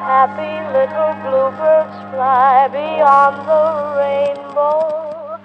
[0.00, 3.64] happy little bluebirds fly beyond the
[4.00, 5.36] rainbow.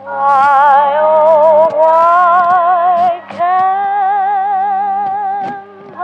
[0.00, 3.52] Why, oh, why can't
[5.94, 6.00] I?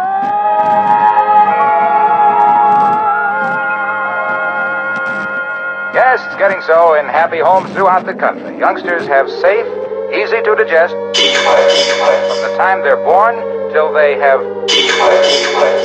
[5.94, 8.58] Yes, it's getting so in happy homes throughout the country.
[8.58, 9.66] Youngsters have safe,
[10.12, 13.36] easy to digest from the time they're born
[13.72, 14.42] till they have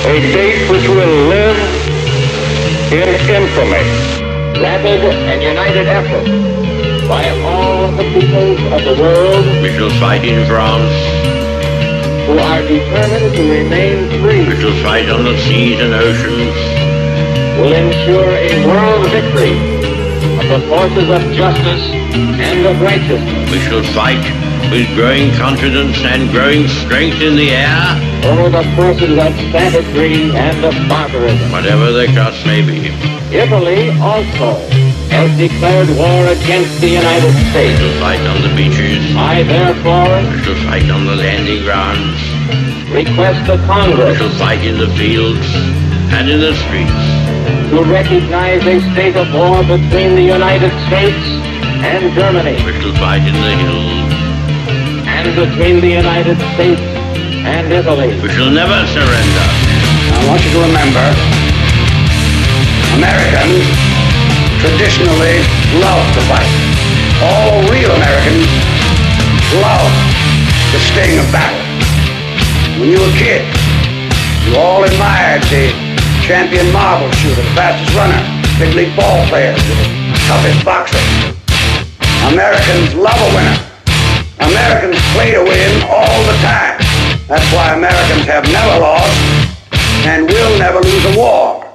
[0.07, 1.59] a date which will live
[2.91, 3.83] in infamy.
[4.63, 6.27] rapid and united effort
[7.07, 10.93] by all the peoples of the world We shall fight in France.
[12.27, 16.55] who are determined to remain free We shall fight on the seas and oceans.
[17.59, 19.72] will ensure a world victory of
[20.49, 21.83] the forces of justice
[22.13, 24.21] and of righteousness We shall fight
[24.71, 27.83] with growing confidence and growing strength in the air,
[28.25, 31.51] over the forces of savagery and of barbarism.
[31.51, 32.89] whatever the cost may be.
[33.35, 34.57] Italy also
[35.13, 37.79] has declared war against the United States.
[37.79, 39.01] We shall fight on the beaches.
[39.15, 42.17] I therefore We shall fight on the landing grounds.
[42.91, 44.19] request the Congress.
[44.19, 45.45] We shall fight in the fields
[46.13, 47.12] and in the streets.
[47.69, 51.23] To recognize a state of war between the United States
[51.83, 54.13] and Germany We shall fight in the hills.
[55.07, 56.81] and between the United States
[57.45, 58.19] and Italy.
[58.21, 59.45] We shall never surrender.
[60.15, 61.05] I want you to remember,
[62.99, 63.65] Americans
[64.63, 65.37] traditionally
[65.83, 66.51] love to fight.
[67.23, 68.47] All real Americans
[69.59, 69.91] love
[70.71, 71.59] the sting of battle.
[72.79, 73.43] When you were a kid,
[74.47, 75.92] you all admired the
[76.23, 78.15] champion marble shooter, the fastest runner,
[78.57, 79.53] big league ball player,
[80.25, 80.97] toughest boxer.
[82.31, 83.57] Americans love a winner.
[84.39, 86.79] Americans play to win all the time.
[87.27, 89.19] That's why Americans have never lost
[90.07, 91.69] and will never lose a war.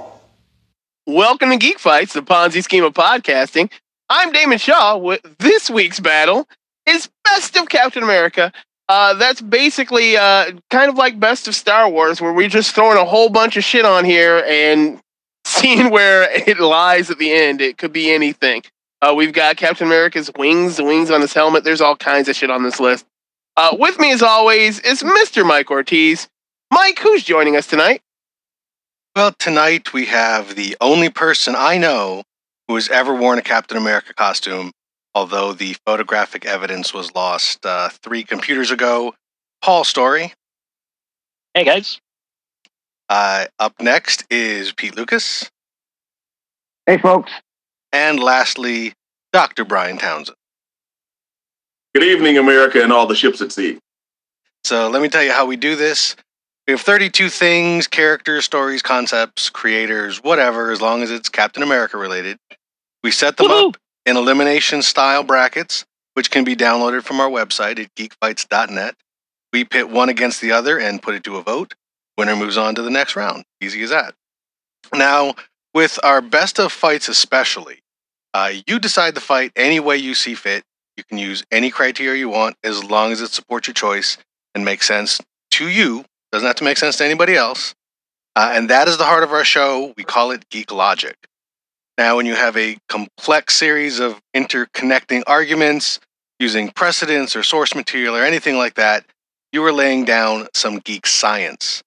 [1.06, 3.70] Welcome to Geek Fights, the Ponzi scheme of podcasting.
[4.08, 4.96] I'm Damon Shaw.
[4.96, 6.48] With this week's battle
[6.86, 8.50] is Best of Captain America.
[8.88, 12.96] Uh, that's basically uh, kind of like Best of Star Wars, where we're just throwing
[12.96, 15.00] a whole bunch of shit on here and
[15.44, 17.60] seeing where it lies at the end.
[17.60, 18.62] It could be anything.
[19.00, 21.64] Uh, we've got Captain America's wings, the wings on his helmet.
[21.64, 23.06] There's all kinds of shit on this list.
[23.56, 25.46] Uh, with me, as always, is Mr.
[25.46, 26.28] Mike Ortiz.
[26.70, 28.02] Mike, who's joining us tonight?
[29.14, 32.22] Well, tonight we have the only person I know
[32.68, 34.70] who has ever worn a Captain America costume,
[35.14, 39.14] although the photographic evidence was lost uh, three computers ago.
[39.62, 40.32] Paul Story.
[41.54, 42.00] Hey guys.
[43.08, 45.50] Uh, up next is Pete Lucas.
[46.86, 47.32] Hey, folks.
[47.92, 48.92] And lastly,
[49.32, 49.64] Dr.
[49.64, 50.36] Brian Townsend.
[51.94, 53.78] Good evening, America, and all the ships at sea.
[54.64, 56.16] So let me tell you how we do this.
[56.66, 61.96] We have 32 things, characters, stories, concepts, creators, whatever, as long as it's Captain America
[61.96, 62.36] related.
[63.02, 63.68] We set them Woohoo!
[63.70, 63.76] up
[64.08, 68.94] in elimination style brackets, which can be downloaded from our website at geekfights.net.
[69.52, 71.74] We pit one against the other and put it to a vote.
[72.16, 73.44] Winner moves on to the next round.
[73.60, 74.14] Easy as that.
[74.94, 75.34] Now,
[75.74, 77.82] with our best of fights, especially,
[78.32, 80.64] uh, you decide the fight any way you see fit.
[80.96, 84.16] You can use any criteria you want as long as it supports your choice
[84.54, 85.20] and makes sense
[85.52, 86.06] to you.
[86.32, 87.74] Doesn't have to make sense to anybody else.
[88.34, 89.92] Uh, and that is the heart of our show.
[89.98, 91.27] We call it Geek Logic.
[91.98, 95.98] Now, when you have a complex series of interconnecting arguments
[96.38, 99.04] using precedents or source material or anything like that,
[99.50, 101.82] you are laying down some geek science.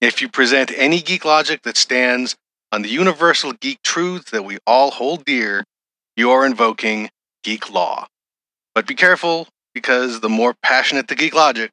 [0.00, 2.36] If you present any geek logic that stands
[2.72, 5.64] on the universal geek truths that we all hold dear,
[6.16, 7.10] you are invoking
[7.42, 8.06] geek law.
[8.74, 11.70] But be careful because the more passionate the geek logic,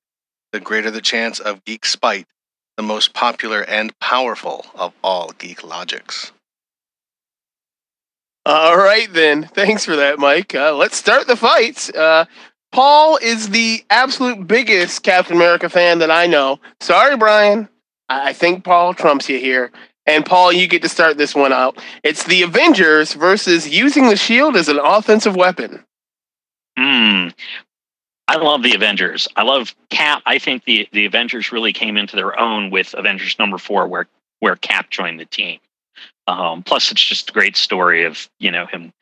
[0.51, 2.27] the greater the chance of geek spite,
[2.75, 6.33] the most popular and powerful of all geek logics.
[8.45, 9.43] All right, then.
[9.43, 10.55] Thanks for that, Mike.
[10.55, 11.89] Uh, let's start the fights.
[11.91, 12.25] Uh,
[12.71, 16.59] Paul is the absolute biggest Captain America fan that I know.
[16.79, 17.69] Sorry, Brian.
[18.09, 19.71] I think Paul trumps you here.
[20.07, 21.77] And Paul, you get to start this one out.
[22.03, 25.83] It's the Avengers versus using the shield as an offensive weapon.
[26.77, 27.27] Hmm.
[28.27, 29.27] I love the Avengers.
[29.35, 30.23] I love Cap.
[30.25, 34.07] I think the the Avengers really came into their own with Avengers number four, where
[34.39, 35.59] where Cap joined the team.
[36.27, 38.93] Um, plus, it's just a great story of you know him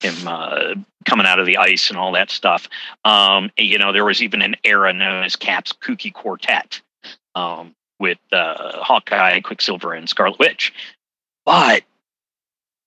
[0.00, 0.74] him uh,
[1.04, 2.68] coming out of the ice and all that stuff.
[3.04, 6.80] Um, you know, there was even an era known as Cap's Kooky Quartet
[7.34, 10.72] um, with uh, Hawkeye, Quicksilver, and Scarlet Witch.
[11.44, 11.84] But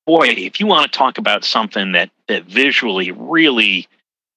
[0.06, 3.88] boy, if you want to talk about something that that visually really,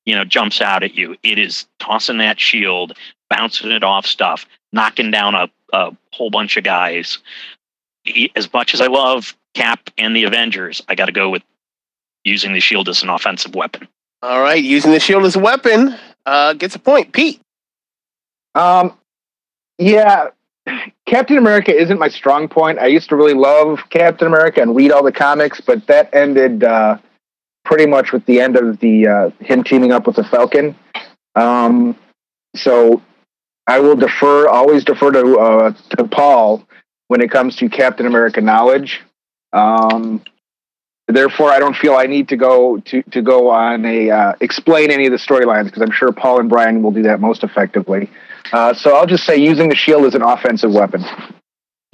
[0.06, 2.96] you know, jumps out at you, it is tossing that shield,
[3.28, 7.18] bouncing it off stuff, knocking down a, a whole bunch of guys.
[8.34, 11.42] As much as I love Cap and the Avengers, I got to go with
[12.24, 13.88] using the shield as an offensive weapon.
[14.22, 15.96] All right, using the shield as a weapon
[16.26, 17.12] uh, gets a point.
[17.12, 17.40] Pete.
[18.54, 18.96] Um,
[19.78, 20.28] yeah,
[21.06, 22.78] Captain America isn't my strong point.
[22.78, 26.62] I used to really love Captain America and read all the comics, but that ended
[26.62, 26.98] uh,
[27.64, 30.76] pretty much with the end of the uh, him teaming up with the Falcon.
[31.34, 31.96] Um,
[32.54, 33.02] so
[33.66, 36.66] I will defer, always defer to uh, to Paul
[37.08, 39.00] when it comes to Captain America knowledge.
[39.52, 40.22] Um,
[41.08, 44.90] therefore, I don't feel I need to go to to go on a uh, explain
[44.90, 48.10] any of the storylines because I'm sure Paul and Brian will do that most effectively.
[48.52, 51.04] Uh, so I'll just say using the shield as an offensive weapon.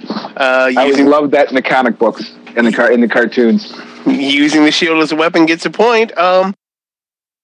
[0.01, 3.73] Uh, I using, love that in the comic books in the car in the cartoons.
[4.05, 6.17] using the shield as a weapon gets a point.
[6.17, 6.53] Um,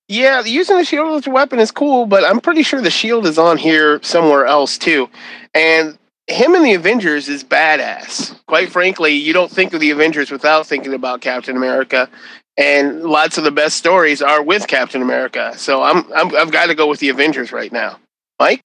[0.08, 3.26] yeah, using the shield as a weapon is cool, but I'm pretty sure the shield
[3.26, 5.10] is on here somewhere else too.
[5.54, 5.98] And
[6.28, 8.36] him in the Avengers is badass.
[8.48, 12.10] Quite frankly, you don't think of the Avengers without thinking about Captain America.
[12.58, 15.54] And lots of the best stories are with Captain America.
[15.58, 18.00] So I'm, I'm I've got to go with the Avengers right now.
[18.40, 18.62] Mike?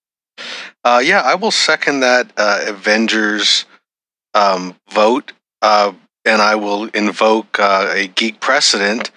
[0.84, 3.66] Uh, yeah, I will second that uh, Avengers
[4.32, 5.92] um, vote, uh,
[6.24, 9.10] and I will invoke uh, a geek precedent.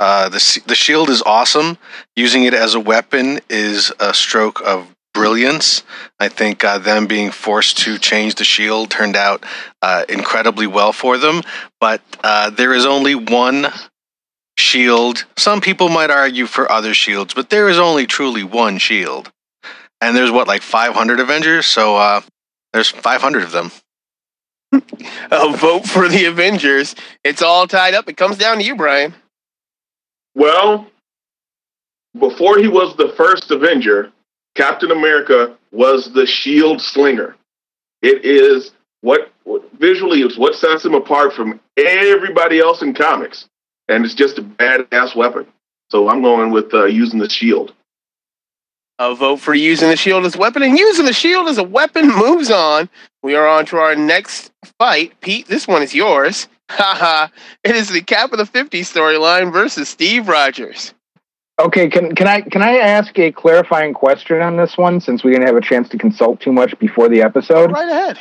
[0.00, 1.78] Uh, the the shield is awesome.
[2.16, 5.82] Using it as a weapon is a stroke of brilliance.
[6.20, 9.44] I think uh, them being forced to change the shield turned out
[10.08, 11.42] incredibly well for them.
[11.80, 12.02] But
[12.56, 13.66] there is only one
[14.58, 15.24] shield.
[15.36, 19.32] Some people might argue for other shields, but there is only truly one shield
[20.00, 22.20] and there's what like 500 Avengers, so uh,
[22.72, 23.70] there's 500 of them.
[25.30, 26.94] A vote for the Avengers.
[27.24, 28.08] It's all tied up.
[28.08, 29.14] It comes down to you, Brian.
[30.34, 30.86] Well,
[32.18, 34.12] before he was the first Avenger,
[34.56, 37.36] Captain America was the shield slinger.
[38.02, 38.72] It is
[39.02, 43.46] what, what visually is what sets him apart from everybody else in comics,
[43.88, 45.46] and it's just a badass weapon.
[45.90, 47.72] So I'm going with uh, using the shield.
[48.98, 51.62] A vote for using the shield as a weapon, and using the shield as a
[51.62, 52.88] weapon moves on.
[53.22, 55.20] We are on to our next fight.
[55.20, 56.48] Pete, this one is yours.
[56.70, 57.28] Haha.
[57.62, 60.94] it is the Cap of the 50 storyline versus Steve Rogers.
[61.58, 65.32] Okay, can can I can I ask a clarifying question on this one since we
[65.32, 67.68] didn't have a chance to consult too much before the episode?
[67.68, 68.18] Go right ahead.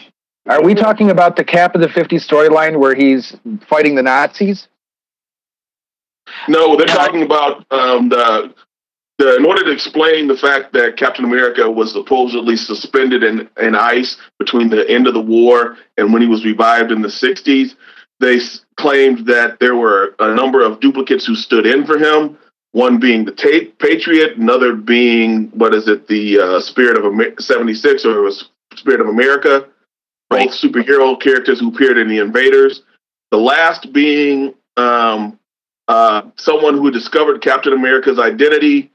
[0.48, 3.36] Are we talking about the Cap of the 50 storyline where he's
[3.68, 4.68] fighting the Nazis?
[6.48, 8.54] No, they're talking about um, the
[9.18, 13.76] the, in order to explain the fact that Captain America was supposedly suspended in, in
[13.76, 17.76] ice between the end of the war and when he was revived in the 60s,
[18.20, 22.38] they s- claimed that there were a number of duplicates who stood in for him.
[22.76, 27.40] One being the ta- Patriot, another being what is it, the uh, Spirit of Amer-
[27.40, 29.70] 76 or it was Spirit of America,
[30.30, 32.82] both superhero characters who appeared in the Invaders.
[33.32, 35.40] The last being um,
[35.88, 38.92] uh, someone who discovered Captain America's identity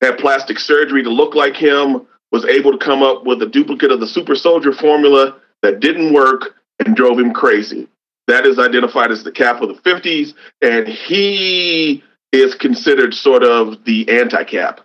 [0.00, 3.90] had plastic surgery to look like him, was able to come up with a duplicate
[3.90, 6.54] of the super soldier formula that didn't work
[6.86, 7.88] and drove him crazy.
[8.28, 12.04] That is identified as the cap of the 50s, and he
[12.34, 14.80] is considered sort of the anti cap.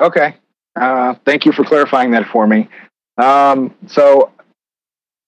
[0.00, 0.36] Okay.
[0.74, 2.68] Uh, thank you for clarifying that for me.
[3.16, 4.32] Um, so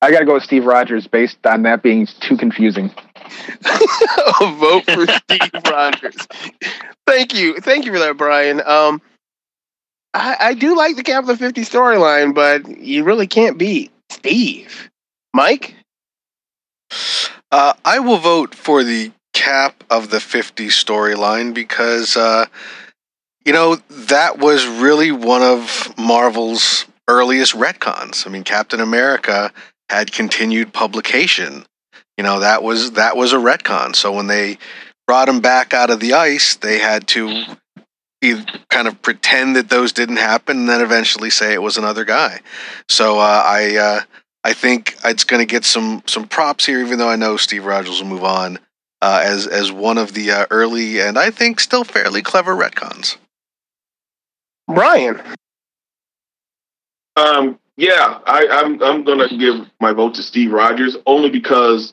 [0.02, 2.92] I got to go with Steve Rogers based on that being too confusing.
[4.40, 6.16] a vote for Steve Rogers.
[7.06, 8.60] Thank you, thank you for that, Brian.
[8.60, 9.00] Um,
[10.14, 13.90] I, I do like the Cap of the Fifty storyline, but you really can't beat
[14.10, 14.90] Steve.
[15.34, 15.74] Mike,
[17.50, 19.12] Uh, I will vote for the
[19.48, 22.44] cap of the 50 storyline because, uh,
[23.46, 28.26] you know, that was really one of Marvel's earliest retcons.
[28.26, 29.50] I mean, Captain America
[29.88, 31.64] had continued publication.
[32.18, 33.96] You know, that was that was a retcon.
[33.96, 34.58] So when they
[35.06, 37.44] brought him back out of the ice, they had to
[38.68, 42.40] kind of pretend that those didn't happen, and then eventually say it was another guy.
[42.90, 44.00] So uh, I uh,
[44.44, 47.64] I think it's going to get some some props here, even though I know Steve
[47.64, 48.58] Rogers will move on
[49.02, 53.16] uh, as as one of the uh, early and I think still fairly clever retcons.
[54.66, 55.20] Brian.
[57.16, 61.92] Um, yeah, I, I'm I'm gonna give my vote to Steve Rogers only because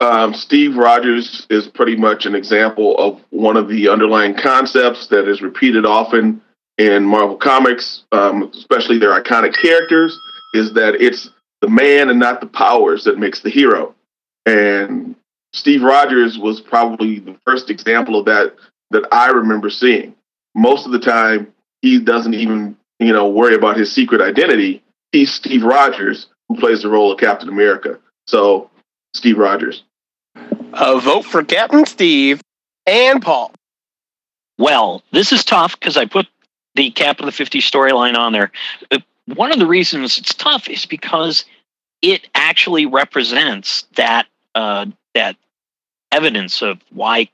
[0.00, 5.28] um, Steve Rogers is pretty much an example of one of the underlying concepts that
[5.28, 6.40] is repeated often
[6.78, 10.18] in Marvel Comics, um, especially their iconic characters,
[10.54, 11.30] is that it's
[11.60, 13.94] the man and not the powers that makes the hero.
[14.46, 15.07] And
[15.52, 18.54] Steve Rogers was probably the first example of that
[18.90, 20.14] that I remember seeing.
[20.54, 21.52] Most of the time,
[21.82, 24.82] he doesn't even you know worry about his secret identity.
[25.12, 27.98] He's Steve Rogers who plays the role of Captain America.
[28.26, 28.70] So
[29.14, 29.84] Steve Rogers.
[30.74, 32.40] A vote for Captain Steve
[32.86, 33.52] and Paul.
[34.58, 36.26] Well, this is tough because I put
[36.74, 38.50] the Cap of the 50 storyline on there.
[38.90, 38.98] Uh,
[39.34, 41.44] One of the reasons it's tough is because
[42.02, 45.36] it actually represents that uh, that
[46.12, 47.28] evidence of why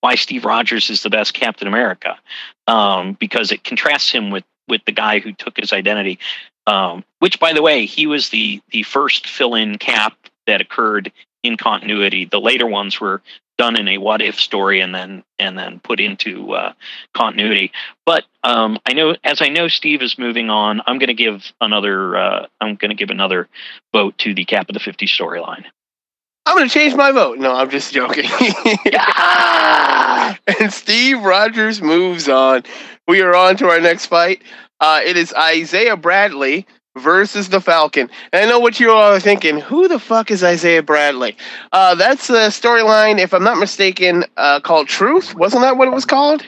[0.00, 2.18] why Steve Rogers is the best Captain America,
[2.66, 6.18] um, because it contrasts him with with the guy who took his identity.
[6.68, 10.14] Um, which, by the way, he was the the first fill-in Cap
[10.46, 12.24] that occurred in continuity.
[12.24, 13.22] The later ones were
[13.58, 16.72] done in a what if story and then and then put into uh,
[17.14, 17.72] continuity.
[18.04, 21.52] But um, I know as I know Steve is moving on, I'm going to give
[21.60, 23.48] another uh, I'm going to give another
[23.92, 25.64] vote to the Cap of the 50 storyline.
[26.46, 27.38] I'm going to change my vote.
[27.38, 28.24] No, I'm just joking.
[30.60, 32.62] and Steve Rogers moves on.
[33.08, 34.42] We are on to our next fight.
[34.80, 38.08] Uh, it is Isaiah Bradley versus the Falcon.
[38.32, 39.58] And I know what you all are thinking.
[39.60, 41.36] Who the fuck is Isaiah Bradley?
[41.72, 45.34] Uh, that's a storyline, if I'm not mistaken, uh, called Truth.
[45.34, 46.44] Wasn't that what it was called?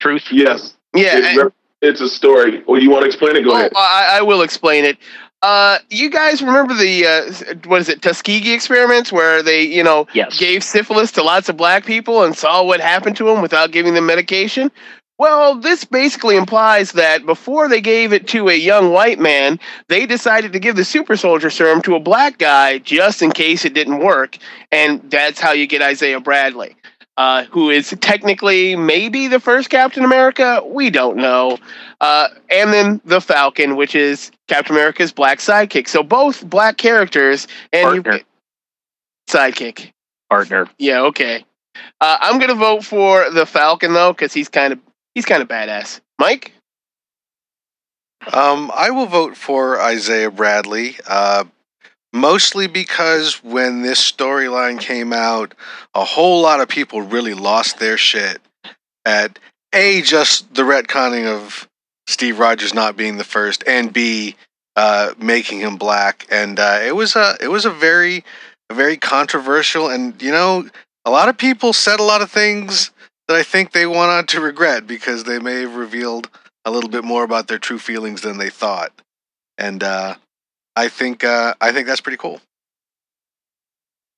[0.00, 0.24] Truth.
[0.32, 0.74] Yes.
[0.94, 1.18] Yeah.
[1.18, 2.62] It rep- it's a story.
[2.66, 3.42] Well, you want to explain it?
[3.44, 3.72] Go Oh, ahead.
[3.76, 4.96] I, I will explain it.
[5.44, 10.06] Uh, you guys remember the uh, what is it Tuskegee experiments where they you know
[10.14, 10.38] Yes.
[10.38, 13.92] gave syphilis to lots of black people and saw what happened to them without giving
[13.92, 14.72] them medication?
[15.18, 20.06] Well, this basically implies that before they gave it to a young white man, they
[20.06, 23.74] decided to give the super soldier serum to a black guy just in case it
[23.74, 24.38] didn't work,
[24.72, 26.74] and that's how you get Isaiah Bradley.
[27.16, 30.60] Uh, who is technically maybe the first Captain America?
[30.66, 31.58] We don't know.
[32.00, 35.86] Uh, and then the Falcon, which is Captain America's black sidekick.
[35.86, 38.24] So both black characters and you, Partner.
[39.28, 39.92] sidekick.
[40.28, 40.68] Partner.
[40.78, 41.44] Yeah, okay.
[42.00, 44.80] Uh, I'm gonna vote for the Falcon though, because he's kind of
[45.14, 46.00] he's kind of badass.
[46.18, 46.52] Mike,
[48.32, 51.44] Um, I will vote for Isaiah Bradley, uh,
[52.14, 55.52] mostly because when this storyline came out,
[55.94, 58.40] a whole lot of people really lost their shit
[59.04, 59.38] at
[59.74, 61.68] a just the retconning of
[62.06, 64.36] Steve Rogers not being the first, and b
[64.76, 68.24] uh, making him black, and uh, it was a it was a very
[68.70, 70.68] a very controversial, and you know
[71.04, 72.92] a lot of people said a lot of things
[73.26, 76.30] that I think they went on to regret because they may have revealed
[76.64, 78.92] a little bit more about their true feelings than they thought,
[79.58, 80.14] and uh,
[80.76, 82.40] I think uh, I think that's pretty cool.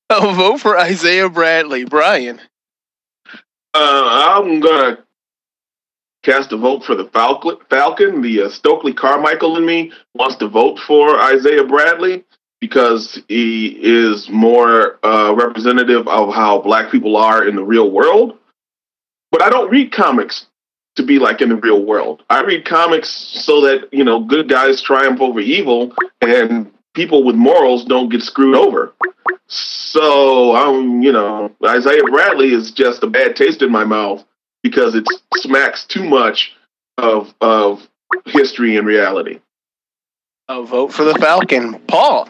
[0.08, 1.84] I'll vote for Isaiah Bradley.
[1.84, 2.40] Brian,
[3.74, 4.98] Uh, I'm gonna
[6.22, 7.56] cast a vote for the Falcon.
[7.68, 8.22] Falcon.
[8.22, 12.24] The uh, Stokely Carmichael in me wants to vote for Isaiah Bradley
[12.60, 18.38] because he is more uh, representative of how Black people are in the real world.
[19.30, 20.46] But I don't read comics
[20.96, 22.22] to be like in the real world.
[22.28, 27.36] I read comics so that you know good guys triumph over evil and people with
[27.36, 28.92] morals don't get screwed over.
[29.46, 34.24] So um, you know, Isaiah Bradley is just a bad taste in my mouth
[34.62, 36.54] because it smacks too much
[36.98, 37.86] of of
[38.24, 39.40] history and reality.
[40.48, 41.80] I'll vote for the Falcon.
[41.88, 42.28] Paul,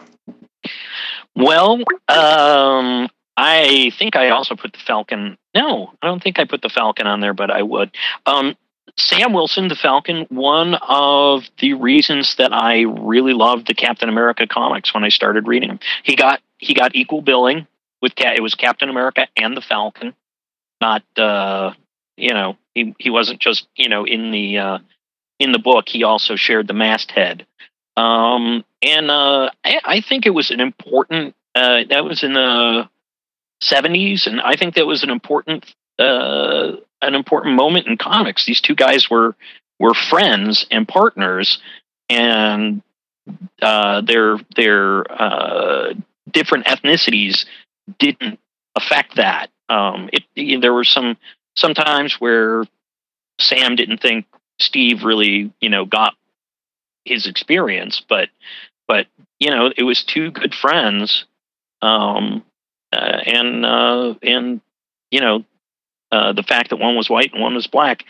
[1.35, 5.37] Well, um, I think I also put the Falcon.
[5.53, 7.91] No, I don't think I put the Falcon on there, but I would.
[8.25, 8.55] Um,
[8.97, 14.47] Sam Wilson, the Falcon, one of the reasons that I really loved the Captain America
[14.47, 15.79] comics when I started reading them.
[16.03, 17.67] He got he got equal billing
[18.01, 20.15] with Ca- it was Captain America and the Falcon,
[20.81, 21.73] not uh,
[22.15, 24.77] you know he he wasn't just you know in the uh,
[25.37, 25.87] in the book.
[25.87, 27.45] He also shared the masthead.
[27.95, 31.35] Um, and uh, I, I think it was an important.
[31.53, 32.89] Uh, that was in the
[33.63, 35.65] '70s, and I think that was an important
[35.99, 38.45] uh, an important moment in comics.
[38.45, 39.35] These two guys were
[39.79, 41.59] were friends and partners,
[42.09, 42.81] and
[43.61, 45.93] uh, their their uh,
[46.31, 47.45] different ethnicities
[47.99, 48.39] didn't
[48.75, 49.49] affect that.
[49.69, 51.17] Um, it, there were some
[51.55, 52.63] sometimes where
[53.39, 54.25] Sam didn't think
[54.59, 56.15] Steve really, you know, got
[57.05, 58.29] his experience, but
[58.87, 59.07] but
[59.39, 61.25] you know, it was two good friends,
[61.81, 62.43] um,
[62.93, 64.61] uh, and uh, and
[65.11, 65.43] you know,
[66.11, 68.03] uh, the fact that one was white and one was black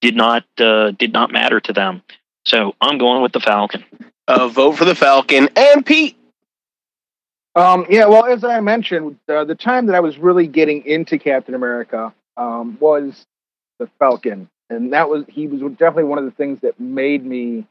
[0.00, 2.02] did not uh, did not matter to them.
[2.46, 3.84] So I'm going with the Falcon.
[4.28, 5.48] uh, vote for the Falcon.
[5.56, 6.16] And Pete,
[7.54, 11.18] Um, yeah, well, as I mentioned, uh, the time that I was really getting into
[11.18, 13.26] Captain America um, was
[13.78, 17.66] the Falcon, and that was he was definitely one of the things that made me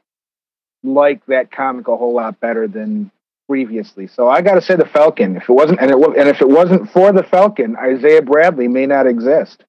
[0.82, 3.10] like that comic a whole lot better than
[3.48, 4.06] previously.
[4.06, 5.36] So I got to say the Falcon.
[5.36, 8.86] If it wasn't, and it and if it wasn't for the Falcon, Isaiah Bradley may
[8.86, 9.64] not exist.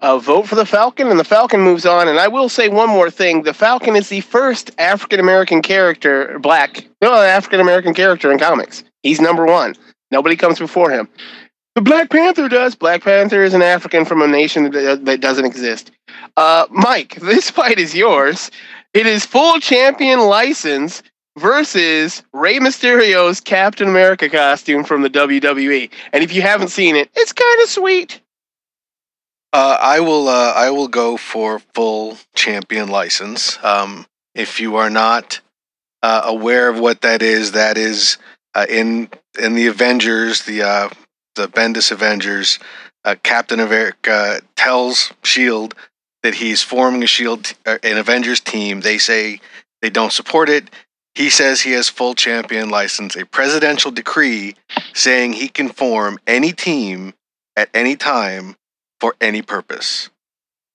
[0.00, 2.08] Uh, vote for the Falcon, and the Falcon moves on.
[2.08, 6.38] And I will say one more thing: the Falcon is the first African American character,
[6.40, 8.84] black, no African American character in comics.
[9.02, 9.74] He's number one.
[10.10, 11.08] Nobody comes before him.
[11.74, 12.74] The Black Panther does.
[12.74, 15.90] Black Panther is an African from a nation that, that doesn't exist.
[16.36, 18.50] Uh, Mike, this fight is yours.
[18.92, 21.02] It is full champion license
[21.38, 25.90] versus Rey Mysterio's Captain America costume from the WWE.
[26.12, 28.20] And if you haven't seen it, it's kind of sweet.
[29.52, 30.28] Uh, I will.
[30.28, 33.62] Uh, I will go for full champion license.
[33.62, 35.40] Um, if you are not
[36.02, 38.16] uh, aware of what that is, that is
[38.54, 40.88] uh, in in the Avengers, the uh,
[41.34, 42.58] the Bendis Avengers.
[43.04, 45.74] Uh, Captain America tells Shield
[46.22, 48.80] that he's forming a Shield, an Avengers team.
[48.80, 49.40] They say
[49.82, 50.70] they don't support it.
[51.14, 54.54] He says he has full champion license, a presidential decree
[54.94, 57.14] saying he can form any team
[57.56, 58.56] at any time
[58.98, 60.08] for any purpose.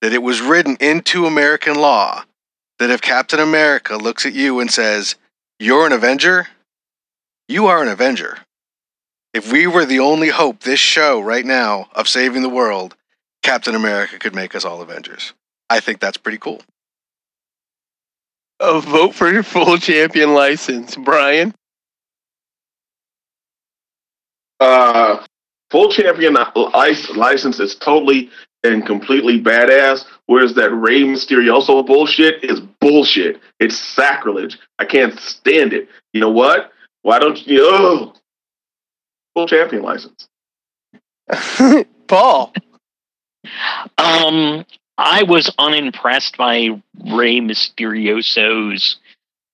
[0.00, 2.24] That it was written into American law
[2.78, 5.16] that if Captain America looks at you and says,
[5.58, 6.46] You're an Avenger,
[7.48, 8.38] you are an Avenger.
[9.34, 12.94] If we were the only hope this show right now of saving the world,
[13.42, 15.32] Captain America could make us all Avengers.
[15.68, 16.62] I think that's pretty cool.
[18.60, 21.54] A vote for your full champion license, Brian.
[24.60, 25.24] Uh,
[25.70, 28.30] full champion lic- license is totally
[28.64, 30.04] and completely badass.
[30.26, 33.40] Whereas that Rey Mysterioso bullshit is bullshit.
[33.60, 34.58] It's sacrilege.
[34.78, 35.88] I can't stand it.
[36.12, 36.72] You know what?
[37.02, 37.60] Why don't you?
[37.62, 38.12] Oh,
[39.34, 40.28] full champion license.
[42.08, 42.52] Paul.
[43.96, 44.64] Um,
[44.98, 46.70] I was unimpressed by
[47.06, 48.96] Rey Mysterioso's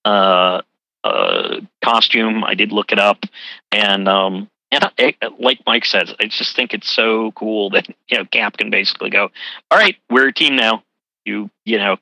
[0.06, 0.62] uh,
[1.04, 2.42] uh, costume.
[2.42, 3.24] I did look it up,
[3.70, 8.16] and um, and I, like Mike says, I just think it's so cool that you
[8.16, 9.30] know Cap can basically go,
[9.70, 10.82] "All right, we're a team now.
[11.26, 11.98] You you know,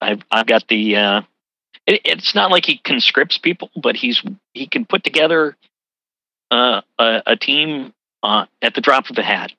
[0.00, 1.22] I've I've got the." Uh,
[1.86, 4.22] it, it's not like he conscripts people, but he's
[4.54, 5.56] he can put together
[6.50, 9.52] uh, a, a team uh, at the drop of a hat,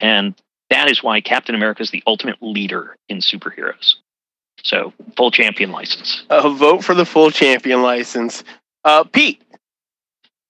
[0.00, 0.34] and
[0.72, 3.94] that is why Captain America is the ultimate leader in superheroes.
[4.62, 6.24] So, full champion license.
[6.30, 8.44] A vote for the full champion license.
[8.84, 9.42] Uh, Pete.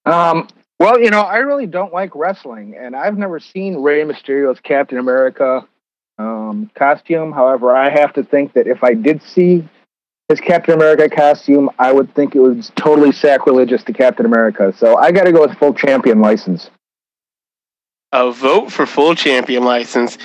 [0.05, 0.47] Um,
[0.79, 4.97] well, you know, I really don't like wrestling, and I've never seen Rey Mysterio's Captain
[4.97, 5.67] America
[6.17, 7.31] um, costume.
[7.31, 9.67] However, I have to think that if I did see
[10.29, 14.73] his Captain America costume, I would think it was totally sacrilegious to Captain America.
[14.77, 16.69] So I got to go with full champion license.
[18.13, 20.19] A vote for full champion license.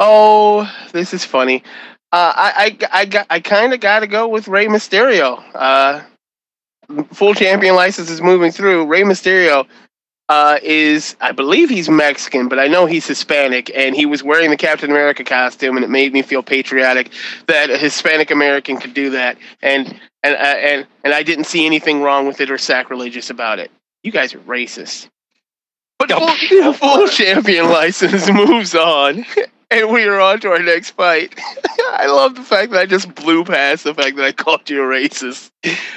[0.00, 1.62] Oh, this is funny.
[2.10, 5.44] Uh, I I I, got, I kind of got to go with Rey Mysterio.
[5.54, 6.02] Uh,
[7.12, 8.86] full champion license is moving through.
[8.86, 9.66] Rey Mysterio
[10.30, 14.48] uh, is, I believe he's Mexican, but I know he's Hispanic, and he was wearing
[14.48, 17.10] the Captain America costume, and it made me feel patriotic
[17.46, 21.66] that a Hispanic American could do that, and and uh, and and I didn't see
[21.66, 23.70] anything wrong with it or sacrilegious about it.
[24.02, 25.08] You guys are racist.
[25.98, 29.24] But full, full champion license moves on,
[29.70, 31.38] and we are on to our next fight.
[31.92, 34.82] I love the fact that I just blew past the fact that I called you
[34.82, 35.50] a racist.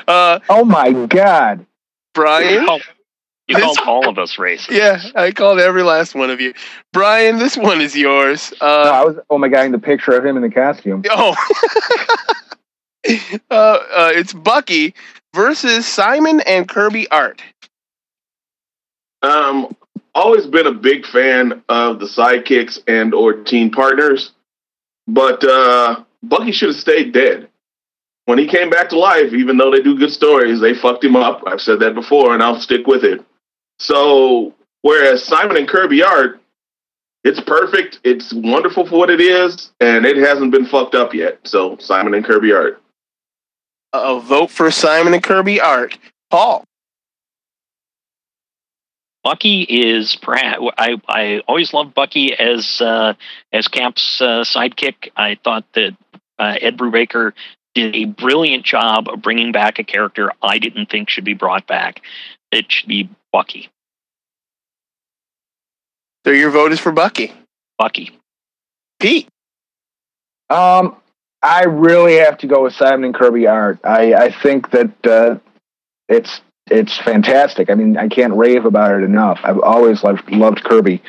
[0.08, 1.66] Uh, oh my god,
[2.14, 2.68] Brian!
[3.48, 4.72] You called all of us racist.
[4.72, 6.54] Yeah, I called every last one of you.
[6.94, 8.54] Brian, this one is yours.
[8.62, 11.04] Uh, no, I was oh my god, in the picture of him in the costume.
[11.10, 11.36] Oh,
[13.08, 14.96] uh, uh, it's Bucky
[15.36, 17.42] versus Simon and Kirby Art.
[19.22, 19.76] Um,
[20.14, 24.32] always been a big fan of the sidekicks and or team partners,
[25.08, 27.50] but uh, Bucky should have stayed dead.
[28.26, 31.16] When he came back to life, even though they do good stories, they fucked him
[31.16, 31.44] up.
[31.48, 33.24] I've said that before, and I'll stick with it.
[33.80, 36.40] So, whereas Simon and Kirby Art,
[37.24, 38.00] it's perfect.
[38.04, 41.40] It's wonderful for what it is, and it hasn't been fucked up yet.
[41.44, 42.82] So, Simon and Kirby Art.
[43.94, 45.98] A vote for Simon and Kirby Art.
[46.30, 46.64] Paul.
[49.24, 53.14] Bucky is perhaps I, I always loved Bucky as uh,
[53.54, 55.12] as Cap's uh, sidekick.
[55.16, 55.96] I thought that
[56.40, 57.34] uh, Ed Brubaker
[57.76, 61.68] did a brilliant job of bringing back a character I didn't think should be brought
[61.68, 62.02] back.
[62.52, 63.70] It should be Bucky.
[66.26, 67.32] So your vote is for Bucky.
[67.78, 68.12] Bucky.
[69.00, 69.28] Pete.
[70.50, 70.98] Um,
[71.42, 73.80] I really have to go with Simon and Kirby Art.
[73.84, 75.40] I I think that uh,
[76.10, 77.70] it's it's fantastic.
[77.70, 79.40] I mean, I can't rave about it enough.
[79.44, 81.02] I've always loved loved Kirby.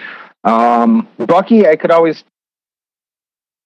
[0.44, 2.24] Um, Bucky, I could always.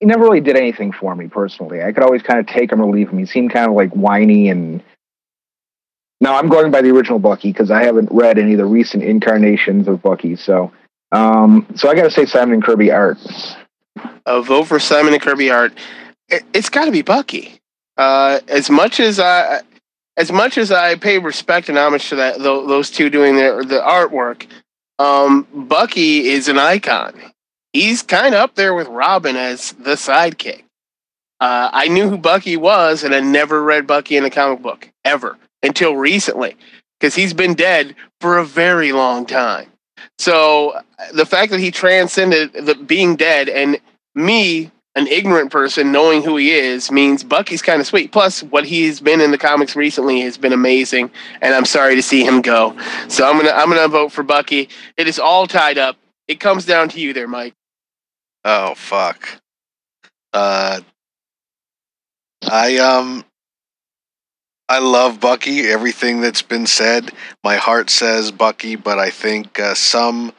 [0.01, 1.83] He never really did anything for me personally.
[1.83, 3.19] I could always kind of take him or leave him.
[3.19, 4.83] He seemed kind of like whiny and
[6.21, 9.03] Now I'm going by the original Bucky because I haven't read any of the recent
[9.03, 10.37] incarnations of Bucky.
[10.37, 10.73] So,
[11.13, 13.19] um, so I got to say Simon and Kirby art.
[14.27, 15.73] A vote for Simon and Kirby art.
[16.29, 17.59] It, it's got to be Bucky.
[17.97, 19.63] Uh, as much as I,
[20.17, 23.65] as much as I pay respect and homage to that, tho- those two doing their
[23.65, 24.47] the artwork,
[24.99, 27.15] um, Bucky is an icon.
[27.73, 30.63] He's kind of up there with Robin as the sidekick.
[31.39, 34.89] Uh, I knew who Bucky was, and I never read Bucky in a comic book
[35.05, 36.57] ever until recently
[36.99, 39.71] because he's been dead for a very long time.
[40.19, 40.81] So
[41.13, 43.79] the fact that he transcended the being dead and
[44.15, 48.13] me, an ignorant person, knowing who he is means Bucky's kind of sweet.
[48.13, 51.11] Plus, what he's been in the comics recently has been amazing,
[51.43, 52.75] and I'm sorry to see him go.
[53.09, 54.71] So I'm gonna I'm gonna vote for Bucky.
[54.97, 55.97] It is all tied up.
[56.27, 57.55] It comes down to you there, Mike.
[58.45, 59.29] Oh fuck.
[60.33, 60.81] Uh,
[62.43, 63.25] I um,
[64.69, 65.69] I love Bucky.
[65.69, 67.13] Everything that's been said,
[67.45, 70.33] my heart says Bucky, but I think uh, some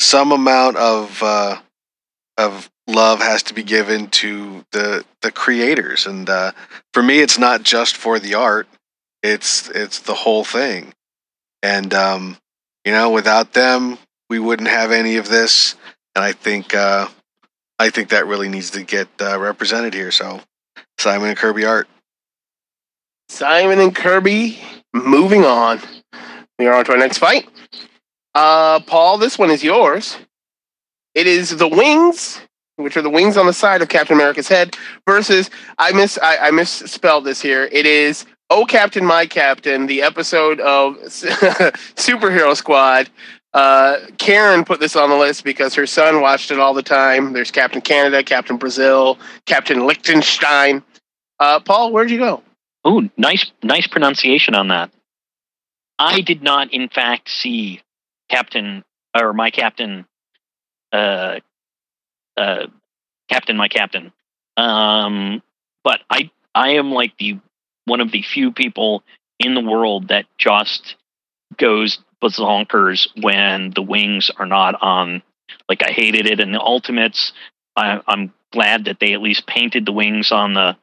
[0.00, 1.58] some amount of uh,
[2.38, 6.52] of love has to be given to the the creators, and uh,
[6.92, 8.68] for me, it's not just for the art;
[9.22, 10.92] it's it's the whole thing.
[11.62, 12.36] And um,
[12.84, 15.76] you know, without them, we wouldn't have any of this.
[16.14, 17.08] And I think uh,
[17.78, 20.10] I think that really needs to get uh, represented here.
[20.10, 20.40] So,
[20.98, 21.88] Simon and Kirby art.
[23.28, 24.60] Simon and Kirby
[24.92, 25.80] moving on.
[26.58, 27.48] We are on to our next fight.
[28.34, 30.16] Uh, Paul, this one is yours.
[31.14, 32.40] It is the wings,
[32.76, 36.48] which are the wings on the side of Captain America's head, versus I miss I,
[36.48, 37.68] I misspelled this here.
[37.70, 40.96] It is Oh Captain, My Captain, the episode of
[41.96, 43.08] Superhero Squad.
[43.54, 47.32] Uh, Karen put this on the list because her son watched it all the time.
[47.32, 50.82] There's Captain Canada, Captain Brazil, Captain Liechtenstein.
[51.38, 52.42] Uh, Paul, where'd you go?
[52.84, 54.90] Oh, nice, nice pronunciation on that.
[55.98, 57.80] I did not, in fact, see
[58.28, 58.84] Captain
[59.16, 60.04] or my Captain,
[60.92, 61.38] uh,
[62.36, 62.66] uh,
[63.28, 64.12] Captain, my Captain.
[64.56, 65.42] Um,
[65.82, 67.38] but I, I am like the
[67.86, 69.02] one of the few people
[69.38, 70.96] in the world that just
[71.58, 75.22] goes bazonkers when the wings are not on.
[75.68, 77.32] Like I hated it in the Ultimates.
[77.76, 80.76] I, I'm glad that they at least painted the wings on the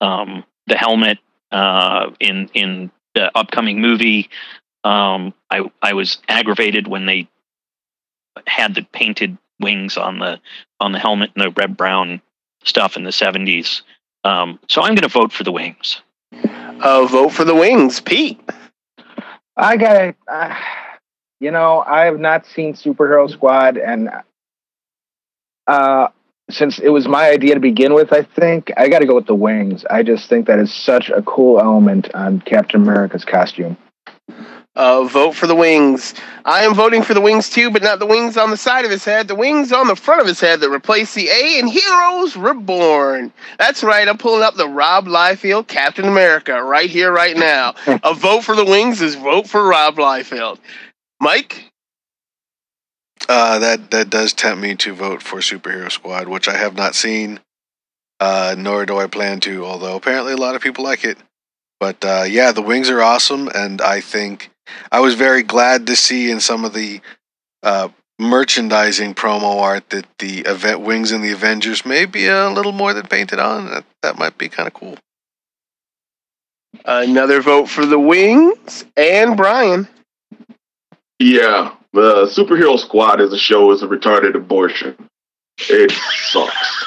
[0.00, 1.18] um, the helmet
[1.50, 4.28] uh, in in the upcoming movie.
[4.84, 7.28] Um, I I was aggravated when they
[8.46, 10.40] had the painted wings on the
[10.80, 12.20] on the helmet and the red brown
[12.64, 13.82] stuff in the seventies.
[14.24, 16.00] Um, so I'm going to vote for the wings.
[16.32, 18.40] Uh, vote for the wings, Pete.
[19.56, 20.54] I got uh,
[21.42, 24.10] you know, I have not seen Superhero Squad, and
[25.66, 26.08] uh,
[26.48, 29.26] since it was my idea to begin with, I think I got to go with
[29.26, 29.84] the wings.
[29.90, 33.76] I just think that is such a cool element on Captain America's costume.
[34.74, 36.14] Uh, vote for the wings.
[36.46, 38.90] I am voting for the wings too, but not the wings on the side of
[38.90, 39.28] his head.
[39.28, 43.34] The wings on the front of his head that replace the A in Heroes Reborn.
[43.58, 44.08] That's right.
[44.08, 47.74] I'm pulling up the Rob Liefeld Captain America right here, right now.
[47.86, 50.58] a vote for the wings is vote for Rob Liefeld.
[51.20, 51.70] Mike.
[53.28, 56.94] Uh, that that does tempt me to vote for Superhero Squad, which I have not
[56.94, 57.40] seen,
[58.20, 59.66] uh, nor do I plan to.
[59.66, 61.18] Although apparently a lot of people like it.
[61.82, 64.52] But uh, yeah, the wings are awesome, and I think
[64.92, 67.00] I was very glad to see in some of the
[67.64, 67.88] uh,
[68.20, 72.94] merchandising promo art that the event wings and the Avengers may be a little more
[72.94, 73.66] than painted on.
[73.66, 74.96] That, that might be kind of cool.
[76.84, 79.88] Another vote for the wings and Brian.
[81.18, 84.96] Yeah, the Superhero Squad as a show is a retarded abortion.
[85.58, 86.86] It sucks.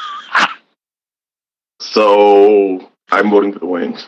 [1.81, 4.08] So I'm voting for the wings.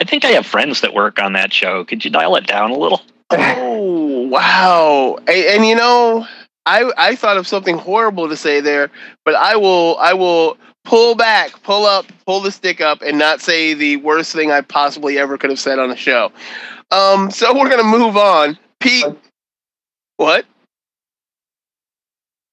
[0.00, 1.84] I think I have friends that work on that show.
[1.84, 3.02] Could you dial it down a little?
[3.30, 5.16] Oh wow!
[5.26, 6.26] And, and, you know,
[6.66, 8.90] I I thought of something horrible to say there,
[9.24, 13.40] but I will I will pull back, pull up, pull the stick up, and not
[13.40, 16.32] say the worst thing I possibly ever could have said on a show.
[16.90, 18.58] Um, so we're gonna move on.
[18.80, 19.04] Pete,
[20.16, 20.46] what?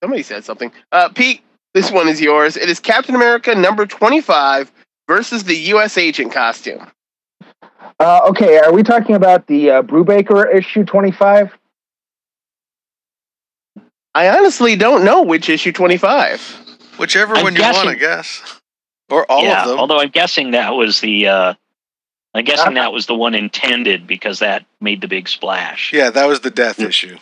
[0.03, 0.71] Somebody said something.
[0.91, 1.41] Uh, Pete,
[1.73, 2.57] this one is yours.
[2.57, 4.71] It is Captain America number twenty-five
[5.07, 5.97] versus the U.S.
[5.97, 6.85] agent costume.
[7.99, 11.51] Uh, okay, are we talking about the uh, Brubaker issue 25?
[14.13, 16.61] I honestly don't know which issue 25.
[16.97, 18.61] Whichever I'm one you want, guessing- I guess,
[19.09, 19.79] or all yeah, of them.
[19.79, 21.27] although I'm guessing that was the.
[21.27, 21.53] Uh,
[22.33, 25.93] I'm guessing that was the one intended because that made the big splash.
[25.93, 27.17] yeah, that was the death issue.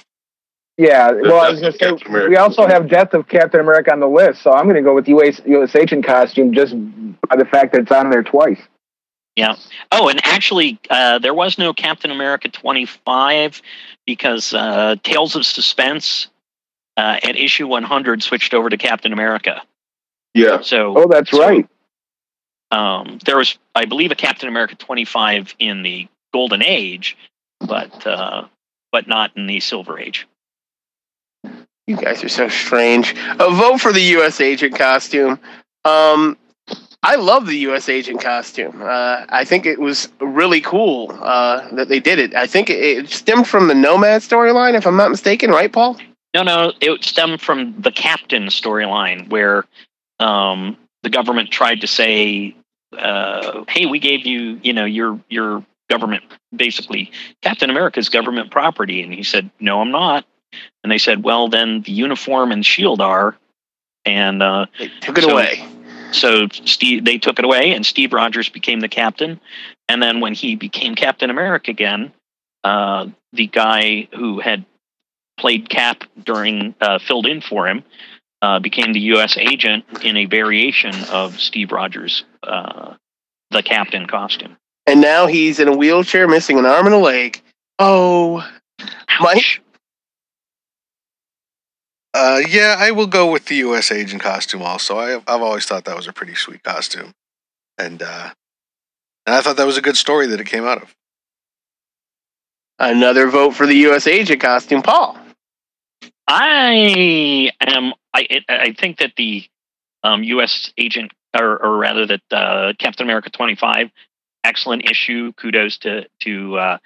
[0.75, 3.99] Yeah, well, I was going to say, we also have Death of Captain America on
[3.99, 6.73] the list, so I'm going to go with US, US agent costume just
[7.29, 8.57] by the fact that it's on there twice.
[9.35, 9.55] Yeah.
[9.91, 13.61] Oh, and actually, uh, there was no Captain America 25
[14.05, 16.27] because uh, Tales of Suspense
[16.97, 19.63] uh, at issue 100 switched over to Captain America.
[20.35, 20.61] Yeah.
[20.61, 21.67] So, Oh, that's so, right.
[22.71, 27.17] Um, there was, I believe, a Captain America 25 in the Golden Age,
[27.59, 28.45] but uh,
[28.91, 30.27] but not in the Silver Age.
[31.85, 33.13] You guys are so strange.
[33.39, 34.41] A vote for the U.S.
[34.41, 35.39] agent costume.
[35.85, 36.37] Um,
[37.05, 37.89] I love the U.S.
[37.89, 38.81] agent costume.
[38.81, 42.33] Uh, I think it was really cool uh, that they did it.
[42.33, 45.97] I think it, it stemmed from the Nomad storyline, if I'm not mistaken, right, Paul?
[46.33, 49.65] No, no, it stemmed from the Captain storyline where
[50.19, 52.55] um, the government tried to say,
[52.97, 56.23] uh, "Hey, we gave you, you know, your your government
[56.55, 57.11] basically
[57.41, 60.25] Captain America's government property," and he said, "No, I'm not."
[60.83, 63.35] And they said, "Well, then the uniform and shield are,"
[64.05, 65.67] and uh, They took it So- away.
[66.13, 69.39] So Steve they took it away, and Steve Rogers became the captain.
[69.89, 72.13] And then when he became Captain America again,
[72.63, 74.65] uh, the guy who had
[75.37, 77.83] played Cap during uh, filled in for him
[78.41, 79.37] uh, became the U.S.
[79.37, 82.95] agent in a variation of Steve Rogers' uh,
[83.51, 84.57] the captain costume.
[84.85, 87.41] And now he's in a wheelchair, missing an arm and a leg.
[87.79, 88.47] Oh,
[89.19, 89.61] Mike?
[92.13, 93.91] Uh, yeah, I will go with the U.S.
[93.91, 94.61] agent costume.
[94.61, 97.13] Also, I, I've always thought that was a pretty sweet costume,
[97.77, 98.29] and uh,
[99.25, 100.95] and I thought that was a good story that it came out of.
[102.77, 104.05] Another vote for the U.S.
[104.05, 105.17] agent costume, Paul.
[106.27, 107.93] I am.
[108.13, 109.45] I I think that the
[110.03, 110.71] um, U.S.
[110.77, 113.89] agent, or, or rather, that uh, Captain America 25,
[114.43, 115.33] excellent issue.
[115.33, 116.77] Kudos to to uh,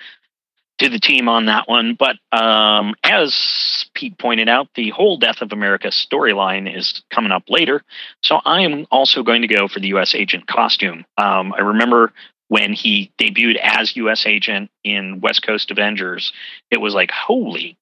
[0.79, 1.97] to the team on that one.
[1.97, 7.43] But um, as Pete pointed out, the whole Death of America storyline is coming up
[7.49, 7.83] later.
[8.23, 10.13] So I am also going to go for the U.S.
[10.15, 11.05] agent costume.
[11.17, 12.13] Um, I remember
[12.49, 14.25] when he debuted as U.S.
[14.25, 16.31] agent in West Coast Avengers.
[16.71, 17.77] It was like holy.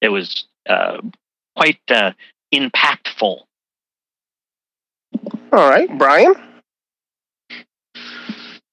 [0.00, 1.00] It was uh,
[1.56, 2.12] quite uh,
[2.52, 3.40] impactful.
[5.52, 6.34] All right, Brian.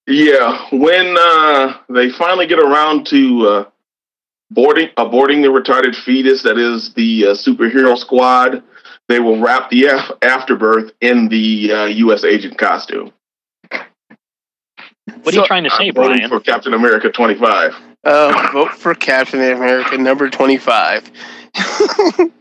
[0.08, 3.66] Yeah, when uh, they finally get around to uh,
[4.50, 8.64] boarding aborting the retarded fetus that is the uh, superhero squad,
[9.10, 12.24] they will wrap the af- afterbirth in the uh, U.S.
[12.24, 13.12] agent costume.
[15.24, 16.30] What are you trying to say, I'm voting Brian?
[16.30, 17.76] For Captain America 25.
[18.06, 21.12] Uh, vote for Captain America number 25.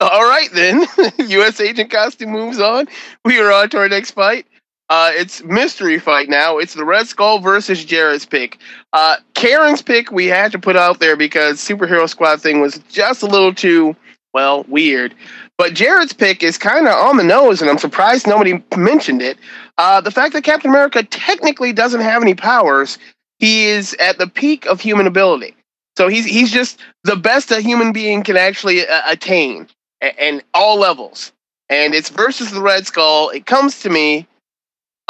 [0.00, 0.86] All right, then.
[1.18, 1.60] U.S.
[1.60, 2.86] agent costume moves on.
[3.24, 4.46] We are on to our next fight.
[4.90, 6.58] Uh, it's mystery fight now.
[6.58, 8.58] It's the Red Skull versus Jared's pick.
[8.92, 13.22] Uh, Karen's pick we had to put out there because Superhero Squad thing was just
[13.22, 13.94] a little too,
[14.34, 15.14] well, weird.
[15.56, 19.38] But Jared's pick is kind of on the nose, and I'm surprised nobody mentioned it.
[19.78, 22.98] Uh, the fact that Captain America technically doesn't have any powers,
[23.38, 25.54] he is at the peak of human ability.
[25.96, 29.68] So he's he's just the best a human being can actually uh, attain,
[30.00, 31.30] and all levels.
[31.68, 33.28] And it's versus the Red Skull.
[33.30, 34.26] It comes to me,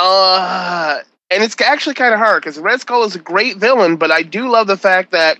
[0.00, 4.10] uh, and it's actually kind of hard because Red Skull is a great villain, but
[4.10, 5.38] I do love the fact that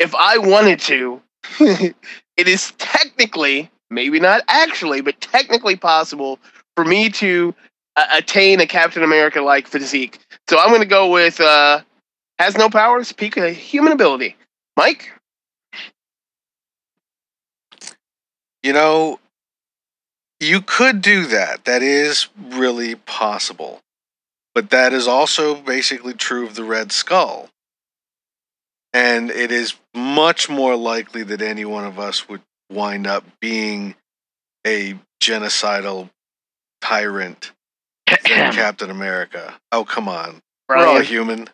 [0.00, 1.22] if I wanted to,
[1.60, 1.94] it
[2.48, 6.40] is technically, maybe not actually, but technically possible
[6.74, 7.54] for me to
[7.94, 10.18] uh, attain a Captain America like physique.
[10.48, 11.82] So I'm going to go with uh,
[12.40, 14.36] has no powers, peak of human ability.
[14.76, 15.12] Mike?
[18.64, 19.20] You know,
[20.40, 21.64] you could do that.
[21.64, 23.80] That is really possible.
[24.60, 27.48] But that is also basically true of the Red Skull.
[28.92, 33.94] And it is much more likely that any one of us would wind up being
[34.66, 36.10] a genocidal
[36.82, 37.52] tyrant
[38.06, 38.18] than
[38.52, 39.54] Captain America.
[39.72, 40.42] Oh, come on.
[40.68, 41.48] We're all human.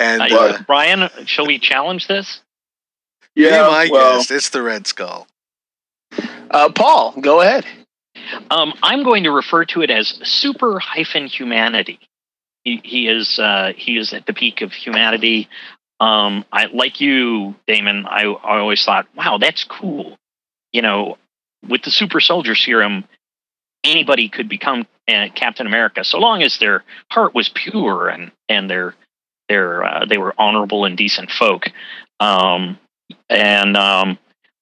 [0.00, 2.40] And Uh, uh, Brian, shall we challenge this?
[3.36, 4.32] Yeah, my well, guest.
[4.32, 5.28] It's the Red Skull.
[6.50, 7.64] Uh, Paul, go ahead.
[8.50, 12.00] Um, I'm going to refer to it as super hyphen humanity.
[12.64, 15.48] He, he is uh, he is at the peak of humanity.
[16.00, 18.06] Um, I like you, Damon.
[18.06, 20.16] I, I always thought, wow, that's cool.
[20.72, 21.18] You know,
[21.66, 23.04] with the super soldier serum,
[23.84, 28.68] anybody could become uh, Captain America, so long as their heart was pure and and
[28.68, 28.94] their
[29.48, 31.68] their uh, they were honorable and decent folk.
[32.20, 32.78] Um,
[33.30, 34.18] and um,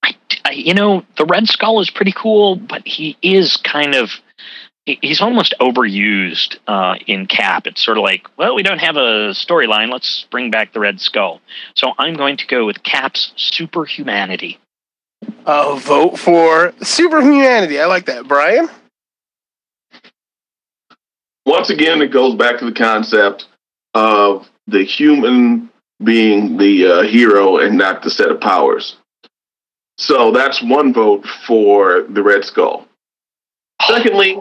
[0.07, 4.11] I, I, you know, the Red Skull is pretty cool, but he is kind of
[4.85, 7.67] he's almost overused uh, in Cap.
[7.67, 9.91] It's sort of like, well, we don't have a storyline.
[9.91, 11.41] Let's bring back the Red Skull.
[11.75, 14.59] So I'm going to go with Cap's superhumanity.
[15.45, 17.81] Uh, vote for superhumanity.
[17.81, 18.29] I like that.
[18.29, 18.69] Brian?
[21.47, 23.47] once again, it goes back to the concept
[23.95, 25.71] of the human
[26.03, 28.97] being the uh, hero and not the set of powers.
[29.99, 32.87] So that's one vote for the Red Skull.
[33.83, 34.41] Secondly,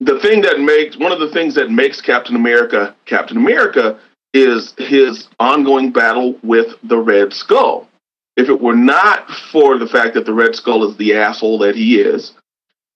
[0.00, 3.98] the thing that makes one of the things that makes Captain America Captain America
[4.32, 7.88] is his ongoing battle with the Red Skull.
[8.36, 11.76] If it were not for the fact that the Red Skull is the asshole that
[11.76, 12.32] he is,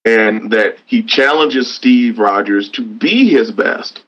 [0.05, 4.03] and that he challenges Steve Rogers to be his best,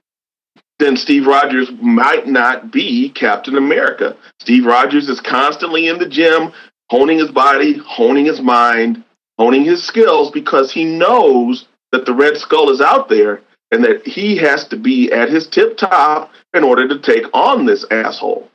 [0.82, 4.18] then Steve Rogers might not be Captain America.
[4.40, 6.52] Steve Rogers is constantly in the gym,
[6.90, 9.04] honing his body, honing his mind,
[9.38, 13.42] honing his skills because he knows that the Red Skull is out there
[13.72, 17.66] and that he has to be at his tip top in order to take on
[17.66, 18.50] this asshole.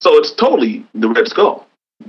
[0.00, 1.66] So it's totally the Red Skull.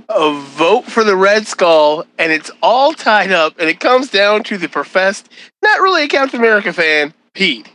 [0.08, 4.42] A vote for the Red Skull, and it's all tied up, and it comes down
[4.44, 5.28] to the professed,
[5.62, 7.70] not really a Captain America fan, Pete.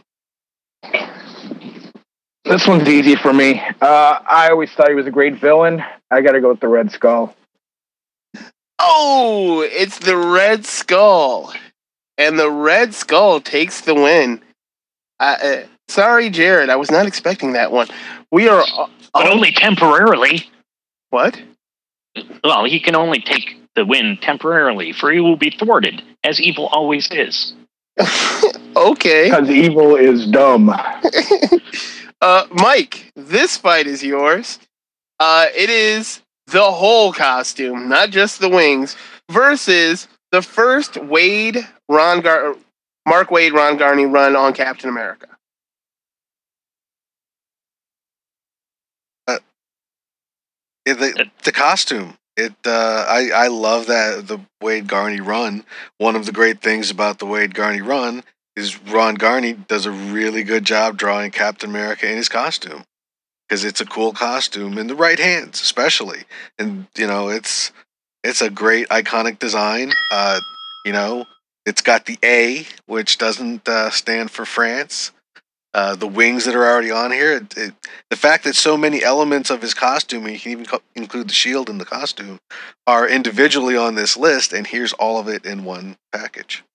[2.52, 3.62] This one's easy for me.
[3.82, 5.82] Uh, I always thought he was a great villain.
[6.12, 7.34] I got to go with the Red Skull.
[8.78, 11.54] Oh, it's the Red Skull.
[12.18, 14.42] And the Red Skull takes the win.
[15.18, 16.70] Uh, uh, sorry, Jared.
[16.70, 17.88] I was not expecting that one.
[18.34, 18.66] We are.
[18.78, 20.50] Uh, but only temporarily.
[21.10, 21.42] What?
[22.44, 26.68] Well, he can only take the win temporarily, for he will be thwarted, as evil
[26.68, 27.54] always is.
[28.76, 29.30] okay.
[29.30, 30.70] Because evil is dumb.
[32.22, 34.60] uh, Mike, this fight is yours.
[35.20, 38.96] Uh, it is the whole costume, not just the wings,
[39.30, 42.56] versus the first Waid Ron Gar-
[43.08, 45.28] Mark Waid Ron Garney run on Captain America.
[49.28, 49.40] Uh,
[50.86, 52.18] the the costume.
[52.38, 55.66] It uh, I I love that the Waid Garney run.
[55.98, 58.24] One of the great things about the Waid Garney run
[58.56, 62.84] is Ron Garney does a really good job drawing Captain America in his costume
[63.48, 66.24] because it's a cool costume in the right hands, especially.
[66.58, 67.72] And you know, it's
[68.24, 69.92] it's a great iconic design.
[70.12, 70.40] Uh,
[70.86, 71.26] you know,
[71.66, 75.12] it's got the A, which doesn't uh, stand for France.
[75.74, 77.38] Uh, the wings that are already on here.
[77.38, 77.74] It, it,
[78.10, 81.30] the fact that so many elements of his costume, and you can even co- include
[81.30, 82.40] the shield in the costume,
[82.86, 86.66] are individually on this list, and here's all of it in one package.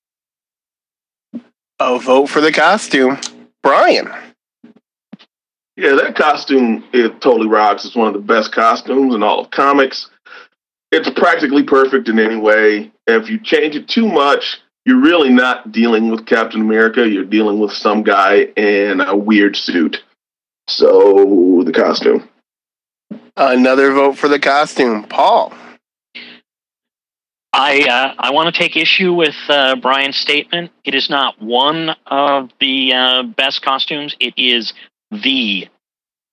[1.79, 3.19] A vote for the costume,
[3.63, 4.11] Brian.
[5.77, 7.85] Yeah, that costume it totally rocks.
[7.85, 10.09] It's one of the best costumes in all of comics.
[10.91, 12.93] It's practically perfect in any way.
[13.07, 17.07] If you change it too much, you're really not dealing with Captain America.
[17.07, 20.03] You're dealing with some guy in a weird suit.
[20.69, 22.27] So the costume.
[23.37, 25.53] Another vote for the costume, Paul.
[27.59, 30.73] I uh, I want to take issue with uh, Brian's statement.
[30.85, 34.15] It is not one of the uh, best costumes.
[34.21, 34.75] It is
[35.11, 35.67] the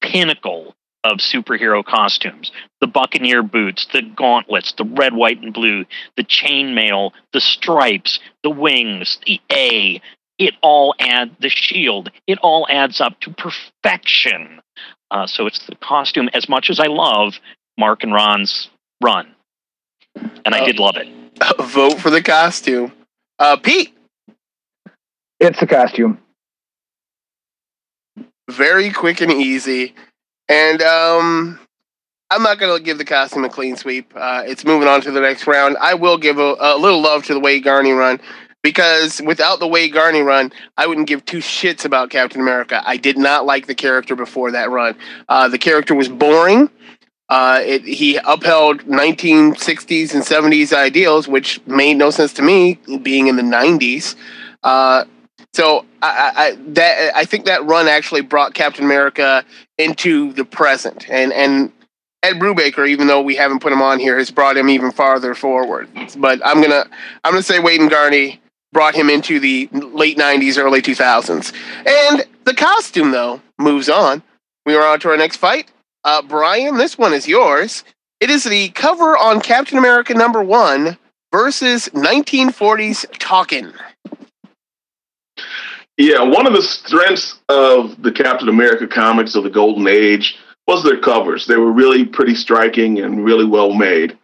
[0.01, 2.51] pinnacle of superhero costumes.
[2.81, 5.85] The buccaneer boots, the gauntlets, the red, white, and blue,
[6.17, 10.01] the chainmail, the stripes, the wings, the A.
[10.37, 12.11] It all add the shield.
[12.27, 14.59] It all adds up to perfection.
[15.09, 16.29] Uh, so it's the costume.
[16.33, 17.35] As much as I love
[17.77, 18.69] Mark and Ron's
[19.01, 19.33] run,
[20.45, 21.07] and I Uh, did love it.
[21.59, 22.91] Vote for the costume,
[23.39, 23.93] uh, Pete.
[25.39, 26.19] It's the costume.
[28.49, 29.95] Very quick and easy,
[30.49, 31.59] and um,
[32.29, 34.11] I'm not gonna give the costume a clean sweep.
[34.15, 35.77] Uh, it's moving on to the next round.
[35.79, 38.19] I will give a, a little love to the Waid Garney run
[38.61, 42.81] because without the Waid Garney run, I wouldn't give two shits about Captain America.
[42.85, 44.95] I did not like the character before that run.
[45.29, 46.69] Uh, the character was boring.
[47.33, 53.25] Uh, it, he upheld 1960s and 70s ideals, which made no sense to me, being
[53.25, 54.15] in the 90s.
[54.61, 55.05] Uh,
[55.51, 59.43] so I, I, that I think that run actually brought Captain America
[59.79, 61.71] into the present, and and
[62.21, 65.33] Ed Brubaker, even though we haven't put him on here, has brought him even farther
[65.33, 65.89] forward.
[66.15, 66.85] But I'm gonna
[67.23, 68.37] I'm gonna say Waid and Garney
[68.73, 71.51] brought him into the late 90s, early 2000s,
[71.87, 74.21] and the costume though moves on.
[74.67, 75.71] We are on to our next fight.
[76.03, 77.83] Uh, Brian, this one is yours.
[78.19, 80.97] It is the cover on Captain America number one
[81.31, 83.73] versus 1940s Talkin'.
[85.97, 90.83] Yeah, one of the strengths of the Captain America comics of the Golden Age was
[90.83, 91.45] their covers.
[91.45, 94.17] They were really pretty striking and really well made.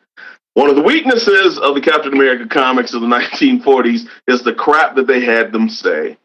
[0.56, 3.08] One of the weaknesses of the Captain America comics of the
[3.41, 6.18] 1940s is the crap that they had them say.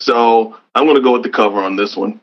[0.00, 2.20] So I'm going to go with the cover on this one.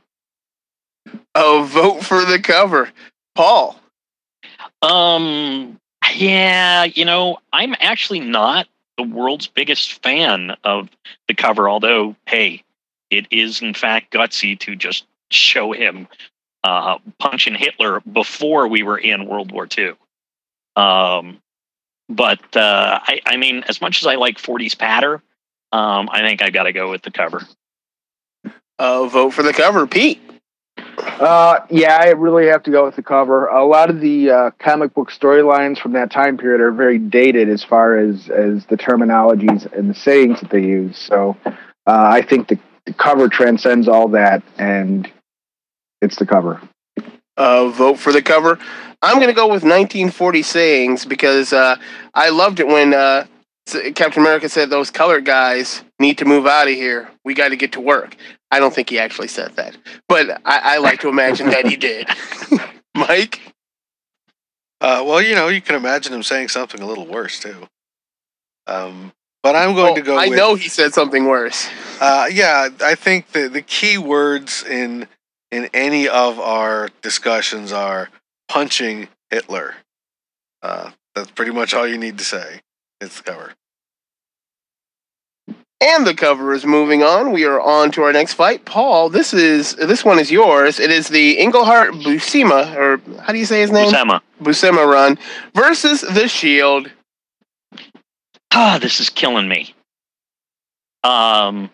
[1.36, 2.92] A vote for the cover.
[3.36, 3.80] Paul.
[4.82, 5.80] Um,
[6.16, 10.90] yeah, you know, I'm actually not the world's biggest fan of
[11.28, 11.68] the cover.
[11.70, 12.64] Although, hey,
[13.10, 16.08] it is in fact gutsy to just show him
[16.64, 19.94] uh, punching Hitler before we were in World War II.
[20.76, 21.40] Um,
[22.10, 25.22] but uh, I, I mean, as much as I like 40s patter,
[25.72, 27.42] um, I think I got to go with the cover.
[28.78, 30.22] Uh, vote for the cover, Pete.
[30.78, 33.48] Uh, yeah, I really have to go with the cover.
[33.48, 37.50] A lot of the uh, comic book storylines from that time period are very dated
[37.50, 40.98] as far as as the terminologies and the sayings that they use.
[40.98, 41.54] So uh,
[41.86, 45.10] I think the, the cover transcends all that, and
[46.02, 46.62] it's the cover.
[47.38, 48.60] Uh, vote for the cover.
[49.02, 51.76] I'm going to go with 1940 sayings because uh,
[52.14, 53.28] I loved it when uh,
[53.96, 57.10] Captain America said those colored guys need to move out of here.
[57.24, 58.16] We got to get to work.
[58.52, 61.76] I don't think he actually said that, but I, I like to imagine that he
[61.76, 62.08] did.
[62.96, 63.40] Mike?
[64.82, 67.68] Uh, well, you know, you can imagine him saying something a little worse too.
[68.68, 70.18] Um, but I'm going Oh, to go.
[70.18, 71.68] I with, know he said something worse.
[72.02, 75.08] Uh, yeah, I think the the key words in
[75.52, 78.10] in any of our discussions are
[78.50, 79.76] punching Hitler.
[80.62, 82.62] Uh, that's pretty much all you need to say.
[83.04, 83.54] It's the cover.
[85.82, 87.34] And the cover is moving on.
[87.34, 88.64] We are on to our next fight.
[88.64, 90.80] Paul, this is this one is yours.
[90.80, 93.92] It is the Englehart Buscema, or how do you say his name?
[93.92, 94.22] Buscema.
[94.42, 95.20] Buscema run
[95.54, 96.90] versus the Shield.
[98.54, 99.76] Ah, this is killing me.
[101.04, 101.70] Um,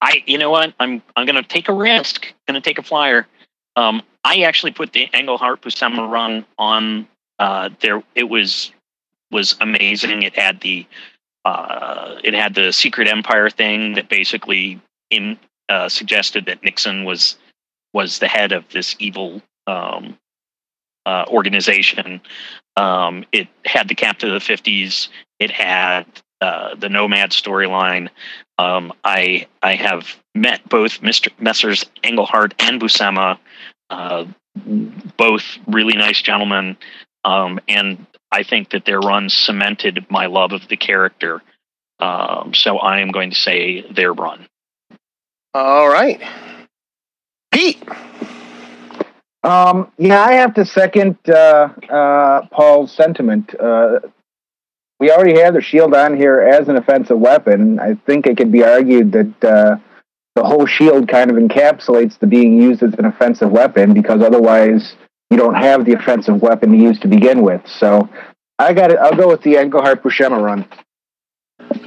[0.00, 0.72] I, you know what?
[0.78, 2.32] I'm I'm gonna take a risk.
[2.46, 3.26] Gonna take a flyer.
[3.74, 7.08] Um, I actually put the Englehart Buscema run on.
[7.40, 8.72] Uh, there, it was
[9.30, 10.22] was amazing.
[10.22, 10.86] It had the
[11.44, 17.36] uh, it had the Secret Empire thing that basically in uh, suggested that Nixon was
[17.92, 20.18] was the head of this evil um,
[21.06, 22.20] uh, organization.
[22.76, 25.08] Um, it had the Captain of the Fifties.
[25.38, 26.06] It had
[26.40, 28.08] uh, the Nomad storyline.
[28.58, 31.30] Um, I I have met both Mr.
[31.40, 31.86] Messrs.
[32.02, 33.38] Englehart and Buscema,
[33.90, 34.24] uh,
[35.16, 36.76] both really nice gentlemen,
[37.26, 41.42] um, and I think that their run cemented my love of the character.
[41.98, 44.46] Um, so I am going to say their run.
[45.52, 46.22] All right,
[47.50, 47.82] Pete.
[49.42, 53.54] Um, yeah, I have to second uh, uh, Paul's sentiment.
[53.58, 54.00] Uh,
[55.00, 57.78] we already have the shield on here as an offensive weapon.
[57.80, 59.76] I think it could be argued that uh,
[60.34, 64.96] the whole shield kind of encapsulates the being used as an offensive weapon because otherwise
[65.30, 67.62] you don't have the offensive weapon to use to begin with.
[67.66, 68.08] So
[68.58, 68.98] I got it.
[68.98, 70.66] I'll go with the Englehart Buscema run.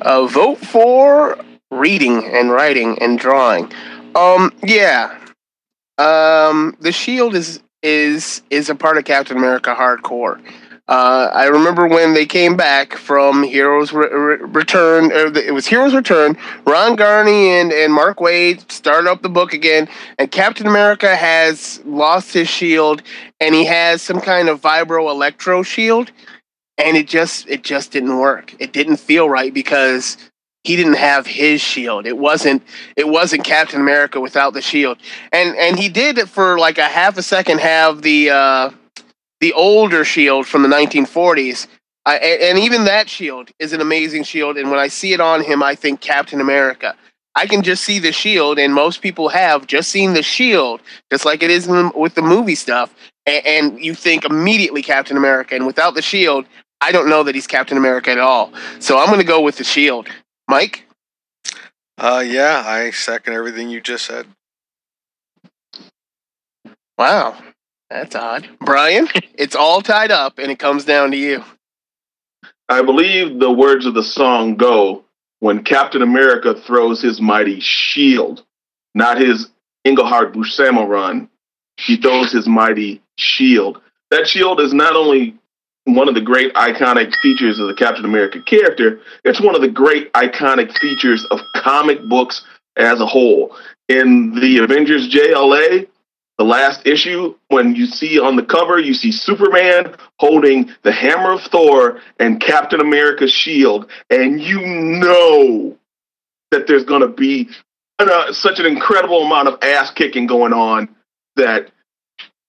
[0.02, 1.38] Uh, vote for
[1.72, 3.72] reading and writing and drawing.
[4.16, 5.18] Um, yeah.
[5.98, 10.42] Um, the Shield is is is a part of Captain America hardcore.
[10.90, 15.10] Uh, I remember when they came back from Heroes Re- Re- Return.
[15.10, 16.36] The, it was Heroes Return.
[16.66, 19.88] Ron Garney and, and Mark Waid started up the book again,
[20.18, 23.04] and Captain America has lost his shield,
[23.40, 26.12] and he has some kind of vibro electro shield,
[26.80, 28.56] and it just it just didn't work.
[28.58, 30.18] It didn't feel right because
[30.64, 32.08] he didn't have his shield.
[32.08, 32.64] It wasn't
[32.96, 34.98] it wasn't Captain America without the shield.
[35.32, 38.72] And and he did it for like a half a second have the uh
[39.40, 41.68] the older shield from the 1940s.
[42.06, 45.20] I, and and even that shield is an amazing shield and when I see it
[45.20, 46.96] on him I think Captain America.
[47.36, 50.82] I can just see the shield and most people have just seen the shield
[51.12, 52.94] just like it is in the, with the movie stuff
[53.26, 56.46] and, and you think immediately Captain America and without the shield
[56.82, 58.54] I don't know that he's Captain America at all.
[58.80, 60.08] So I'm going to go with the shield.
[60.48, 60.86] Mike?
[61.98, 64.28] Uh, yeah, I second everything you just said.
[66.98, 67.38] Wow.
[67.90, 68.48] That's odd.
[68.62, 71.44] Brian, it's all tied up and it comes down to you.
[72.68, 75.04] I believe the words of the song go
[75.40, 78.44] when Captain America throws his mighty shield,
[78.94, 79.50] not his
[79.86, 81.30] Englehart Buscema run.
[81.78, 83.82] He throws his mighty shield.
[84.12, 85.36] That shield is not only
[85.86, 89.70] one of the great iconic features of the Captain America character, it's one of the
[89.70, 93.56] great iconic features of comic books as a whole.
[93.88, 95.88] In the Avengers JLA,
[96.40, 101.34] the last issue, when you see on the cover, you see Superman holding the hammer
[101.34, 105.78] of Thor and Captain America's shield, and you know
[106.52, 107.50] that there's going to be
[108.00, 110.96] uh, such an incredible amount of ass kicking going on
[111.36, 111.72] that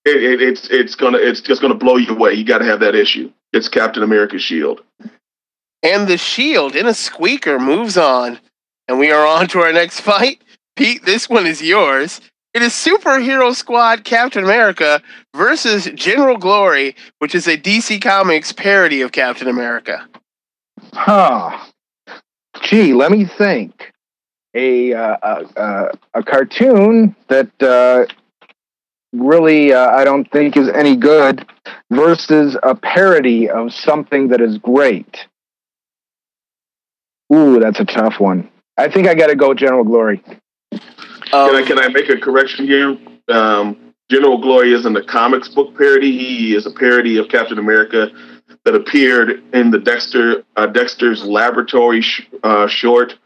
[0.05, 2.33] it, it, it's it's gonna it's just gonna blow you away.
[2.35, 3.33] You got to have that issue.
[3.53, 4.83] It's Captain America's shield.
[5.83, 8.39] And the shield in a squeaker moves on.
[8.87, 10.43] And we are on to our next fight.
[10.77, 12.21] Pete, this one is yours.
[12.53, 15.01] It is Superhero Squad Captain America
[15.37, 20.09] versus General Glory, which is a DC Comics parody of Captain America.
[20.93, 21.65] Huh.
[22.63, 23.93] Gee, let me think.
[24.55, 25.17] a uh,
[25.57, 28.07] a, a, cartoon that uh,
[29.13, 31.47] really uh, I don't think is any good
[31.93, 35.29] versus a parody of something that is great.
[37.33, 38.51] Ooh, that's a tough one.
[38.77, 40.21] I think I got to go General Glory.
[41.31, 42.97] Can I can I make a correction here?
[43.29, 46.17] Um, General Glory isn't a comics book parody.
[46.19, 48.11] He is a parody of Captain America
[48.65, 53.19] that appeared in the Dexter uh, Dexter's Laboratory sh- uh, short.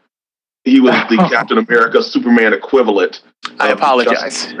[0.63, 3.21] He was the Captain America Superman equivalent.
[3.59, 4.53] I apologize.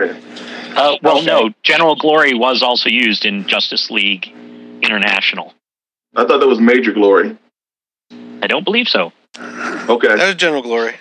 [0.75, 4.27] Uh, well, no, General Glory was also used in Justice League
[4.81, 5.53] International.
[6.15, 7.37] I thought that was Major Glory.
[8.41, 9.11] I don't believe so.
[9.37, 10.15] Okay.
[10.15, 10.95] That was General Glory.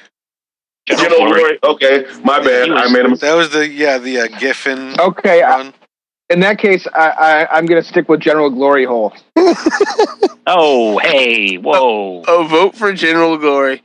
[0.87, 1.59] General, General Glory.
[1.59, 1.59] Glory.
[1.63, 2.71] Okay, my bad.
[2.71, 3.31] Was- I made a mistake.
[3.31, 5.73] That was the yeah the uh, Giffen Okay, I,
[6.31, 9.13] in that case, I, I, I'm going to stick with General Glory Hole.
[10.47, 12.23] Oh, hey, whoa.
[12.29, 13.83] a vote for General Glory.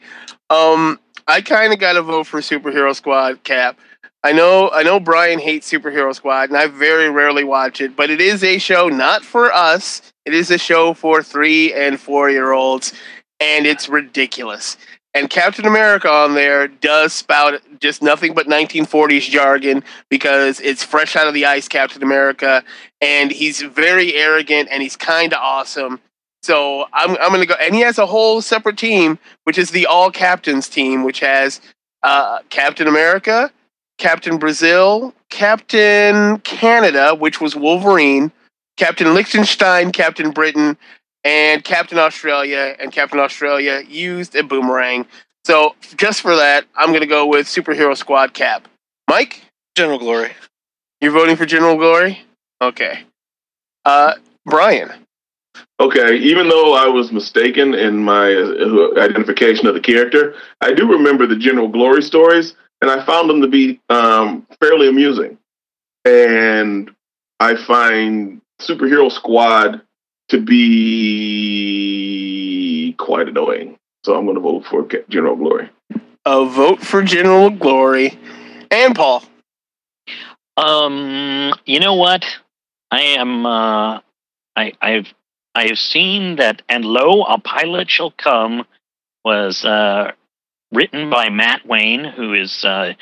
[0.50, 3.42] Um, I kind of got to vote for Superhero Squad.
[3.46, 3.80] Cap.
[4.26, 5.00] I know, I know.
[5.00, 7.96] Brian hates Superhero Squad, and I very rarely watch it.
[7.96, 10.02] But it is a show not for us.
[10.26, 12.92] It is a show for three and four year olds,
[13.40, 14.76] and it's ridiculous.
[15.14, 21.16] And Captain America on there does spout just nothing but 1940s jargon because it's fresh
[21.16, 22.64] out of the ice, Captain America,
[23.02, 26.00] and he's very arrogant and he's kind of awesome.
[26.44, 29.88] So I'm I'm gonna go, and he has a whole separate team, which is the
[29.88, 31.60] All Captains team, which has
[32.04, 33.52] uh, Captain America,
[33.98, 38.32] Captain Brazil, Captain Canada, which was Wolverine,
[38.78, 40.78] Captain Liechtenstein, Captain Britain,
[41.24, 42.76] and Captain Australia.
[42.80, 45.06] And Captain Australia used a boomerang.
[45.46, 48.68] So just for that, I'm gonna go with Superhero Squad Cap.
[49.10, 49.42] Mike,
[49.76, 50.32] General Glory.
[51.02, 52.22] you're voting for General Glory?
[52.62, 53.04] Okay.
[53.86, 54.16] Uh,
[54.46, 54.92] Brian.
[55.80, 60.92] Okay, even though I was mistaken in my uh, identification of the character, I do
[60.92, 65.38] remember the General Glory stories, and I found them to be um, fairly amusing.
[66.04, 66.92] And
[67.40, 69.82] I find Superhero Squad
[70.30, 71.76] to be
[72.98, 73.78] quite annoying.
[74.04, 75.70] So I'm going to vote for General Glory.
[76.26, 78.18] A vote for General Glory.
[78.72, 79.24] And Paul.
[80.58, 82.24] Um, you know what?
[82.92, 83.46] I am.
[83.46, 84.00] Uh,
[84.56, 85.14] I I've
[85.56, 88.66] I have seen that, and lo, a pilot shall come.
[89.26, 90.14] Was uh,
[90.72, 92.94] written by Matt Wayne, who is uh,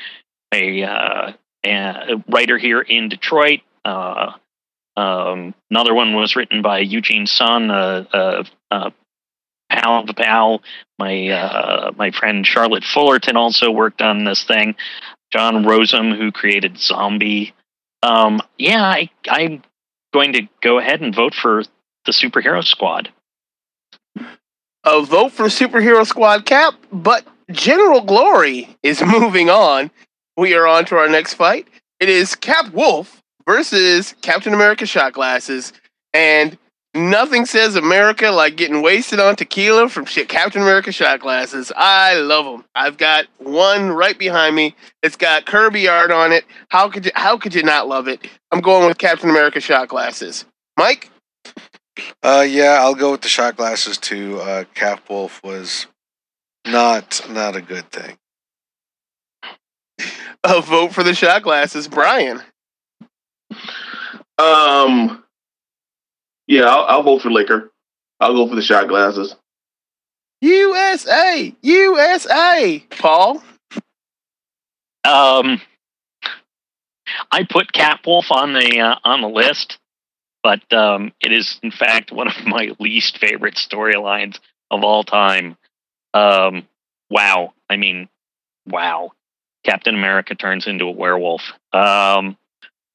[0.52, 1.32] a, uh,
[1.64, 3.60] a writer here in Detroit.
[3.84, 4.32] Uh,
[4.98, 8.92] um, another one was written by Eugene Son, a, a, a
[9.70, 10.60] pal of a pal.
[10.98, 14.74] My uh, my friend Charlotte Fullerton also worked on this thing.
[15.32, 17.52] John Rozum, who created Xombi.
[18.02, 19.62] Um, yeah, I, I'm
[20.12, 21.62] going to go ahead and vote for
[22.04, 23.12] the Superhero Squad.
[24.84, 29.92] A vote for Superhero Squad Cap, but General Glory is moving on.
[30.36, 31.68] We are on to our next fight.
[32.00, 33.17] It is Cap Wolf
[33.48, 35.72] versus Captain America Shot Glasses.
[36.12, 36.58] And
[36.94, 41.72] nothing says America like getting wasted on tequila from shit Captain America Shot Glasses.
[41.74, 42.64] I love them.
[42.74, 44.76] I've got one right behind me.
[45.02, 46.44] It's got Kirby art on it.
[46.68, 48.28] How could you, how could you not love it?
[48.52, 50.44] I'm going with Captain America Shot Glasses.
[50.76, 51.10] Mike?
[52.22, 54.38] Uh, yeah, I'll go with the shot glasses too.
[54.40, 55.86] Uh, Cap Wolf was
[56.64, 58.16] not not a good thing.
[60.44, 61.88] A vote for the shot glasses.
[61.88, 62.40] Brian.
[64.38, 65.24] Um,
[66.46, 67.70] yeah, I'll, I'll vote for liquor.
[68.20, 69.34] I'll go for the shot glasses.
[70.40, 71.54] USA!
[71.62, 72.84] USA!
[72.90, 73.42] Paul?
[75.04, 75.60] Um,
[77.30, 79.78] I put Cap Wolf on the uh, on the list,
[80.42, 84.38] but um, it is in fact one of my least favorite storylines
[84.70, 85.56] of all time.
[86.14, 86.66] Um,
[87.10, 88.08] wow, I mean,
[88.66, 89.12] wow!
[89.64, 92.36] Captain America turns into a werewolf, um,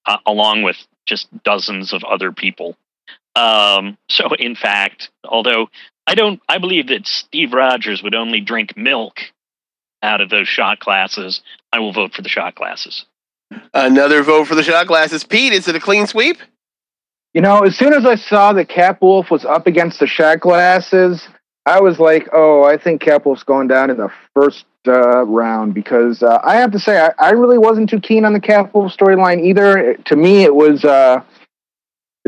[0.06, 2.76] uh, along with just dozens of other people.
[3.36, 5.70] Um, so, in fact, although
[6.08, 9.20] I don't, I believe that Steve Rogers would only drink milk
[10.02, 11.42] out of those shot glasses.
[11.72, 13.06] I will vote for the shot glasses.
[13.74, 15.24] Another vote for the shot glasses.
[15.24, 16.38] Pete, is it a clean sweep?
[17.34, 20.40] You know, as soon as I saw that Cap Wolf was up against the shot
[20.40, 21.28] glasses,
[21.66, 26.22] I was like, oh, I think Wolf's going down in the first uh, round because
[26.22, 29.42] uh, I have to say, I, I really wasn't too keen on the Cap storyline
[29.44, 29.78] either.
[29.78, 31.22] It- to me, it was uh,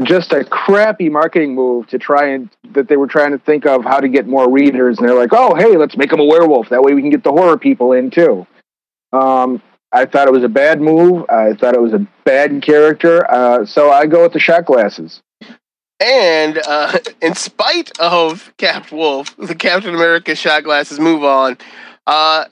[0.04, 3.84] just a crappy marketing move to try and that they were trying to think of
[3.84, 4.98] how to get more readers.
[4.98, 6.70] And they're like, oh, hey, let's make him a werewolf.
[6.70, 8.48] That way we can get the horror people in too.
[9.12, 9.62] Um,
[9.92, 11.26] I thought it was a bad move.
[11.30, 13.30] I thought it was a bad character.
[13.30, 15.22] Uh, so I go with the shot glasses.
[16.00, 21.58] And uh, in spite of Cap Wolf, the Captain America shot glasses move on.
[22.06, 22.46] Uh,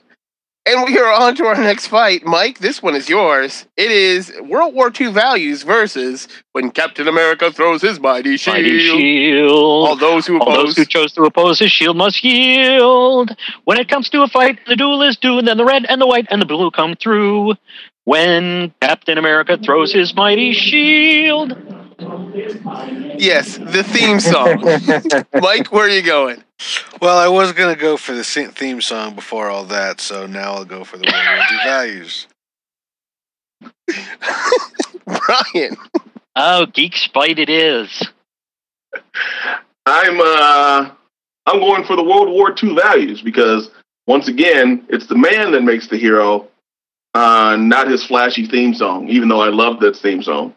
[0.66, 2.24] And we are on to our next fight.
[2.24, 3.66] Mike, this one is yours.
[3.76, 8.56] It is World War II values versus when Captain America throws his mighty shield.
[8.56, 9.50] Mighty shield.
[9.88, 10.64] All those who All oppose.
[10.64, 13.36] those who chose to oppose his shield must yield.
[13.64, 16.00] When it comes to a fight, the duel is due, and then the red and
[16.00, 17.56] the white and the blue come through.
[18.04, 21.52] When Captain America throws his mighty shield.
[23.18, 24.60] Yes, the theme song.
[25.40, 26.42] Mike, where are you going?
[27.00, 30.64] Well, I was gonna go for the theme song before all that, so now I'll
[30.64, 32.26] go for the World War II values.
[35.06, 35.76] Brian.
[36.36, 38.02] Oh, Geek Spite it is.
[39.86, 40.90] I'm uh
[41.46, 43.70] I'm going for the World War II values because
[44.06, 46.48] once again, it's the man that makes the hero,
[47.14, 49.08] uh, not his flashy theme song.
[49.08, 50.54] Even though I love that theme song.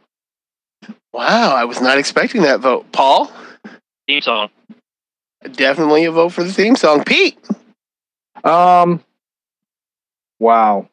[1.18, 2.91] Wow, I was not expecting that vote.
[2.91, 3.32] Paul?
[4.07, 4.51] Theme song.
[5.51, 7.03] Definitely a vote for the theme song.
[7.03, 7.39] Pete?
[8.43, 9.03] Um.
[10.39, 10.88] Wow.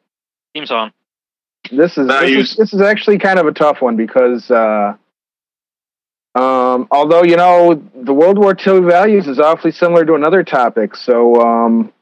[0.55, 0.91] Theme song.
[1.71, 4.95] This is, this is this is actually kind of a tough one because uh,
[6.33, 10.95] um, although you know the World War II values is awfully similar to another topic,
[10.95, 11.93] so um,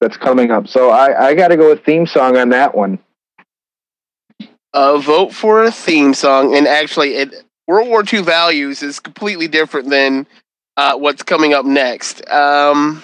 [0.00, 0.66] that's coming up.
[0.66, 2.98] So I, I got to go with theme song on that one.
[4.74, 6.56] Uh, vote for a theme song.
[6.56, 10.26] And actually, it, World War II values is completely different than
[10.78, 12.26] uh, what's coming up next.
[12.28, 13.02] Um,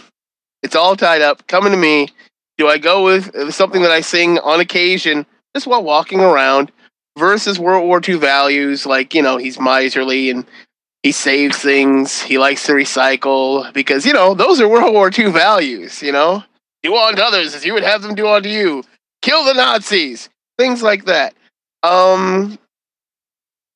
[0.62, 1.46] it's all tied up.
[1.46, 2.08] Coming to me.
[2.56, 6.72] Do I go with something that I sing on occasion just while walking around
[7.18, 8.86] versus World War II values?
[8.86, 10.46] Like, you know, he's miserly and
[11.02, 12.22] he saves things.
[12.22, 16.42] He likes to recycle because, you know, those are World War II values, you know?
[16.82, 18.84] Do unto others as you would have them do unto you.
[19.20, 20.28] Kill the Nazis.
[20.56, 21.34] Things like that.
[21.82, 22.56] Um,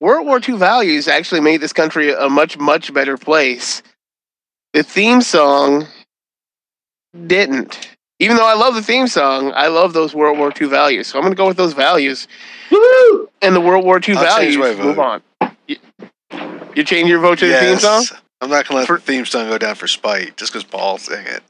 [0.00, 3.82] World War II values actually made this country a much, much better place.
[4.72, 5.86] The theme song
[7.26, 7.88] didn't.
[8.20, 11.06] Even though I love the theme song, I love those World War II values.
[11.08, 12.26] So I'm going to go with those values.
[12.70, 13.28] Woo!
[13.42, 14.56] And the World War II I'll values.
[14.56, 15.22] my Move on.
[15.66, 15.76] You,
[16.74, 18.04] you change your vote to the theme song?
[18.40, 20.98] I'm not gonna let For- the theme song go down for spite just because Paul
[20.98, 21.42] sang it.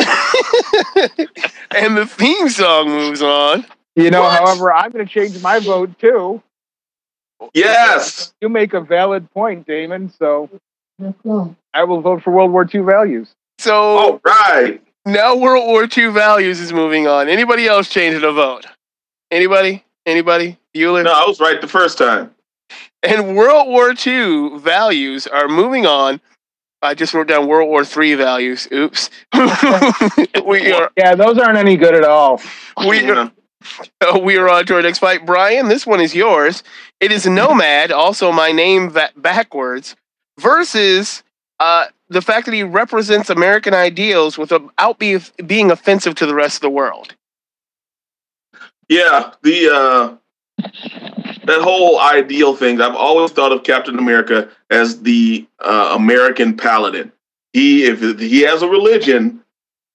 [1.74, 3.66] and the theme song moves on.
[3.96, 4.38] You know, What?
[4.38, 6.40] however, I'm going to change my vote too.
[7.54, 8.32] Yes.
[8.40, 10.12] You make a valid point, Damon.
[10.18, 10.48] So
[11.74, 13.32] I will vote for World War II values.
[13.58, 14.82] So All right.
[15.06, 17.28] now World War II values is moving on.
[17.28, 18.66] Anybody else changing a vote?
[19.30, 19.84] Anybody?
[20.06, 20.56] Anybody?
[20.74, 21.04] Bueller?
[21.04, 22.34] No, I was right the first time.
[23.02, 26.20] And World War II values are moving on.
[26.82, 28.68] I just wrote down World War III values.
[28.72, 29.10] Oops.
[30.44, 32.40] we are Yeah, those aren't any good at all.
[32.86, 33.30] we are
[34.00, 35.26] uh, we are on to our next fight.
[35.26, 36.62] Brian, this one is yours.
[37.00, 39.96] It is Nomad, also my name va- backwards,
[40.38, 41.22] versus
[41.60, 46.56] uh, the fact that he represents American ideals without be- being offensive to the rest
[46.56, 47.14] of the world.
[48.88, 50.16] Yeah, the uh
[51.44, 52.80] that whole ideal thing.
[52.80, 57.12] I've always thought of Captain America as the uh, American paladin.
[57.52, 59.42] He, if he has a religion,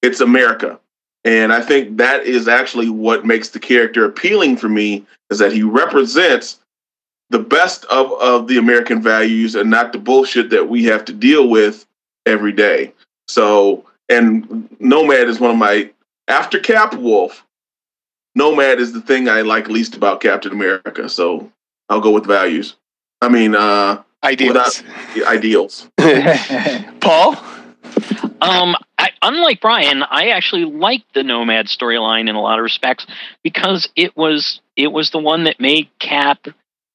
[0.01, 0.79] it's America,
[1.25, 5.05] and I think that is actually what makes the character appealing for me.
[5.29, 6.59] Is that he represents
[7.29, 11.13] the best of of the American values and not the bullshit that we have to
[11.13, 11.85] deal with
[12.25, 12.93] every day.
[13.27, 15.89] So, and Nomad is one of my
[16.27, 17.45] after Cap Wolf.
[18.35, 21.51] Nomad is the thing I like least about Captain America, so
[21.89, 22.75] I'll go with values.
[23.21, 24.83] I mean, uh, Ideals.
[24.83, 25.89] without ideals.
[27.01, 27.35] Paul?
[28.43, 33.07] Um, I, unlike Brian, I actually liked the Nomad storyline in a lot of respects
[33.41, 36.47] because it was it was the one that made Cap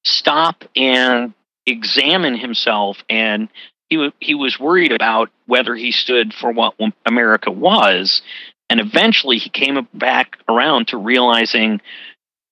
[0.03, 1.33] stop and
[1.65, 3.49] examine himself, and
[3.89, 8.21] he wa he was worried about whether he stood for what America was,
[8.69, 11.81] and eventually he came back around to realizing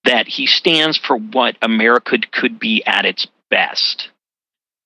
[0.05, 4.09] that he stands for what America could be at its best.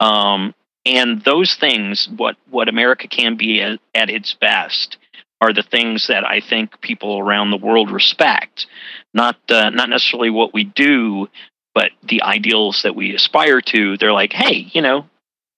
[0.02, 0.54] Um,
[0.86, 4.98] and those things, what what America can be at, at its best,
[5.40, 8.68] are the things that I think people around the world respect.
[9.14, 11.28] Not uh, not necessarily what we do,
[11.74, 13.98] but the ideals that we aspire to.
[13.98, 15.06] They're like, hey, you know,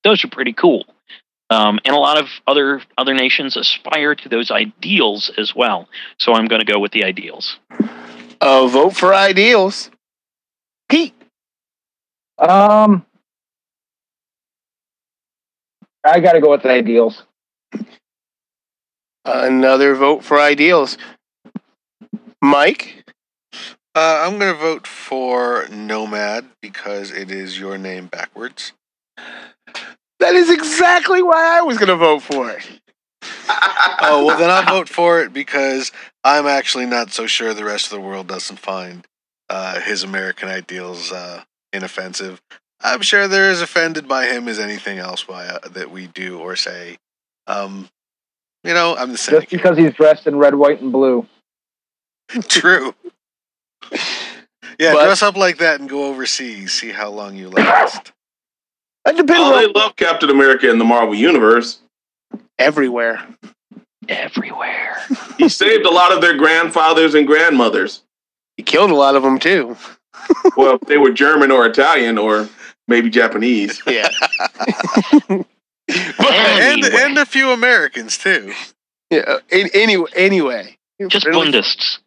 [0.03, 0.85] those are pretty cool.
[1.49, 5.87] Um, and a lot of other other nations aspire to those ideals as well.
[6.17, 7.57] So I'm going to go with the ideals.
[8.41, 9.89] Uh, vote for ideals.
[10.89, 11.13] Pete.
[12.37, 13.05] Um,
[16.03, 17.23] I got to go with the ideals.
[19.25, 20.97] Another vote for ideals.
[22.41, 23.05] Mike?
[23.95, 28.73] Uh, I'm gonna vote for Nomad because it is your name backwards.
[30.23, 32.65] That is exactly why I was going to vote for it.
[34.01, 35.91] oh well, then I'll vote for it because
[36.23, 39.05] I'm actually not so sure the rest of the world doesn't find
[39.49, 41.43] uh, his American ideals uh,
[41.73, 42.41] inoffensive.
[42.83, 46.39] I'm sure they're as offended by him as anything else by, uh, that we do
[46.39, 46.97] or say.
[47.47, 47.89] Um,
[48.63, 51.25] you know, I'm the Just because he's dressed in red, white, and blue.
[52.47, 52.93] True.
[54.79, 56.73] Yeah, But- dress up like that and go overseas.
[56.73, 58.11] See how long you last.
[59.05, 61.79] It depends Oh, they on love Captain America in the Marvel Universe.
[62.57, 63.21] everywhere.
[64.07, 64.95] Everywhere.
[65.37, 68.03] He saved a lot of their grandfathers and grandmothers.
[68.55, 69.75] He killed a lot of them too.
[70.55, 72.47] Well, if they were German or Italian or
[72.87, 73.81] maybe Japanese.
[73.87, 74.09] Yeah.
[75.29, 75.45] and
[76.17, 76.89] Anyway.
[77.01, 78.53] and a few Americans too.
[79.09, 79.37] yeah.
[79.51, 80.77] An- Anyway, anyway.
[81.09, 81.99] Just friendly, Bundists.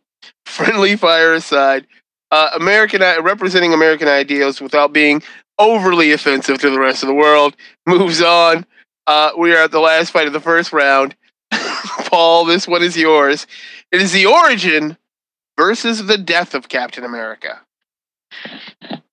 [0.46, 1.86] friendly fire aside,
[2.30, 5.22] uh, American representing American ideals without being
[5.58, 7.54] overly offensive to the rest of the world
[7.86, 8.64] moves on.
[9.06, 11.14] Uh, we are at the last fight of the first round.
[12.06, 13.46] Paul, this one is yours.
[13.92, 14.96] It is the origin
[15.58, 17.60] versus the death of Captain America.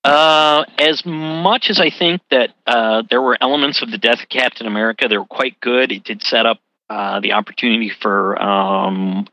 [0.04, 4.28] Uh, as much as I think that uh, there were elements of the death of
[4.28, 9.26] Captain America that were quite good, it did set up uh, the opportunity for um,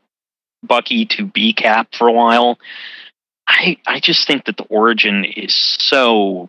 [0.62, 2.58] Bucky to be Cap for a while.
[3.46, 6.48] I I just think that the origin is so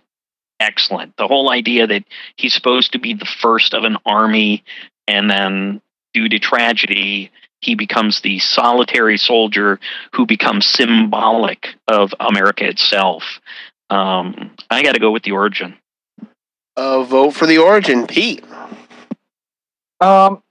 [0.57, 1.17] excellent.
[1.17, 2.05] The whole idea that
[2.37, 4.63] he's supposed to be the first of an army,
[5.05, 5.81] and then
[6.13, 9.79] due to tragedy, he becomes the solitary soldier
[10.13, 13.23] who becomes symbolic of America itself.
[13.89, 15.75] Um, I got to go with the origin.
[16.75, 18.43] Uh, vote for the origin, Pete.
[20.01, 20.41] Um,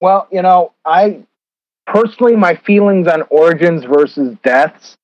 [0.00, 1.24] well, you know, I
[1.86, 4.96] personally, my feelings on origins versus deaths,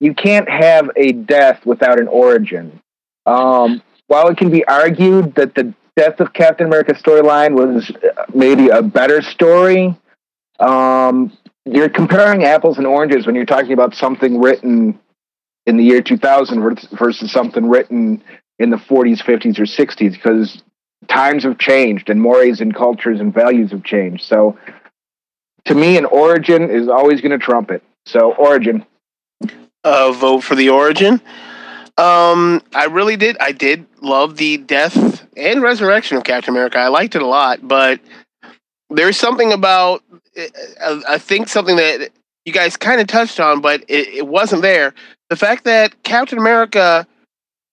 [0.00, 2.80] you can't have a death without an origin.
[3.26, 8.24] Um, while it can be argued that the death of Captain America storyline was uh,
[8.32, 9.94] maybe a better story,
[10.60, 14.98] um, you're comparing apples and oranges when you're talking about something written
[15.68, 18.24] in the year 2000 versus something written
[18.58, 20.62] in the 40s, 50s, or 60s because
[21.08, 24.24] times have changed and mores and cultures and values have changed.
[24.24, 24.58] So
[25.66, 27.82] to me, an origin is always going to trump it.
[28.06, 28.86] So origin.
[29.84, 31.20] uh, vote for the origin.
[31.98, 33.36] Um, I really did.
[33.38, 36.78] I did love the death and resurrection of Captain America.
[36.78, 38.00] I liked it a lot, but
[38.88, 40.02] there's something about
[40.80, 42.10] uh, I think something that
[42.46, 44.94] you guys kind of touched on, but it, it wasn't there.
[45.30, 47.06] The fact that Captain America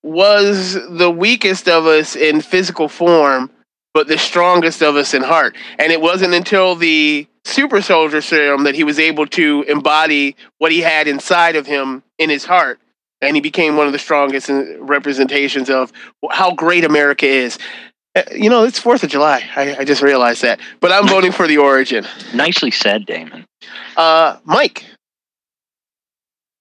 [0.03, 3.49] was the weakest of us in physical form,
[3.93, 5.55] but the strongest of us in heart.
[5.79, 10.71] And it wasn't until the super soldier serum that he was able to embody what
[10.71, 12.79] he had inside of him in his heart.
[13.21, 14.49] And he became one of the strongest
[14.79, 15.93] representations of
[16.29, 17.57] how great America is.
[18.15, 19.43] Uh, You know, it's Fourth of July.
[19.55, 20.59] I, I just realized that.
[20.81, 22.05] But I'm voting for the origin.
[22.33, 23.45] Nicely said, Damon.
[23.95, 24.85] Uh, Mike.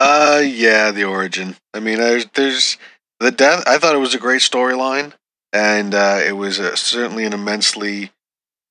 [0.00, 1.56] Uh, yeah, the origin.
[1.72, 2.76] I mean, there's there's
[3.20, 3.64] the death.
[3.66, 5.12] I thought it was a great storyline,
[5.52, 8.10] and uh, it was uh certainly an immensely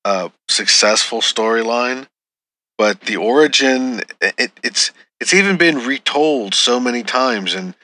[0.05, 2.07] uh, successful storyline.
[2.77, 7.75] But the origin, it, it's it's even been retold so many times, and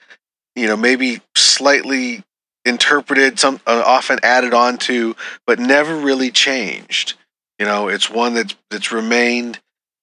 [0.56, 2.24] you know maybe slightly
[2.66, 5.16] interpreted, some uh, often added on to,
[5.48, 7.16] but never really changed.
[7.60, 9.60] You know, it's one that's that's remained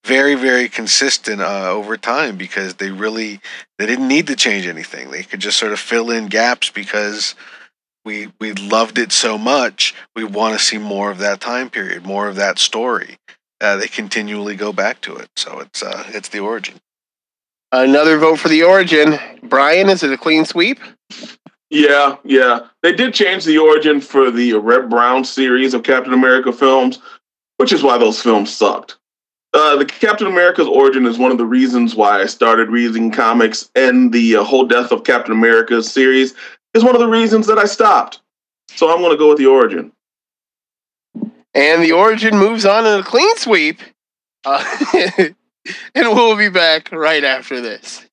[0.06, 3.40] very very consistent uh, over time because they really
[3.78, 7.34] they didn't need to change anything they could just sort of fill in gaps because
[8.04, 12.06] we we loved it so much we want to see more of that time period
[12.06, 13.18] more of that story
[13.60, 16.78] uh, they continually go back to it so it's uh it's the origin
[17.72, 19.18] Another vote for the origin.
[19.42, 20.78] Brian, is it a clean sweep?
[21.68, 22.60] Yeah, yeah.
[22.82, 27.00] They did change the origin for the Reb Brown series of Captain America films,
[27.56, 28.95] which is why those films sucked.
[29.56, 33.70] Uh, the Captain America's origin is one of the reasons why I started reading comics,
[33.74, 36.34] and the uh, whole Death of Captain America series
[36.74, 38.20] is one of the reasons that I stopped.
[38.68, 39.92] So I'm going to go with the origin.
[41.54, 43.80] And the origin moves on in a clean sweep.
[44.44, 44.62] Uh,
[45.24, 45.34] and
[45.94, 48.04] we'll be back right after this.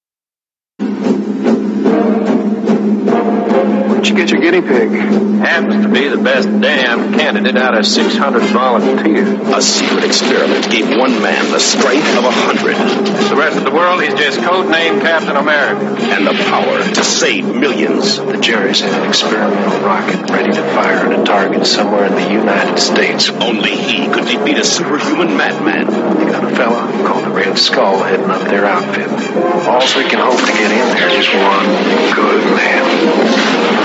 [3.90, 5.33] Where'd you get your guinea pig?
[5.44, 9.28] Happens to be the best damn candidate out of 600 volunteers.
[9.28, 12.78] A secret experiment gave one man the strength of a hundred.
[13.28, 15.84] The rest of the world, he's just codenamed Captain America.
[16.16, 18.20] And the power to save millions.
[18.20, 22.32] The Jerry's had an experimental rocket ready to fire at a target somewhere in the
[22.32, 23.30] United States.
[23.30, 25.88] Only he could defeat a superhuman madman.
[26.20, 29.10] They got a fella called the Red Skull heading up their outfit.
[29.68, 33.83] All we can hope to get in there is one good man.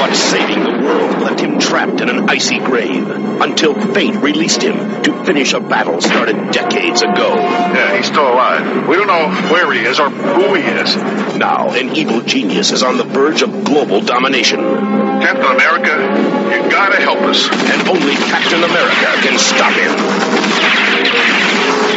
[0.00, 5.02] But saving the world left him trapped in an icy grave until fate released him
[5.02, 7.34] to finish a battle started decades ago.
[7.36, 8.88] Yeah, he's still alive.
[8.88, 10.96] We don't know where he is or who he is.
[11.36, 14.60] Now, an evil genius is on the verge of global domination.
[14.60, 16.00] Captain America,
[16.48, 17.46] you gotta help us.
[17.50, 21.89] And only Captain America can stop him.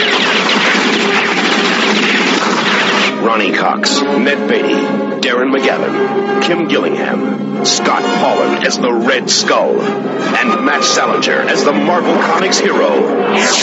[3.23, 4.73] Ronny Cox, Ned Beatty,
[5.21, 11.71] Darren McGavin, Kim Gillingham, Scott Paulin as the Red Skull, and Matt Salinger as the
[11.71, 12.89] Marvel Comics hero,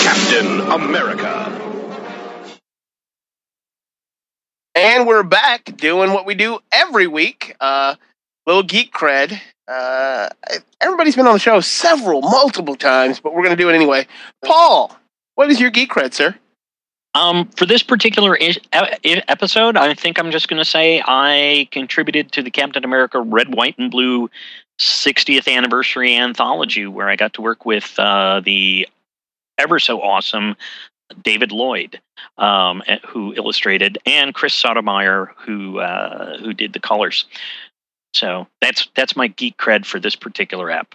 [0.03, 1.47] Captain America.
[4.75, 7.55] And we're back doing what we do every week.
[7.61, 7.97] Uh,
[8.47, 9.39] little geek cred.
[9.69, 10.31] Uh,
[10.81, 14.07] everybody's been on the show several, multiple times, but we're going to do it anyway.
[14.43, 14.97] Paul,
[15.35, 16.35] what is your geek cred, sir?
[17.15, 22.33] Um, for this particular is- episode, I think I'm just going to say I contributed
[22.33, 24.31] to the Captain America Red, White, and Blue
[24.81, 28.89] 60th anniversary anthology, where I got to work with uh, the
[29.59, 30.57] ever so awesome
[31.23, 32.01] David Lloyd,
[32.39, 37.25] um, eh, who illustrated, and Chris Sotomayor, who uh, who did the colors.
[38.15, 40.95] So that's that's my geek cred for this particular app.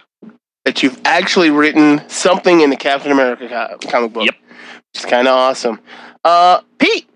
[0.66, 4.26] That you've actually written something in the Captain America comic book.
[4.26, 4.36] Yep.
[4.96, 5.82] Which is kind of awesome.
[6.24, 7.10] Uh, Pete.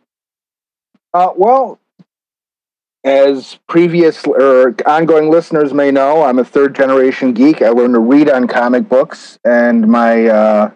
[1.13, 1.79] Uh, well,
[3.05, 7.61] as previous or ongoing listeners may know, I'm a third generation geek.
[7.61, 10.71] I learned to read on comic books, and my uh,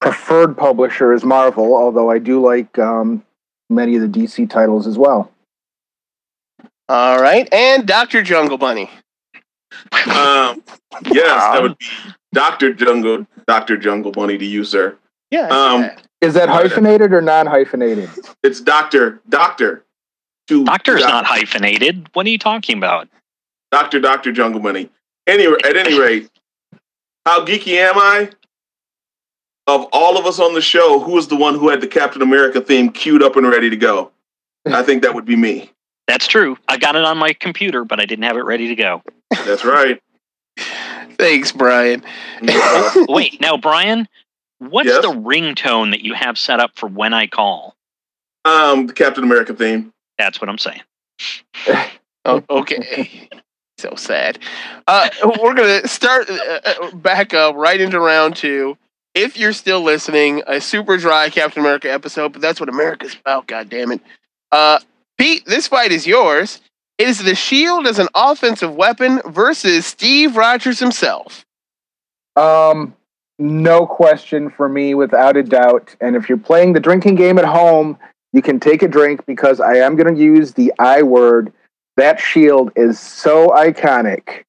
[0.00, 3.22] preferred publisher is Marvel, although I do like um,
[3.68, 5.30] many of the DC titles as well.
[6.88, 7.46] All right.
[7.52, 8.22] And Dr.
[8.22, 8.88] Jungle Bunny.
[9.92, 10.64] Um,
[11.04, 11.86] yes, that would be
[12.32, 14.96] Doctor Jungle, Doctor Jungle Bunny to you, sir.
[15.30, 15.48] Yeah.
[15.48, 15.90] Um,
[16.26, 18.10] Is that hyphenated or non hyphenated?
[18.42, 19.84] it's Doctor Doctor.
[20.48, 22.08] To Doctor's Doc- not hyphenated.
[22.12, 23.08] What are you talking about?
[23.70, 24.90] Doctor Doctor Jungle Money.
[25.26, 26.30] Anyway, at any rate,
[27.24, 28.30] how geeky am I?
[29.68, 32.22] Of all of us on the show, who was the one who had the Captain
[32.22, 34.12] America theme queued up and ready to go?
[34.66, 35.72] I think that would be me.
[36.06, 36.56] That's true.
[36.68, 39.02] I got it on my computer, but I didn't have it ready to go.
[39.44, 40.00] That's right.
[41.18, 42.04] Thanks, Brian.
[43.08, 44.06] Wait, now, Brian,
[44.58, 45.02] what's Yes?
[45.02, 47.74] the ringtone that you have set up for when I call?
[48.44, 49.92] Um, the Captain America theme.
[50.18, 50.82] That's what I'm saying.
[52.28, 53.28] Oh, okay.
[53.78, 54.40] so sad.
[54.88, 55.08] Uh,
[55.40, 58.76] we're going to start uh, uh, back up right into round two.
[59.14, 63.46] If you're still listening, a super dry Captain America episode, but that's what America's about,
[63.46, 64.00] God damn it.
[64.50, 64.80] Uh,
[65.18, 66.60] Pete, this fight is yours.
[66.98, 71.46] Is the shield as an offensive weapon versus Steve Rogers himself?
[72.34, 72.95] Um,
[73.38, 75.94] no question for me, without a doubt.
[76.00, 77.98] And if you're playing the drinking game at home,
[78.32, 81.52] you can take a drink because I am going to use the I word.
[81.96, 84.44] That shield is so iconic.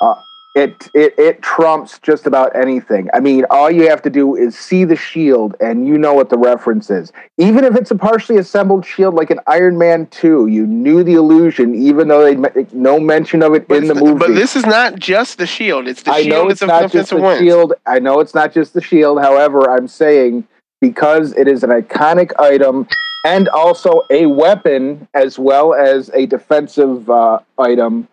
[0.00, 0.14] Uh,
[0.54, 3.08] it, it it trumps just about anything.
[3.14, 6.28] I mean, all you have to do is see the shield, and you know what
[6.28, 7.12] the reference is.
[7.38, 11.14] Even if it's a partially assembled shield, like an Iron Man Two, you knew the
[11.14, 14.18] illusion, even though they make no mention of it in the movie.
[14.18, 15.86] But this is not just the shield.
[15.86, 16.30] It's the I shield.
[16.30, 17.44] know it's it's not just the weapon.
[17.44, 17.74] shield.
[17.86, 19.20] I know it's not just the shield.
[19.20, 20.48] However, I'm saying
[20.80, 22.88] because it is an iconic item
[23.24, 28.08] and also a weapon as well as a defensive uh, item,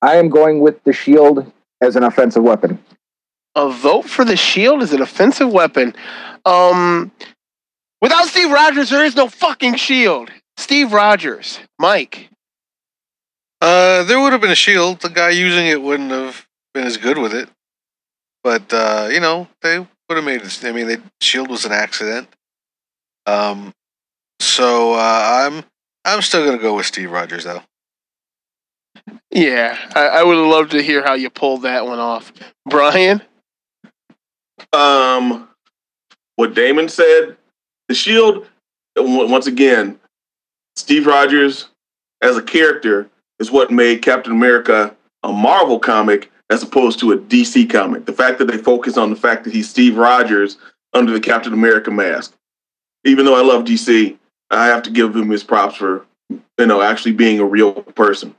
[0.00, 2.78] I am going with the shield as an offensive weapon.
[3.54, 5.94] a vote for the shield as an offensive weapon.
[6.44, 7.10] Um,
[8.02, 10.30] without Steve Rogers, there is no fucking shield.
[10.56, 12.28] Steve Rogers, Mike.
[13.60, 15.00] Uh, there would have been a shield.
[15.00, 17.48] The guy using it wouldn't have been as good with it.
[18.44, 20.64] But uh, you know, they would have made it.
[20.64, 22.28] I mean, the shield was an accident.
[23.26, 23.72] Um,
[24.40, 25.64] so uh, I'm
[26.04, 27.62] I'm still gonna go with Steve Rogers though.
[29.30, 32.32] Yeah, I, I would love to hear how you pulled that one off,
[32.68, 33.22] Brian.
[34.72, 35.48] Um,
[36.36, 37.36] what Damon said,
[37.88, 38.46] the Shield.
[38.98, 39.98] Once again,
[40.76, 41.68] Steve Rogers
[42.22, 47.18] as a character is what made Captain America a Marvel comic as opposed to a
[47.18, 48.06] DC comic.
[48.06, 50.56] The fact that they focus on the fact that he's Steve Rogers
[50.92, 52.34] under the Captain America mask.
[53.04, 54.16] Even though I love DC,
[54.50, 58.34] I have to give him his props for you know actually being a real person.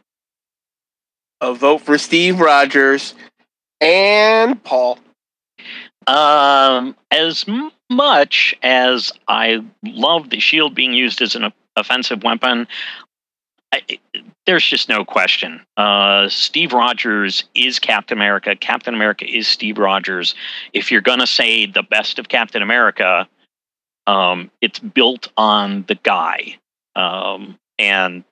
[1.42, 3.14] A vote for Steve Rogers
[3.80, 4.98] and Paul.
[6.08, 7.46] Um, as
[7.90, 12.68] much as I love the shield being used as an offensive weapon,
[13.72, 13.82] I,
[14.46, 15.62] there's just no question.
[15.76, 18.56] Uh, Steve Rogers is Captain America.
[18.56, 20.34] Captain America is Steve Rogers.
[20.74, 23.28] If you're going to say the best of Captain America,
[24.08, 26.58] um, it's built on the guy.
[26.96, 28.24] Um, and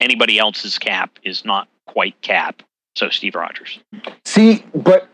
[0.00, 2.62] anybody else's cap is not quite Cap.
[2.96, 3.80] So Steve Rogers.
[4.24, 5.08] See, but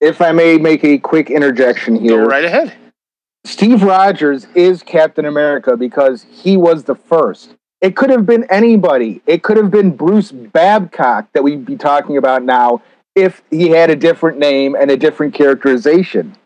[0.00, 2.74] if I may make a quick interjection Go here, right ahead.
[3.44, 7.54] Steve Rogers is Captain America because he was the first.
[7.80, 9.20] It could have been anybody.
[9.26, 12.80] It could have been Bruce Babcock that we'd be talking about now
[13.16, 16.36] if he had a different name and a different characterization.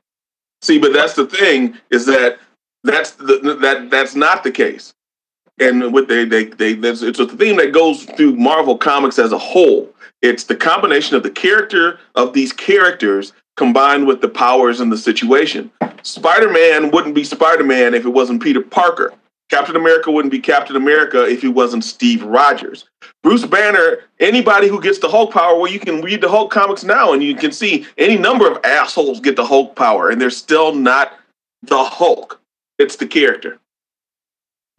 [0.63, 2.39] See, but that's the thing is that
[2.83, 4.95] that's the, that that's not the case.
[5.59, 9.39] And what they they they it's a theme that goes through Marvel comics as a
[9.39, 9.93] whole.
[10.23, 14.99] It's the combination of the character of these characters combined with the powers and the
[14.99, 15.71] situation.
[16.03, 19.15] Spider-Man wouldn't be Spider-Man if it wasn't Peter Parker.
[19.49, 22.85] Captain America wouldn't be Captain America if he wasn't Steve Rogers.
[23.23, 26.83] Bruce Banner, anybody who gets the Hulk power, well, you can read the Hulk comics
[26.83, 30.31] now and you can see any number of assholes get the Hulk power and they're
[30.31, 31.13] still not
[31.63, 32.41] the Hulk.
[32.79, 33.59] It's the character.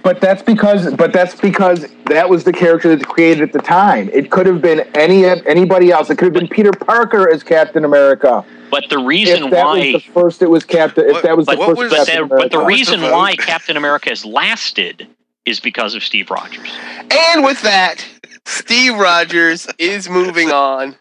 [0.04, 4.10] But that's because but that's because that was the character that's created at the time.
[4.14, 6.10] It could have been any anybody else.
[6.10, 8.46] It could have been Peter Parker as Captain America.
[8.70, 11.48] But the reason if that why was the first it was Captain if that was
[11.48, 12.36] the first but Captain the- America.
[12.44, 15.08] but the reason why Captain America has lasted
[15.46, 16.72] is because of Steve Rogers.
[17.10, 18.06] And with that,
[18.46, 20.96] Steve Rogers is moving on.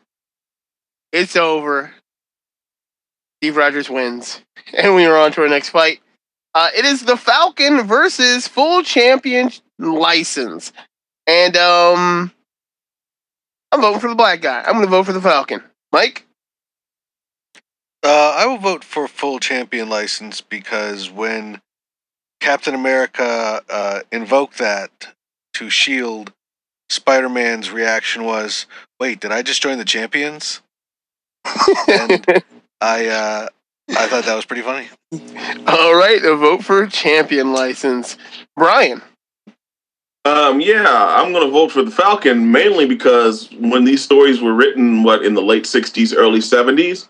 [1.13, 1.93] It's over.
[3.41, 4.41] Steve Rogers wins.
[4.77, 6.01] And we are on to our next fight.
[6.57, 10.73] Uh, it is the Falcon versus full champion license.
[11.27, 12.33] And um
[13.71, 14.63] I'm voting for the black guy.
[14.67, 15.63] I'm gonna vote for the Falcon.
[15.93, 16.25] Mike?
[18.03, 21.61] Uh, I will vote for full champion license because when
[22.41, 25.09] Captain America uh, invoked that
[25.55, 26.33] to Shield,
[26.89, 28.65] Spider Man's reaction was,
[28.99, 30.63] "Wait, did I just join the champions?"
[31.89, 32.43] and
[32.81, 33.49] I uh,
[33.89, 34.89] I thought that was pretty funny.
[35.67, 38.17] All right, a vote for a champion license.
[38.57, 39.03] Brian.
[40.25, 44.55] Um, yeah, I'm going to vote for the Falcon mainly because when these stories were
[44.55, 47.07] written, what in the late '60s, early '70s,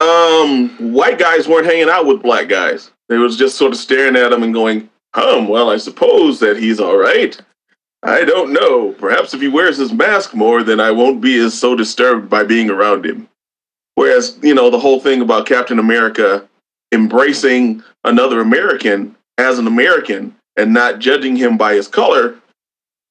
[0.00, 2.90] um, white guys weren't hanging out with black guys.
[3.08, 6.58] They was just sort of staring at them and going, "Um, well, I suppose that
[6.58, 7.40] he's all right.
[8.02, 8.92] I don't know.
[8.92, 12.44] Perhaps if he wears his mask more, then I won't be as so disturbed by
[12.44, 13.26] being around him."
[13.96, 16.46] Whereas, you know, the whole thing about Captain America
[16.92, 22.36] embracing another American as an American and not judging him by his color,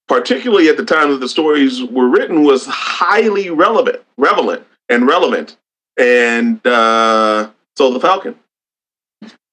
[0.07, 5.57] particularly at the time that the stories were written, was highly relevant, relevant, and relevant.
[5.97, 8.35] And uh, so the Falcon.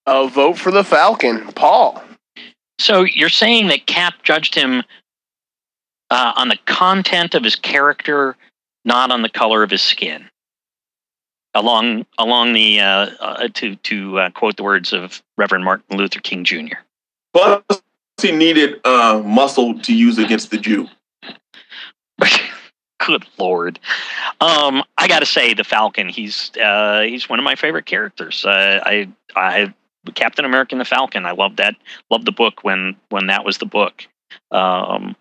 [0.06, 1.46] A vote for the Falcon.
[1.54, 2.02] Paul.
[2.78, 4.82] So you're saying that Cap judged him
[6.10, 8.36] uh, on the content of his character,
[8.84, 10.28] not on the color of his skin.
[11.54, 16.20] Along along the uh, uh, to to uh, quote the words of Reverend Martin Luther
[16.20, 16.76] King Jr.
[17.34, 17.62] Plus,
[18.20, 20.88] he needed uh, muscle to use against the Jew.
[23.06, 23.80] Good lord.
[24.40, 26.08] Um, I got to say, the Falcon.
[26.08, 28.44] He's uh, he's one of my favorite characters.
[28.44, 29.74] Uh, I I
[30.14, 31.26] Captain America and the Falcon.
[31.26, 31.74] I love that.
[32.10, 34.06] Loved the book when when that was the book.
[34.50, 35.16] Um,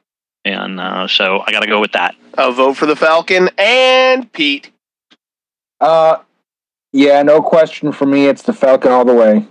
[0.46, 2.16] and uh, so I got to go with that.
[2.38, 4.72] A vote for the Falcon and Pete.
[5.82, 6.20] Uh
[6.94, 8.28] yeah, no question for me.
[8.28, 9.48] It's the Falcon all the way.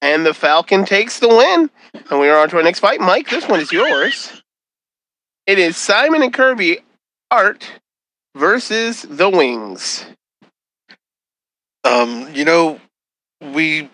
[0.00, 1.70] And the Falcon takes the win.
[2.10, 3.00] And we are on to our next fight.
[3.00, 4.42] Mike, this one is yours.
[5.46, 6.80] It is Simon and Kirby
[7.30, 7.70] art
[8.34, 10.04] versus the Wings.
[11.84, 12.80] Um, you know,
[13.40, 13.90] we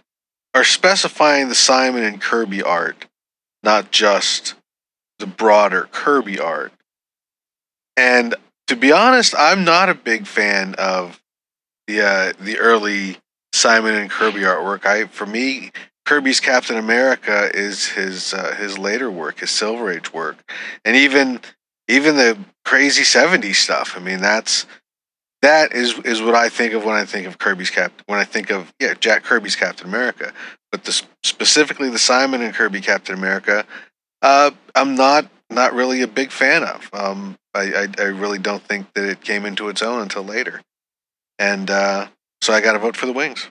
[0.54, 3.06] are specifying the Simon and Kirby art,
[3.62, 4.54] not just
[5.18, 6.72] the broader Kirby art.
[7.96, 8.34] And
[8.68, 11.20] to be honest, I'm not a big fan of
[11.86, 13.18] the uh, the early
[13.52, 14.86] Simon and Kirby artwork.
[14.86, 15.70] I, for me,
[16.04, 20.36] Kirby's Captain America is his uh, his later work, his Silver Age work,
[20.84, 21.40] and even
[21.88, 23.94] even the crazy '70s stuff.
[23.96, 24.66] I mean, that's
[25.42, 27.92] that is is what I think of when I think of Kirby's Cap.
[28.06, 30.32] When I think of yeah, Jack Kirby's Captain America,
[30.70, 33.64] but the, specifically the Simon and Kirby Captain America,
[34.22, 36.88] uh, I'm not not really a big fan of.
[36.92, 40.62] Um, I, I I really don't think that it came into its own until later,
[41.38, 42.09] and uh,
[42.40, 43.50] so I got to vote for the Wings.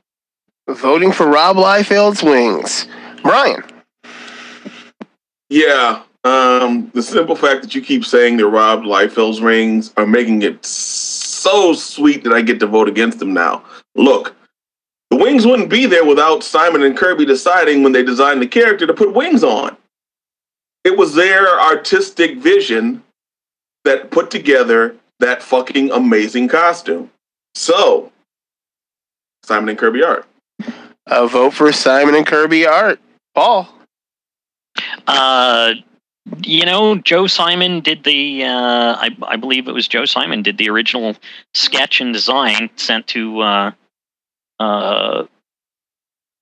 [0.67, 2.87] Voting for Rob Liefeld's Wings.
[3.23, 3.63] Brian.
[5.49, 10.43] Yeah, um, the simple fact that you keep saying they're Rob Liefeld's rings are making
[10.43, 13.63] it so sweet that I get to vote against them now.
[13.95, 14.35] Look,
[15.09, 18.85] the wings wouldn't be there without Simon and Kirby deciding when they designed the character
[18.85, 19.75] to put wings on.
[20.83, 23.03] It was their artistic vision
[23.85, 27.11] that put together that fucking amazing costume.
[27.55, 28.11] So,
[29.43, 30.25] Simon and Kirby art.
[31.07, 32.99] A vote for Simon and Kirby art.
[33.35, 33.67] Paul.
[35.07, 35.73] Uh,
[36.43, 38.43] you know, Joe Simon did the.
[38.43, 41.15] Uh, I, I believe it was Joe Simon did the original
[41.53, 43.41] sketch and design sent to.
[43.41, 43.71] Uh,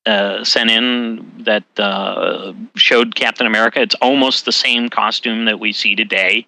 [0.10, 3.80] uh, sent in that uh, showed Captain America.
[3.80, 6.48] It's almost the same costume that we see today,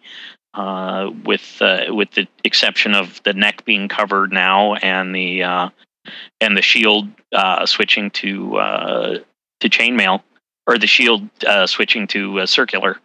[0.56, 5.70] uh, with uh, with the exception of the neck being covered now and the uh,
[6.40, 7.08] and the shield
[7.66, 9.22] switching to
[9.60, 10.24] to chainmail
[10.66, 11.30] or the shield
[11.66, 12.98] switching to circular.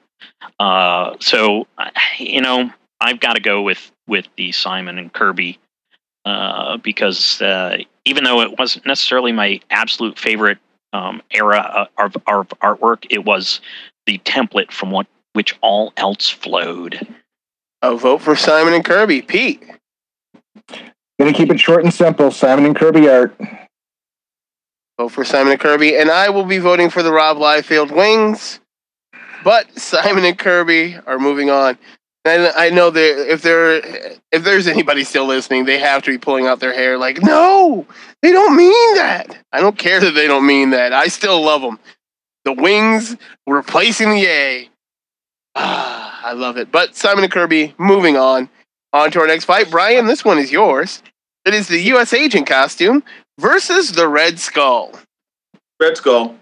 [0.59, 1.67] So
[2.19, 5.59] you know I've got to go with with the Simon and Kirby
[6.27, 10.59] uh, because uh, even though it wasn't necessarily my absolute favorite
[10.93, 13.61] um, era of, of artwork, it was
[14.07, 17.07] the template from what which all else flowed.
[17.83, 19.23] A vote for Simon and Kirby.
[19.23, 19.63] Pete.
[21.19, 22.31] Gonna keep it short and simple.
[22.31, 23.39] Simon and Kirby art.
[24.99, 28.59] Vote for Simon and Kirby, and I will be voting for the Rob Liefeld Wings.
[29.45, 31.79] But Simon and Kirby are moving on.
[32.27, 33.77] And I know that if there
[34.33, 37.87] if there's anybody still listening, they have to be pulling out their hair like, no,
[38.21, 39.39] they don't mean that.
[39.53, 40.93] I don't care that they don't mean that.
[40.93, 41.79] I still love them.
[42.45, 43.17] The wings
[43.47, 44.69] replacing the A.
[45.55, 46.73] Ah, I love it.
[46.73, 48.49] But Simon and Kirby, moving on.
[48.93, 49.71] On to our next fight.
[49.71, 51.03] Brian, this one is yours.
[51.45, 52.13] It is the U.S.
[52.13, 53.05] agent costume
[53.39, 54.93] versus the Red Skull.
[55.81, 56.35] Red Skull.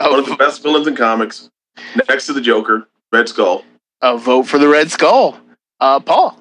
[0.00, 0.10] Oh.
[0.10, 1.50] One of the best villains in comics.
[2.08, 3.64] Next to the Joker, Red Skull.
[4.04, 5.40] A vote for the Red Skull.
[5.80, 6.38] Uh, Paul.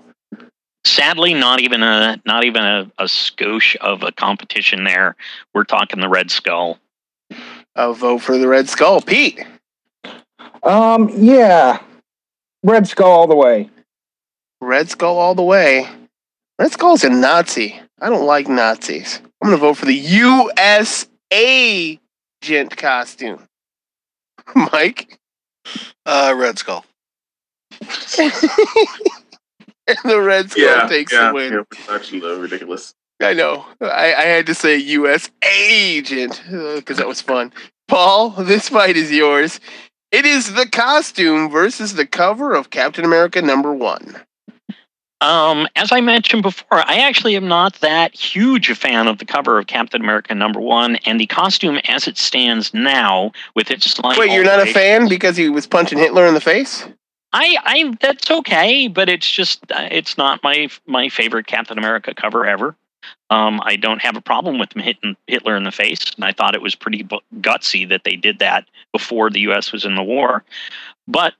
[0.84, 5.16] Sadly, not even a not even a, a skosh of a competition there.
[5.54, 6.78] We're talking the Red Skull.
[7.76, 9.00] A vote for the Red Skull.
[9.00, 9.46] Pete.
[10.62, 11.82] Um, yeah,
[12.64, 13.70] Red Skull all the way.
[14.60, 15.88] Red Skull all the way.
[16.60, 17.80] Red Skull's a Nazi.
[18.02, 19.22] I don't like Nazis.
[19.42, 21.08] I'm going to vote for the U.S.
[21.32, 23.48] agent costume.
[24.54, 25.18] Mike?
[26.06, 26.84] Uh, Red Skull.
[29.88, 31.54] And the Red Skull Yeah, takes yeah, the win.
[31.54, 32.94] yeah, it's actually uh, ridiculous.
[33.22, 33.66] I know.
[33.82, 35.30] I, I had to say U.S.
[35.62, 36.42] agent
[36.76, 37.54] because that was fun.
[37.88, 39.60] Paul, this fight is yours.
[40.12, 44.16] It is the costume versus the cover of Captain America number one.
[45.22, 49.26] Um, as I mentioned before, I actually am not that huge a fan of the
[49.26, 53.90] cover of Captain America number one, and the costume as it stands now, with its
[53.90, 56.86] slight Wait, you're not a fan because he was punching Hitler in the face?
[57.34, 62.14] I, I, that's okay, but it's just, uh, it's not my my favorite Captain America
[62.14, 62.76] cover ever.
[63.30, 66.32] Um, I don't have a problem with him hitting Hitler in the face, and I
[66.32, 67.04] thought it was pretty
[67.42, 69.72] gutsy that they did that before the U.S.
[69.72, 70.44] was in the war.
[71.08, 71.34] But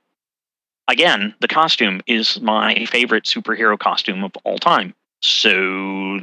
[0.88, 4.94] again, the costume is my favorite superhero costume of all time.
[5.22, 6.20] So,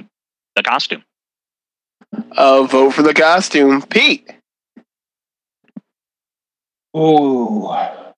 [0.55, 1.03] the costume.
[2.36, 3.82] Uh, vote for the costume.
[3.84, 4.30] Pete.
[6.95, 7.69] Ooh.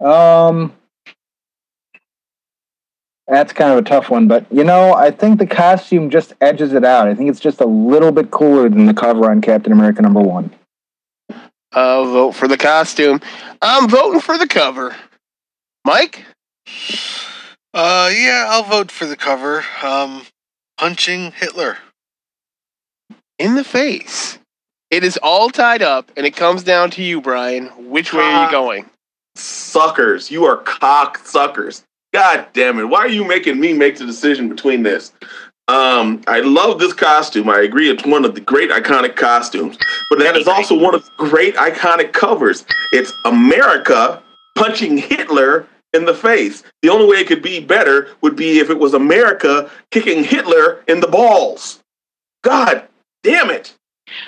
[0.01, 0.73] Um
[3.27, 6.73] That's kind of a tough one, but you know, I think the costume just edges
[6.73, 7.07] it out.
[7.07, 10.21] I think it's just a little bit cooler than the cover on Captain America number
[10.21, 10.53] one.
[11.71, 13.21] Uh, vote for the costume.
[13.61, 14.95] I'm voting for the cover.
[15.85, 16.25] Mike?
[17.73, 19.63] Uh, yeah, I'll vote for the cover.
[19.81, 20.23] Um,
[20.77, 21.77] punching Hitler.
[23.39, 24.37] In the face.
[24.91, 27.67] It is all tied up, and it comes down to you, Brian.
[27.89, 28.89] Which way are you going?
[29.35, 30.29] Suckers.
[30.29, 31.83] You are cock suckers.
[32.13, 32.85] God damn it.
[32.85, 35.11] Why are you making me make the decision between this?
[35.67, 37.49] Um, I love this costume.
[37.49, 39.77] I agree it's one of the great iconic costumes,
[40.09, 42.65] but that is also one of the great iconic covers.
[42.91, 44.21] It's America
[44.55, 46.63] punching Hitler in the face.
[46.81, 50.83] The only way it could be better would be if it was America kicking Hitler
[50.87, 51.79] in the balls.
[52.43, 52.87] God
[53.23, 53.73] damn it.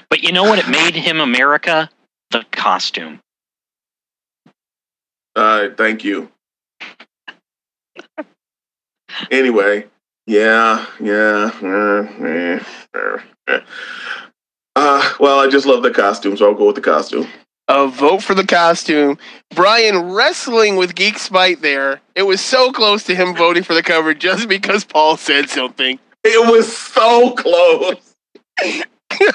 [0.10, 0.58] But you know what?
[0.58, 1.90] It made him America.
[2.32, 3.20] The costume.
[5.36, 6.32] Uh, thank you.
[9.32, 9.86] Anyway,
[10.28, 11.52] yeah, yeah,
[14.76, 17.28] uh, well, I just love the costume, so I'll go with the costume.
[17.68, 19.18] A vote for the costume.
[19.56, 22.00] Brian wrestling with Geek Spite there.
[22.14, 26.00] It was so close to him voting for the cover just because Paul said something.
[26.24, 28.16] It was so close.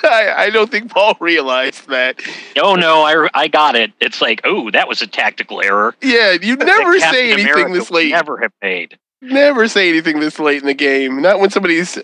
[0.05, 2.21] I, I don't think Paul realized that.
[2.61, 3.93] Oh no, I, I got it.
[4.01, 5.95] It's like, oh, that was a tactical error.
[6.03, 8.11] Yeah, you never Captain say anything America this late.
[8.11, 8.99] Never have made.
[9.23, 11.21] Never say anything this late in the game.
[11.21, 11.99] Not when somebody's.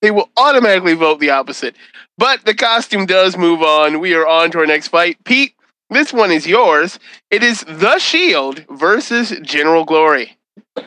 [0.00, 1.76] They will automatically vote the opposite.
[2.18, 4.00] But the costume does move on.
[4.00, 5.22] We are on to our next fight.
[5.24, 5.54] Pete,
[5.90, 6.98] this one is yours.
[7.30, 10.36] It is The Shield versus General Glory.
[10.76, 10.82] All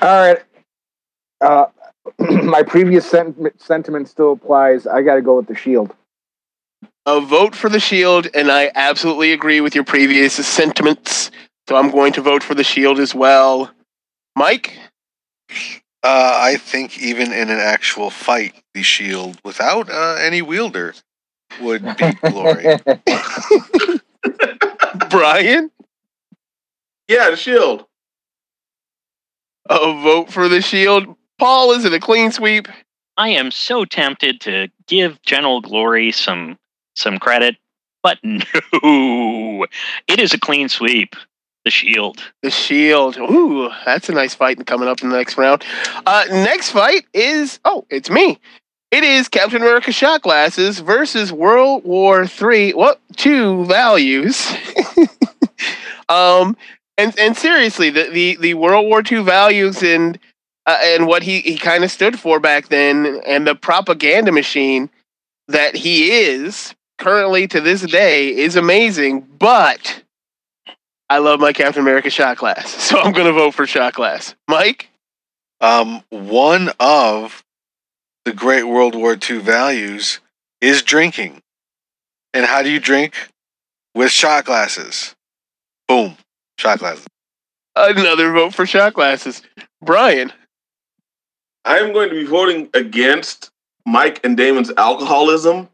[0.00, 0.42] right.
[1.40, 1.66] Uh,
[2.42, 4.86] my previous sentiment, sentiment still applies.
[4.86, 5.94] I got to go with the Shield.
[7.06, 11.30] A vote for The Shield, and I absolutely agree with your previous sentiments.
[11.68, 13.70] So I'm going to vote for the Shield as well.
[14.36, 14.78] Mike?
[16.02, 20.94] Uh, I think even in an actual fight, the shield without uh, any wielder
[21.60, 22.78] would be Glory.
[25.10, 25.70] Brian?
[27.08, 27.86] Yeah, the Shield.
[29.68, 31.16] A vote for the Shield.
[31.38, 32.68] Paul, is it a clean sweep?
[33.16, 36.58] I am so tempted to give General Glory some
[36.96, 37.56] some credit,
[38.02, 39.66] but no,
[40.08, 41.16] it is a clean sweep.
[41.64, 42.22] The Shield.
[42.42, 43.16] The Shield.
[43.16, 45.64] Ooh, that's a nice fight coming up in the next round.
[46.04, 48.38] Uh, next fight is oh, it's me.
[48.90, 52.72] It is Captain America shot glasses versus World War Three.
[52.72, 54.52] What two values?
[56.08, 56.56] um,
[56.96, 60.18] and and seriously, the the, the World War Two values and
[60.66, 64.90] uh, and what he he kind of stood for back then, and the propaganda machine
[65.48, 69.22] that he is currently to this day is amazing.
[69.38, 70.03] But
[71.10, 74.34] I love my Captain America shot glass, so I'm going to vote for shot glass.
[74.48, 74.88] Mike,
[75.60, 77.42] Um, one of
[78.24, 80.20] the great World War II values
[80.60, 81.40] is drinking.
[82.32, 83.14] And how do you drink?
[83.94, 85.14] With shot glasses.
[85.88, 86.16] Boom.
[86.58, 87.06] Shot glasses.
[87.76, 89.42] another vote for shot glasses.
[89.82, 90.32] Brian,
[91.64, 93.50] I am going to be voting against
[93.86, 95.68] Mike and Damon's alcoholism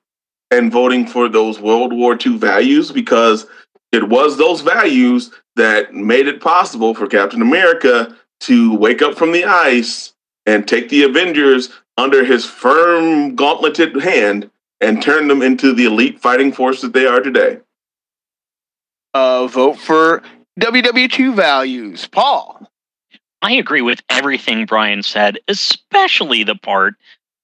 [0.50, 3.46] and voting for those World War II values because
[3.92, 9.32] it was those values that made it possible for Captain America to wake up from
[9.32, 10.12] the ice
[10.46, 14.50] and take the Avengers under his firm gauntleted hand
[14.80, 17.58] and turn them into the elite fighting force that they are today.
[19.12, 20.22] uh, vote for
[20.58, 22.06] WW2 values.
[22.06, 22.70] Paul,
[23.42, 26.94] I agree with everything Brian said, especially the part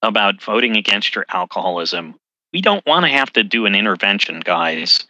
[0.03, 2.15] about voting against your alcoholism.
[2.53, 5.07] We don't want to have to do an intervention, guys.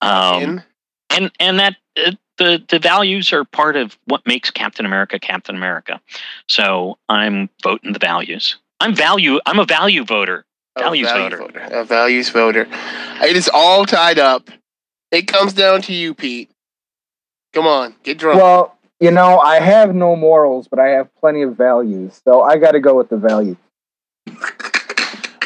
[0.00, 0.62] Um,
[1.10, 5.56] and and that uh, the the values are part of what makes Captain America Captain
[5.56, 6.00] America.
[6.48, 8.56] So I'm voting the values.
[8.80, 9.40] I'm value.
[9.46, 10.44] I'm a value voter.
[10.78, 11.68] Values a value voter.
[11.70, 12.68] A values voter.
[13.22, 14.50] It is all tied up.
[15.10, 16.50] It comes down to you, Pete.
[17.54, 18.40] Come on, get drunk.
[18.40, 22.20] Well, you know, I have no morals, but I have plenty of values.
[22.24, 23.56] So I got to go with the value.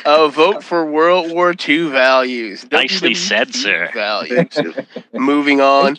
[0.05, 2.67] A vote for World War II values.
[2.71, 3.91] Nicely WW2 said, sir.
[3.93, 4.59] Values.
[5.13, 5.99] Moving on.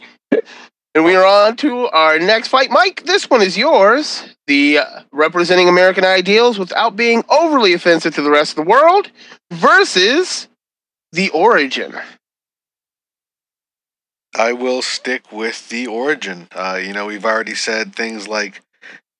[0.93, 2.69] And we are on to our next fight.
[2.69, 4.35] Mike, this one is yours.
[4.47, 9.09] The uh, representing American ideals without being overly offensive to the rest of the world
[9.51, 10.49] versus
[11.13, 11.95] the origin.
[14.35, 16.47] I will stick with the origin.
[16.53, 18.61] Uh, you know, we've already said things like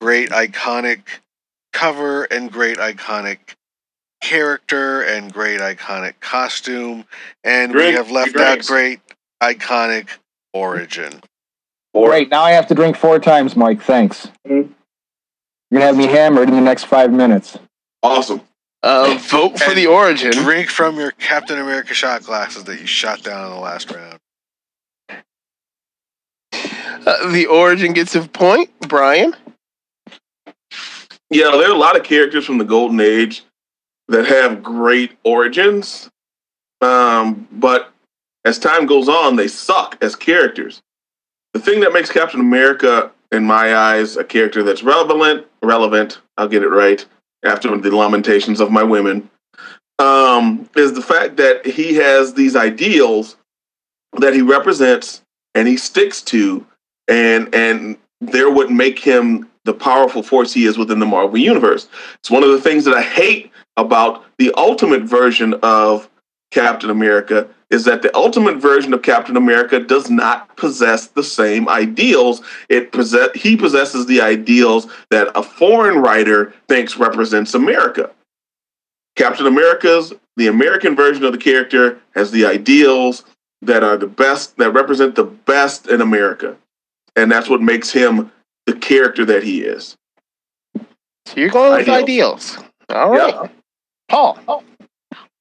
[0.02, 1.04] great iconic
[1.72, 3.56] cover and great iconic
[4.22, 7.06] character and great iconic costume,
[7.44, 9.00] and we have left your out great
[9.42, 10.10] iconic
[10.54, 11.22] origin.
[11.94, 12.30] Great.
[12.30, 13.82] Now I have to drink four times, Mike.
[13.82, 14.30] Thanks.
[14.46, 14.70] You're
[15.72, 17.58] gonna have me hammered in the next five minutes.
[18.02, 18.42] Awesome.
[18.84, 20.32] Uh, vote for And the origin.
[20.32, 24.20] Drink from your Captain America shot glasses that you shot down in the last round.
[27.06, 28.70] Uh, the origin gets a point.
[28.88, 29.36] Brian.
[31.30, 33.44] Yeah, there are a lot of characters from the Golden Age
[34.12, 36.10] that have great origins,
[36.82, 37.94] um, but
[38.44, 40.82] as time goes on, they suck as characters.
[41.54, 46.50] The thing that makes Captain America, in my eyes, a character that's relevant, relevant, I'll
[46.50, 47.06] get it right
[47.44, 49.30] after the lamentations of my women,
[49.98, 53.38] um, is the fact that he has these ideals
[54.20, 55.22] that he represents
[55.56, 56.66] and he sticks to,
[57.08, 61.88] and and they're what make him the powerful force he is within the Marvel universe.
[62.16, 66.10] It's one of the things that I hate about the ultimate version of
[66.52, 71.70] Captain America is that the ultimate version of Captain America does not possess the same
[71.70, 72.42] ideals.
[72.70, 78.12] It possess he possesses the ideals that a foreign writer thinks represents America.
[79.16, 83.24] Captain America's the American version of the character has the ideals
[83.62, 86.58] that are the best that represent the best in America.
[87.16, 88.32] And that's what makes him
[88.66, 89.96] the character that he is.
[91.26, 92.58] So you're going with ideals.
[92.90, 93.52] All right.
[94.12, 94.64] Paul.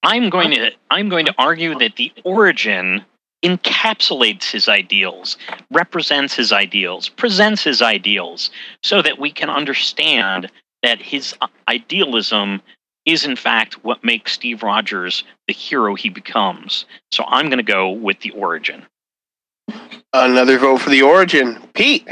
[0.05, 3.05] I'm going to I'm going to argue that the origin
[3.45, 5.37] encapsulates his ideals,
[5.71, 8.51] represents his ideals, presents his ideals,
[8.83, 10.51] so that we can understand
[10.83, 11.35] that his
[11.69, 12.63] idealism
[13.07, 16.85] is in fact what makes Steve Rogers the hero he becomes.
[17.11, 18.87] So I'm going to go with the origin.
[20.13, 21.59] Another vote for the origin.
[21.75, 22.09] Pete.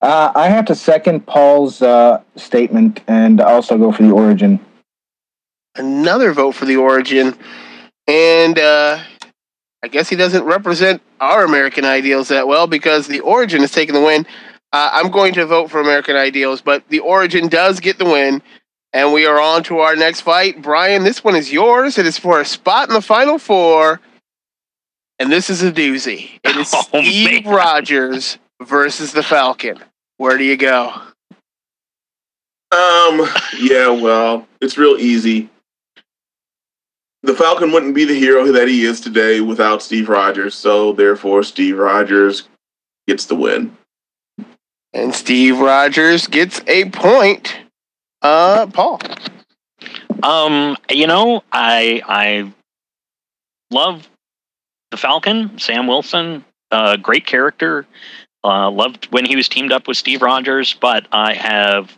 [0.00, 4.58] Uh, I have to second Paul's uh, statement and also go for the origin.
[5.76, 7.34] Another vote for the origin.
[8.06, 9.02] And uh,
[9.82, 13.94] I guess he doesn't represent our American ideals that well because the Origin is taking
[13.94, 14.26] the win.
[14.72, 18.42] Uh, I'm going to vote for American ideals, but the Origin does get the win.
[18.92, 20.60] And we are on to our next fight.
[20.60, 21.96] Brian, this one is yours.
[21.96, 24.00] It is for a spot in the final four.
[25.18, 26.38] And this is a doozy.
[26.44, 29.78] It is Oh, Steve Rogers versus the Falcon.
[30.18, 30.92] Where do you go?
[32.70, 33.26] Um,
[33.58, 35.48] yeah, well, it's real easy.
[37.22, 41.44] The Falcon wouldn't be the hero that he is today without Steve Rogers, so therefore
[41.44, 42.48] Steve Rogers
[43.06, 43.76] gets the win.
[44.92, 47.56] And Steve Rogers gets a point.
[48.20, 49.00] Uh, Paul.
[50.22, 52.52] Um, you know, I I
[53.70, 54.08] love
[54.90, 57.86] the Falcon, Sam Wilson, uh, great character.
[58.44, 61.96] Uh, loved when he was teamed up with Steve Rogers, but I have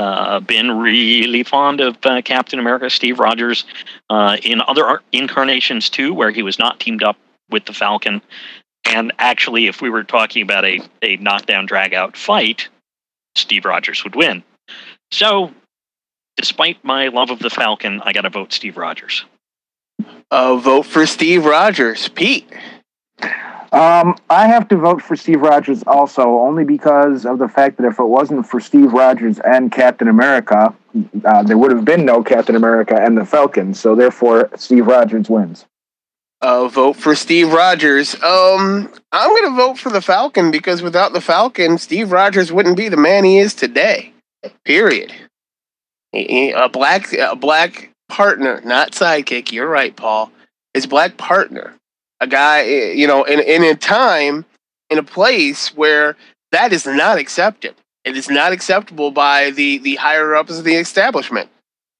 [0.00, 3.64] uh, been really fond of uh, Captain America, Steve Rogers,
[4.08, 7.18] uh, in other incarnations too, where he was not teamed up
[7.50, 8.22] with the Falcon.
[8.84, 12.68] And actually, if we were talking about a, a knockdown, drag out fight,
[13.36, 14.42] Steve Rogers would win.
[15.12, 15.52] So,
[16.36, 19.24] despite my love of the Falcon, I got to vote Steve Rogers.
[20.30, 22.08] Uh, vote for Steve Rogers.
[22.08, 22.48] Pete.
[23.72, 27.86] Um, I have to vote for Steve Rogers also, only because of the fact that
[27.86, 30.74] if it wasn't for Steve Rogers and Captain America,
[31.24, 33.72] uh, there would have been no Captain America and the Falcon.
[33.74, 35.66] So therefore, Steve Rogers wins.
[36.40, 38.14] Uh, vote for Steve Rogers.
[38.14, 42.78] Um, I'm going to vote for the Falcon because without the Falcon, Steve Rogers wouldn't
[42.78, 44.14] be the man he is today.
[44.64, 45.12] Period.
[46.12, 49.52] A black a black partner, not sidekick.
[49.52, 50.32] You're right, Paul.
[50.72, 51.74] His black partner,
[52.20, 54.44] a guy, eh, you know, in in a time,
[54.88, 56.16] in a place where
[56.52, 57.74] that is not accepted.
[58.04, 61.48] It is not acceptable by the the higher ups of the establishment.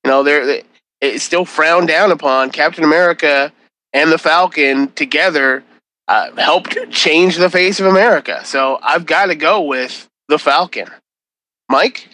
[0.05, 0.63] You know, they're
[1.01, 2.51] it's still frowned down upon.
[2.51, 3.53] Captain America
[3.93, 5.65] and the Falcon together
[6.09, 8.45] uh, helped change the face of America.
[8.45, 10.89] So I've got to go with the Falcon.
[11.69, 12.09] Mike?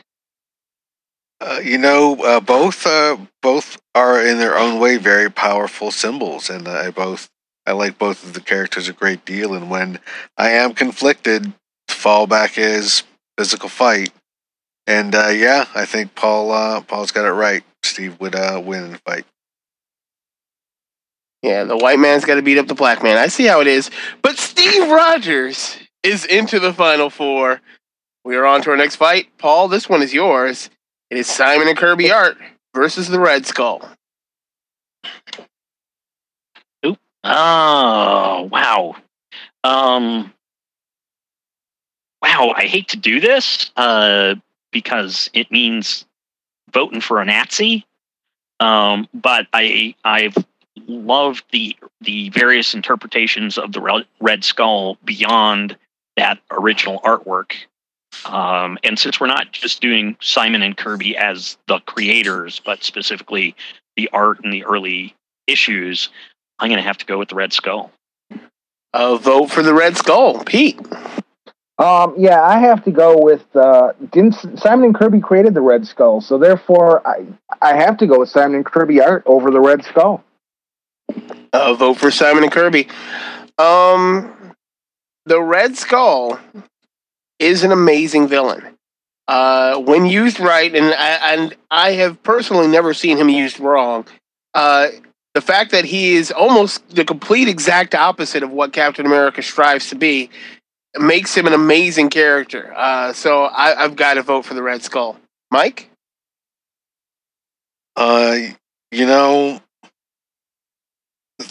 [1.40, 6.48] Uh, you know, uh, both uh, both are in their own way very powerful symbols,
[6.48, 7.28] and I both
[7.66, 9.54] I like both of the characters a great deal.
[9.54, 9.98] And when
[10.36, 13.02] I am conflicted, the fallback is
[13.36, 14.12] physical fight.
[14.86, 17.64] And uh, yeah, I think Paul uh, Paul's got it right.
[17.82, 19.24] Steve would uh, win in the fight.
[21.42, 23.18] Yeah, the white man's got to beat up the black man.
[23.18, 23.90] I see how it is.
[24.22, 27.60] But Steve Rogers is into the final four.
[28.24, 29.28] We are on to our next fight.
[29.38, 30.70] Paul, this one is yours.
[31.10, 32.36] It is Simon and Kirby Art
[32.74, 33.88] versus the Red Skull.
[37.28, 38.96] Oh, wow.
[39.64, 40.32] Um,
[42.22, 44.36] wow, I hate to do this uh,
[44.70, 46.06] because it means
[46.72, 47.84] voting for a Nazi.
[48.60, 50.36] Um, but I I've
[50.86, 55.76] loved the the various interpretations of the Red- Skull beyond
[56.16, 57.52] that original artwork.
[58.24, 63.54] Um, and since we're not just doing Simon and Kirby as the creators, but specifically
[63.96, 65.14] the art in the early
[65.46, 66.08] issues,
[66.58, 67.90] I'm going to have to go with the Red Skull.
[68.92, 70.42] A vote for the Red Skull.
[70.44, 70.80] Pete.
[71.78, 73.44] Um, yeah, I have to go with.
[73.54, 76.22] Uh, didn't Simon and Kirby created the Red Skull?
[76.22, 77.26] So therefore, I
[77.60, 80.24] I have to go with Simon and Kirby art over the Red Skull.
[81.52, 82.88] A vote for Simon and Kirby.
[83.58, 84.54] Um,
[85.26, 86.40] the Red Skull
[87.38, 88.76] is an amazing villain.
[89.28, 94.06] Uh, when used right, and I, and I have personally never seen him used wrong.
[94.54, 94.88] Uh,
[95.36, 99.90] the fact that he is almost the complete exact opposite of what Captain America strives
[99.90, 100.30] to be
[100.98, 102.72] makes him an amazing character.
[102.74, 105.18] Uh, so I, I've got to vote for the Red Skull.
[105.50, 105.90] Mike?
[107.96, 108.38] Uh,
[108.90, 109.60] you know,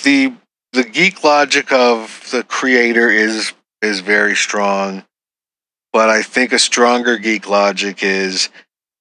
[0.04, 0.34] the
[0.74, 3.54] the geek logic of the creator is
[3.84, 5.04] is very strong,
[5.94, 8.50] but I think a stronger geek logic is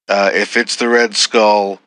[0.07, 1.81] uh, if it's the Red Skull,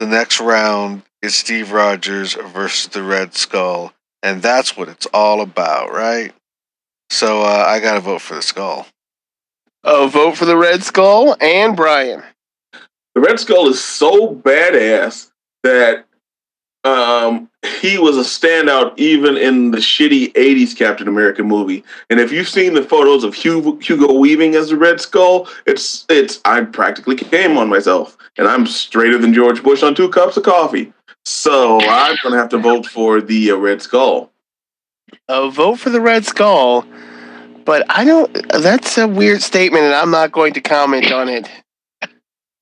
[0.00, 3.92] the next round is Steve Rogers versus the Red Skull,
[4.22, 6.32] and that's what it's all about, right?
[7.10, 8.86] So uh, I got to vote for the Skull.
[9.84, 12.22] A vote for the Red Skull and Brian.
[13.14, 15.30] The Red Skull is so badass
[15.62, 16.06] that
[16.84, 17.48] um,
[17.80, 21.84] he was a standout even in the shitty 80s Captain America movie.
[22.10, 26.04] And if you've seen the photos of Hugo, Hugo Weaving as the Red Skull, it's
[26.08, 28.16] it's I practically came on myself.
[28.38, 30.92] And I'm straighter than George Bush on two cups of coffee.
[31.24, 34.32] So I'm going to have to vote for the uh, Red Skull.
[35.28, 36.84] a vote for the Red Skull,
[37.64, 38.32] but I don't.
[38.50, 41.48] That's a weird statement, and I'm not going to comment on it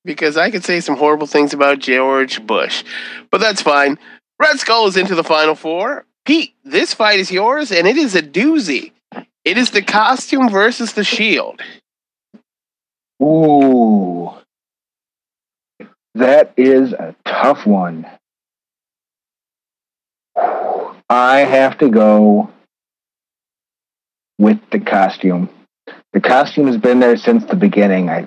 [0.05, 2.85] because I could say some horrible things about George Bush,
[3.31, 3.99] but that's fine.
[4.39, 6.07] Red Skull is into the final four.
[6.25, 8.93] Pete, this fight is yours, and it is a doozy.
[9.45, 11.61] It is the costume versus the shield.
[13.23, 14.33] Ooh.
[16.15, 18.07] That is a tough one.
[21.09, 22.51] I have to go
[24.39, 25.51] with the costume.
[26.13, 28.09] The costume has been there since the beginning.
[28.09, 28.27] I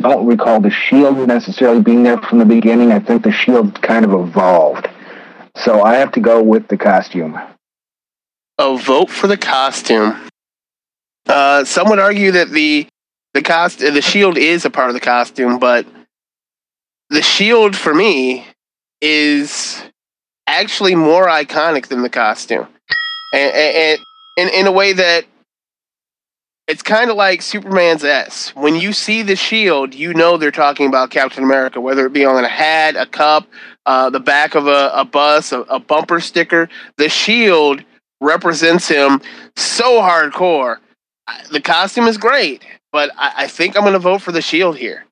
[0.00, 2.90] don't recall the shield necessarily being there from the beginning.
[2.90, 4.88] I think the shield kind of evolved.
[5.56, 7.38] So I have to go with the costume.
[8.58, 10.28] A vote for the costume.
[11.26, 12.86] Uh, some would argue that the
[13.34, 15.86] the cost the shield is a part of the costume, but
[17.10, 18.46] the shield for me
[19.00, 19.82] is
[20.50, 22.66] actually more iconic than the costume,
[23.32, 24.00] and, and,
[24.38, 25.24] and in a way that
[26.70, 28.54] it's kind of like Superman's S.
[28.54, 32.24] When you see the shield, you know they're talking about Captain America, whether it be
[32.24, 33.48] on a hat, a cup,
[33.86, 36.68] uh, the back of a, a bus, a, a bumper sticker.
[36.96, 37.82] The shield
[38.20, 39.20] represents him
[39.56, 40.76] so hardcore.
[41.50, 44.76] The costume is great, but I, I think I'm going to vote for the shield
[44.76, 45.04] here.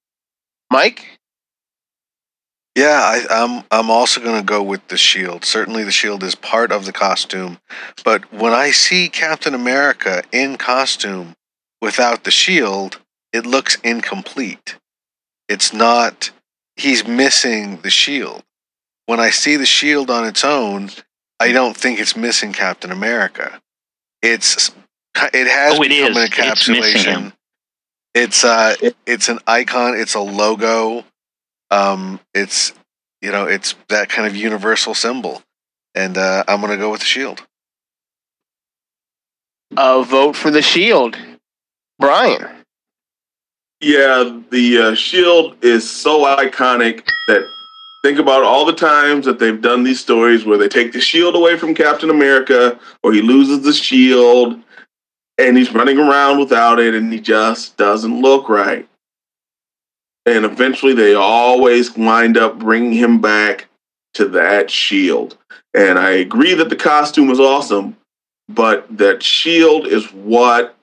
[0.70, 1.18] Mike?
[2.78, 5.44] Yeah, I, I'm I'm also going to go with the shield.
[5.44, 7.59] Certainly, the shield is part of the costume,
[8.05, 11.34] but when I see Captain America in costume
[11.82, 13.00] without the shield,
[13.32, 14.76] it looks incomplete.
[15.48, 16.30] It's not.
[16.76, 18.44] He's missing the shield.
[19.06, 20.90] When I see the shield on its own,
[21.40, 23.60] I don't think it's missing Captain America.
[24.22, 24.70] It's
[25.34, 26.16] it has Oh, it become is.
[26.18, 26.36] an It's
[26.68, 27.05] encapsulation.
[27.05, 27.32] him.
[28.14, 28.76] It's uh,
[29.06, 29.94] it's an icon.
[29.98, 31.05] It's a logo.
[31.70, 32.73] Um, it's
[33.20, 35.43] you know, it's that kind of universal symbol,
[35.95, 37.43] and uh, I'm gonna go with the shield.
[39.77, 41.16] A vote for the shield.
[41.99, 42.47] Brian?
[43.81, 47.47] Yeah, the uh, shield is so iconic that
[48.03, 51.35] think about all the times that they've done these stories where they take the shield
[51.35, 54.61] away from Captain America or he loses the shield
[55.39, 58.89] and he's running around without it and he just doesn't look right.
[60.28, 63.66] And eventually they always wind up bringing him back
[64.12, 65.38] to that shield.
[65.72, 67.96] And I agree that the costume was awesome,
[68.46, 70.76] but that shield is what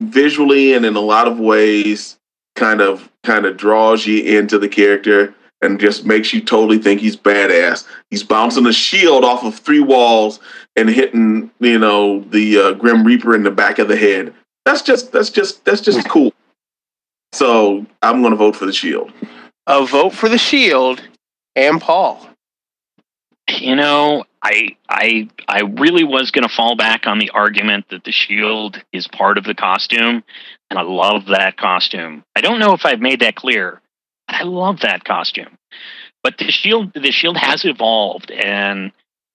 [0.00, 2.16] visually and in a lot of ways
[2.54, 7.00] kind of kind of draws you into the character and just makes you totally think
[7.00, 7.86] he's badass.
[8.08, 10.40] He's bouncing a shield off of three walls
[10.76, 14.32] and hitting, you know, the uh, Grim Reaper in the back of the head.
[14.64, 16.32] That's just that's just that's just cool.
[17.32, 19.12] So I'm going to vote for the shield.
[19.66, 21.02] A vote for the shield
[21.56, 22.28] and Paul.
[23.48, 28.04] You know, I I I really was going to fall back on the argument that
[28.04, 30.24] the shield is part of the costume,
[30.68, 32.24] and I love that costume.
[32.34, 33.80] I don't know if I've made that clear.
[34.28, 35.58] I love that costume,
[36.24, 38.90] but the shield the shield has evolved, and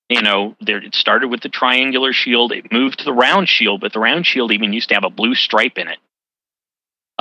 [0.10, 2.52] you know, there it started with the triangular shield.
[2.52, 5.10] It moved to the round shield, but the round shield even used to have a
[5.10, 6.00] blue stripe in it,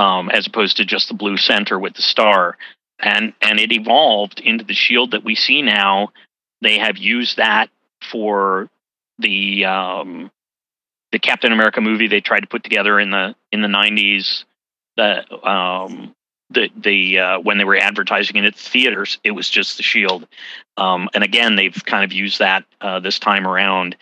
[0.00, 2.56] um, as opposed to just the blue center with the star.
[2.98, 6.12] And and it evolved into the shield that we see now
[6.60, 7.70] they have used that
[8.10, 8.68] for
[9.18, 10.30] the um,
[11.12, 14.44] the Captain America movie they tried to put together in the in the nineties.
[14.96, 16.14] The um,
[16.50, 19.82] the the uh, when they were advertising it at the theaters, it was just the
[19.82, 20.26] shield.
[20.76, 23.96] Um, and again, they've kind of used that uh, this time around.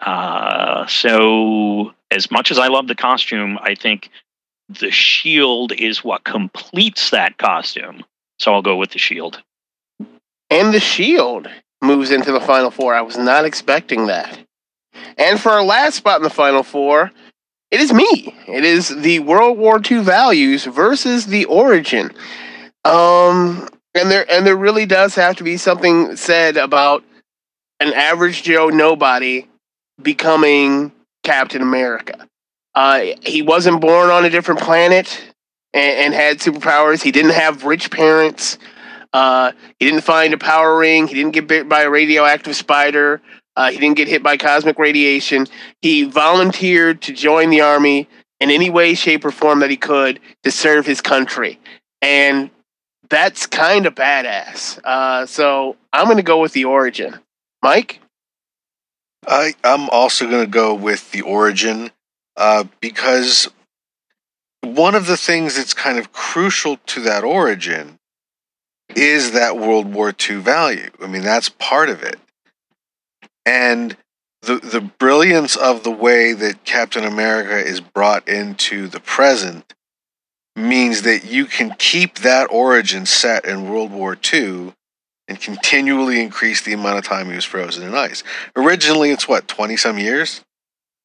[0.00, 4.10] Uh, so as much as I love the costume, I think
[4.68, 8.04] the shield is what completes that costume.
[8.38, 9.42] So I'll go with the shield.
[10.50, 11.48] And the shield
[11.82, 12.94] moves into the final four.
[12.94, 14.38] I was not expecting that.
[15.18, 17.10] And for our last spot in the final four,
[17.70, 18.34] it is me.
[18.46, 22.12] It is the World War II values versus the origin.
[22.84, 27.04] Um, and there and there really does have to be something said about
[27.80, 29.46] an average Joe nobody
[30.00, 30.92] becoming
[31.22, 32.28] Captain America.
[32.74, 35.22] Uh, he wasn't born on a different planet
[35.72, 37.02] and, and had superpowers.
[37.02, 38.58] He didn't have rich parents.
[39.12, 41.06] Uh, he didn't find a power ring.
[41.06, 43.22] He didn't get bit by a radioactive spider.
[43.56, 45.46] Uh, he didn't get hit by cosmic radiation.
[45.80, 48.08] He volunteered to join the army
[48.40, 51.60] in any way, shape, or form that he could to serve his country.
[52.02, 52.50] And
[53.08, 54.80] that's kind of badass.
[54.82, 57.20] Uh, so I'm going to go with the origin.
[57.62, 58.00] Mike?
[59.26, 61.90] I I'm also going to go with the origin
[62.36, 63.48] uh, because
[64.62, 67.98] one of the things that's kind of crucial to that origin
[68.96, 70.90] is that World War II value.
[71.02, 72.18] I mean, that's part of it,
[73.44, 73.96] and
[74.42, 79.74] the the brilliance of the way that Captain America is brought into the present
[80.56, 84.72] means that you can keep that origin set in World War II
[85.26, 88.22] and continually increase the amount of time he was frozen in ice.
[88.54, 90.43] Originally, it's what twenty some years.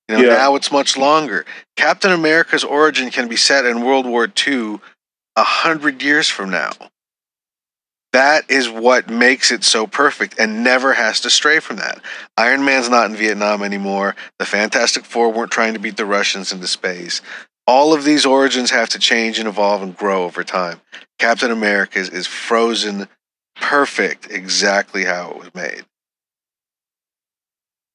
[0.10, 0.34] You know, Yeah.
[0.38, 1.46] now it's much longer.
[1.78, 4.80] Captain America's origin can be set in World War II
[5.36, 6.72] a hundred years from now.
[8.12, 12.02] That is what makes it so perfect and never has to stray from that.
[12.38, 14.16] Iron Man's not in Vietnam anymore.
[14.40, 17.22] The Fantastic Four weren't trying to beat the Russians into space.
[17.68, 20.82] All of these origins have to change and evolve and grow over time.
[21.20, 23.08] Captain America's is frozen
[23.56, 25.86] perfect exactly how it was made.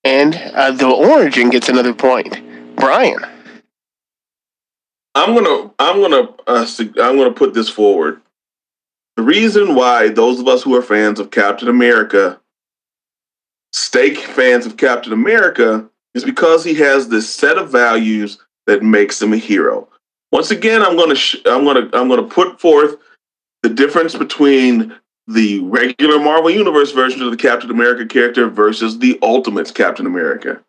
[0.05, 2.39] And uh, the origin gets another point.
[2.77, 3.19] Brian.
[5.15, 8.21] I'm gonna I'm gonna uh, I'm gonna put this forward.
[9.17, 12.41] The reason why those of us who are fans of Captain America
[13.73, 19.21] stay fans of Captain America is because he has this set of values that makes
[19.23, 19.89] him a hero.
[20.33, 22.97] Once again, I'm gonna sh- I'm gonna I'm gonna put forth
[23.63, 24.95] the difference between
[25.27, 30.63] the regular Marvel Universe version of the Captain America character versus the Ultimates Captain America.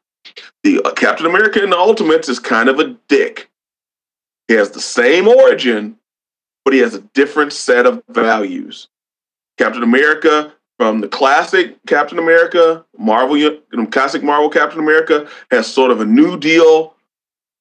[0.64, 3.50] The uh, Captain America in the Ultimates is kind of a dick.
[4.48, 5.98] He has the same origin,
[6.64, 8.88] but he has a different set of values.
[9.58, 13.58] Captain America from the classic Captain America, Marvel,
[13.92, 16.96] classic Marvel Captain America has sort of a New Deal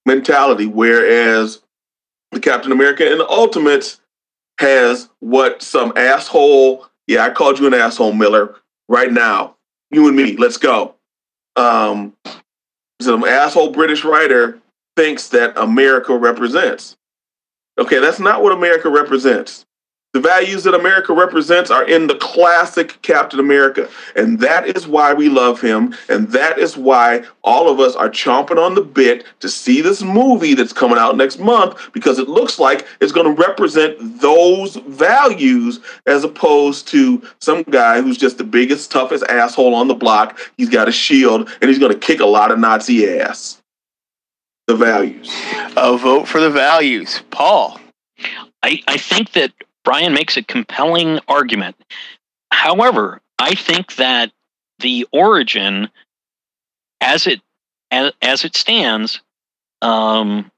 [0.06, 1.62] mentality, whereas
[2.32, 4.00] the Captain America in the Ultimates
[4.58, 8.56] has what some asshole, yeah, I called you an asshole, Millar,
[8.88, 9.56] right now.
[9.90, 10.94] You and me, let's go.
[11.56, 12.14] Um,
[13.00, 14.60] some asshole British writer
[14.96, 16.96] thinks that America represents.
[17.78, 19.66] Okay, that's not what America represents.
[20.14, 23.88] The values that America represents are in the classic Captain America.
[24.14, 25.92] And that is why we love him.
[26.08, 30.02] And that is why all of us are chomping on the bit to see this
[30.02, 34.76] movie that's coming out next month because it looks like it's going to represent those
[34.76, 40.38] values as opposed to some guy who's just the biggest, toughest asshole on the block.
[40.56, 43.60] He's got a shield and he's going to kick a lot of Nazi ass.
[44.68, 45.28] The values.
[45.76, 47.20] A vote for the values.
[47.32, 47.80] Paul.
[48.62, 49.52] I, I think that
[49.84, 51.76] Brian makes a compelling argument.
[52.50, 54.32] However, I think that
[54.78, 55.88] the origin,
[57.00, 57.40] as it
[57.90, 59.20] as, as it stands,
[59.82, 60.50] um,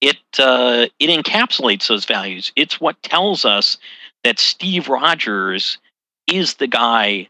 [0.00, 2.52] it uh, it encapsulates those values.
[2.56, 3.76] It's what tells us
[4.24, 5.78] that Steve Rogers
[6.26, 7.28] is the guy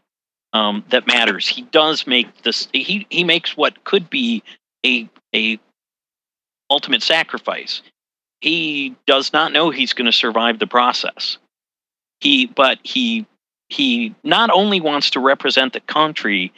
[0.53, 1.47] um, that matters.
[1.47, 2.67] He does make this.
[2.73, 4.43] He he makes what could be
[4.85, 5.59] a a
[6.69, 7.81] ultimate sacrifice.
[8.41, 11.37] He does not know he's going to survive the process.
[12.19, 13.25] He but he
[13.69, 16.51] he not only wants to represent the country,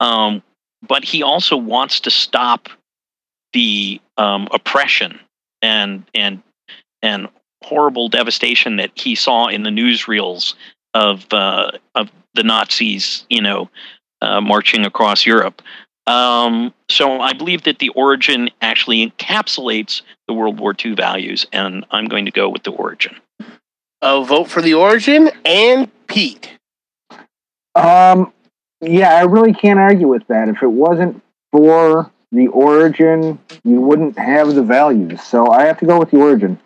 [0.00, 0.42] um,
[0.86, 2.68] but he also wants to stop
[3.52, 5.18] the um, oppression
[5.62, 6.42] and and
[7.02, 7.28] and
[7.64, 10.54] horrible devastation that he saw in the newsreels
[10.94, 13.68] of uh, of the Nazis, you know,
[14.20, 15.62] uh, marching across Europe.
[16.08, 21.84] Um, so I believe that the origin actually encapsulates the World War II values, and
[21.90, 23.14] I'm going to go with the origin.
[24.00, 26.50] A vote for the origin and Pete.
[27.74, 28.32] Um,
[28.80, 30.48] yeah, I really can't argue with that.
[30.48, 31.22] If it wasn't
[31.52, 35.22] for the origin, you wouldn't have the values.
[35.22, 36.58] So I have to go with the origin.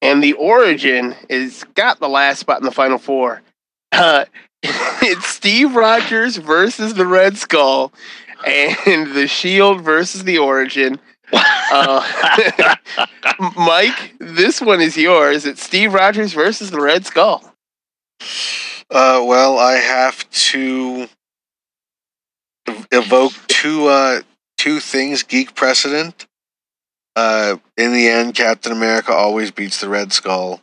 [0.00, 3.42] And the origin is got the last spot in the final four.
[3.92, 4.24] Uh,
[4.62, 7.92] it's Steve Rogers versus the Red Skull,
[8.46, 10.98] and the Shield versus the Origin.
[11.32, 12.76] Uh,
[13.56, 15.46] Mike, this one is yours.
[15.46, 17.42] It's Steve Rogers versus the Red Skull.
[18.90, 21.08] Uh, well, I have to
[22.92, 24.20] evoke two uh,
[24.56, 26.26] two things geek precedent.
[27.16, 30.60] Uh, in the end, Captain America always beats the Red Skull,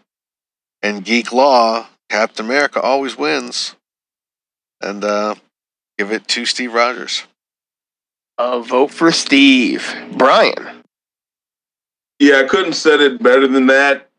[0.82, 3.76] and geek law, Captain America always wins.
[4.82, 5.36] And uh,
[5.98, 7.24] give it to Steve Rogers.
[8.44, 9.96] A vote for Steve.
[10.14, 10.84] Brian.
[12.18, 14.10] Yeah, I couldn't said it better than that.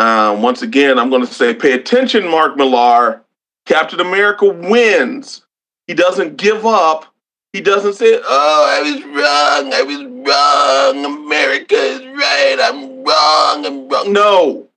[0.00, 3.22] Um, once again, I'm going to say, pay attention, Mark Millar.
[3.66, 5.42] Captain America wins.
[5.86, 7.06] He doesn't give up.
[7.52, 9.72] He doesn't say, "Oh, I was wrong.
[9.72, 11.24] I was wrong.
[11.26, 12.56] America is right.
[12.60, 13.64] I'm wrong.
[13.64, 14.68] I'm wrong." No,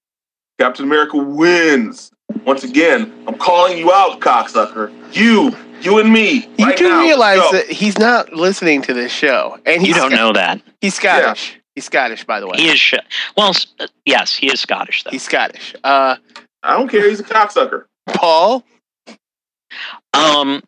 [0.60, 2.12] Captain America wins.
[2.46, 4.92] Once again, I'm calling you out, cocksucker.
[5.14, 6.48] You, you and me.
[6.58, 7.02] You right do now.
[7.02, 7.52] realize Go.
[7.54, 10.62] that he's not listening to this show, and You don't know that.
[10.82, 11.58] He's Scottish.
[11.76, 12.58] He's Scottish, by the way.
[12.58, 12.96] He is sh-
[13.38, 15.12] well, uh, yes, he is Scottish though.
[15.12, 15.74] He's Scottish.
[15.84, 16.18] Uh,
[16.64, 17.10] I don't care.
[17.10, 17.86] He's a cocksucker.
[18.08, 18.64] Paul.
[20.14, 20.62] Um,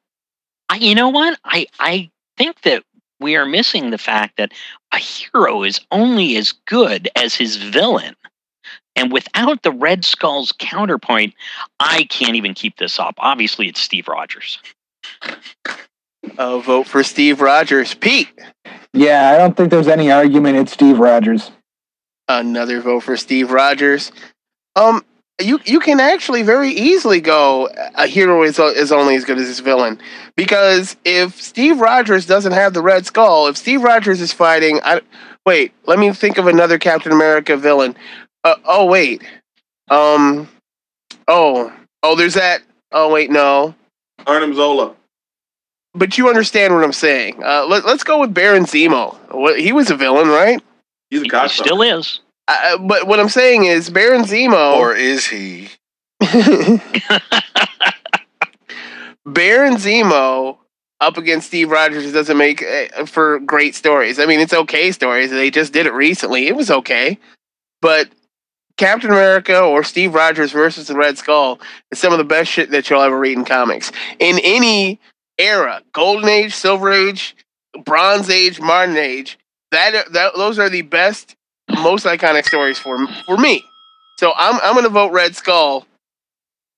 [0.70, 1.38] I, you know what?
[1.44, 2.84] I I think that
[3.20, 4.52] we are missing the fact that
[4.92, 8.16] a hero is only as good as his villain.
[8.96, 11.34] And without the Red Skull's counterpoint,
[11.80, 13.16] I can't even keep this up.
[13.18, 14.60] Obviously, it's Steve Rogers.
[16.38, 17.94] A vote for Steve Rogers.
[17.94, 18.30] Pete.
[18.94, 20.58] Yeah, I don't think there's any argument.
[20.58, 21.52] It's Steve Rogers.
[22.28, 24.12] Another vote for Steve Rogers.
[24.76, 25.04] Um,
[25.42, 29.48] you you can actually very easily go a hero is, is only as good as
[29.48, 30.00] his villain
[30.36, 35.02] because if Steve Rogers doesn't have the Red Skull, if Steve Rogers is fighting, I
[35.46, 35.74] wait.
[35.86, 37.96] Let me think of another Captain America villain.
[38.44, 39.24] Uh, oh wait,
[39.90, 40.48] um,
[41.28, 41.74] oh
[42.04, 42.62] oh, there's that.
[42.92, 43.74] Oh wait, no.
[44.28, 44.96] Arnim Zola.
[45.96, 47.44] But you understand what I'm saying.
[47.44, 49.16] Uh, let, let's go with Baron Zemo.
[49.32, 50.62] What, he was a villain, right?
[51.10, 52.20] He's a He still is.
[52.48, 54.78] Uh, but what I'm saying is Baron Zemo.
[54.78, 55.70] Or is he?
[59.26, 60.58] Baron Zemo
[61.00, 64.20] up against Steve Rogers doesn't make uh, for great stories.
[64.20, 65.32] I mean, it's okay stories.
[65.32, 66.48] They just did it recently.
[66.48, 67.20] It was okay.
[67.82, 68.10] But
[68.78, 71.60] Captain America or Steve Rogers versus the Red Skull
[71.92, 73.92] is some of the best shit that you'll ever read in comics.
[74.20, 75.00] In any
[75.44, 77.36] era, Golden Age, Silver Age,
[77.86, 79.38] Bronze Age, Modern Age,
[79.72, 81.36] that, that those are the best,
[81.70, 83.64] most iconic stories for for me.
[84.20, 85.86] So I'm I'm gonna vote Red Skull.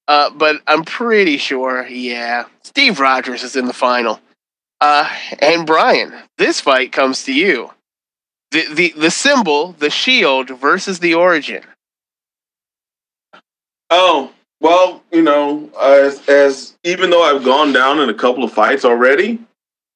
[0.08, 4.20] Uh, but I'm pretty sure, yeah, Steve Rogers is in the final.
[4.80, 5.10] Uh,
[5.40, 7.72] and Brian, this fight comes to you.
[8.52, 11.64] The the the symbol, the shield versus the origin.
[13.90, 18.54] Oh, well, you know, as as even though I've gone down in a couple of
[18.54, 19.40] fights already,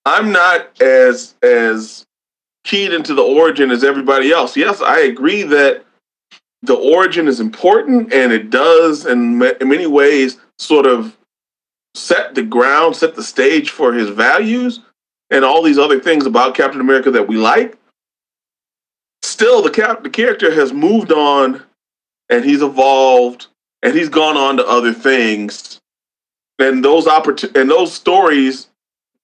[0.05, 2.05] I'm not as as
[2.63, 4.55] keyed into the origin as everybody else.
[4.57, 5.85] Yes, I agree that
[6.61, 11.17] the origin is important and it does in, in many ways sort of
[11.95, 14.81] set the ground, set the stage for his values
[15.29, 17.77] and all these other things about Captain America that we like.
[19.21, 21.63] Still, the cap- the character has moved on
[22.29, 23.47] and he's evolved
[23.83, 25.79] and he's gone on to other things.
[26.57, 28.67] And those opportun- and those stories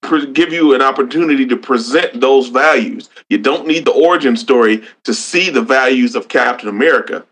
[0.02, 3.10] pre- give you an opportunity to present those values.
[3.30, 7.26] You don't need the origin story to see the values of Captain America.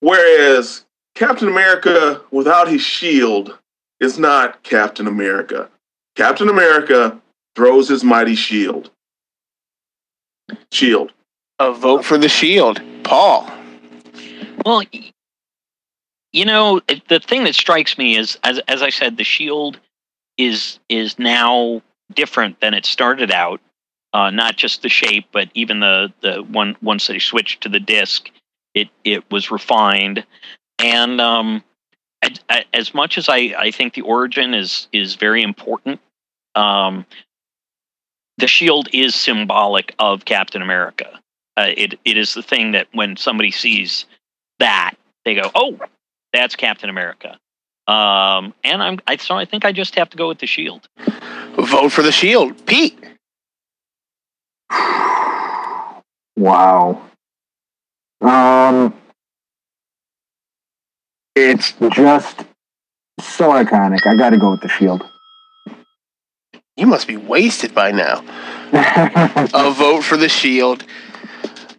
[0.00, 3.58] Whereas Captain America without his shield
[4.00, 5.68] is not Captain America.
[6.16, 7.20] Captain America
[7.54, 8.90] throws his mighty shield.
[10.72, 11.12] Shield.
[11.58, 13.50] A vote for the shield, Paul.
[14.64, 15.10] Well, y-
[16.32, 19.78] you know, the thing that strikes me is, as as I said, the shield
[20.36, 21.82] is is now
[22.14, 23.60] different than it started out.
[24.14, 27.80] Uh, not just the shape, but even the the one once they switched to the
[27.80, 28.30] disc,
[28.74, 30.24] it it was refined.
[30.78, 31.64] And um,
[32.72, 36.00] as much as I I think the origin is is very important,
[36.54, 37.06] um,
[38.36, 41.20] the shield is symbolic of Captain America.
[41.56, 44.06] Uh, it it is the thing that when somebody sees
[44.58, 44.94] that
[45.24, 45.78] they go, "Oh,
[46.32, 47.38] that's Captain America."
[47.86, 50.88] Um, and I'm I so I think I just have to go with the shield.
[51.56, 52.98] Vote for the shield, Pete.
[56.36, 57.02] Wow.
[58.20, 58.94] Um,
[61.34, 62.40] it's just
[63.20, 64.06] so iconic.
[64.06, 65.02] I got to go with the Shield.
[66.76, 68.22] You must be wasted by now.
[68.72, 70.84] A vote for the shield.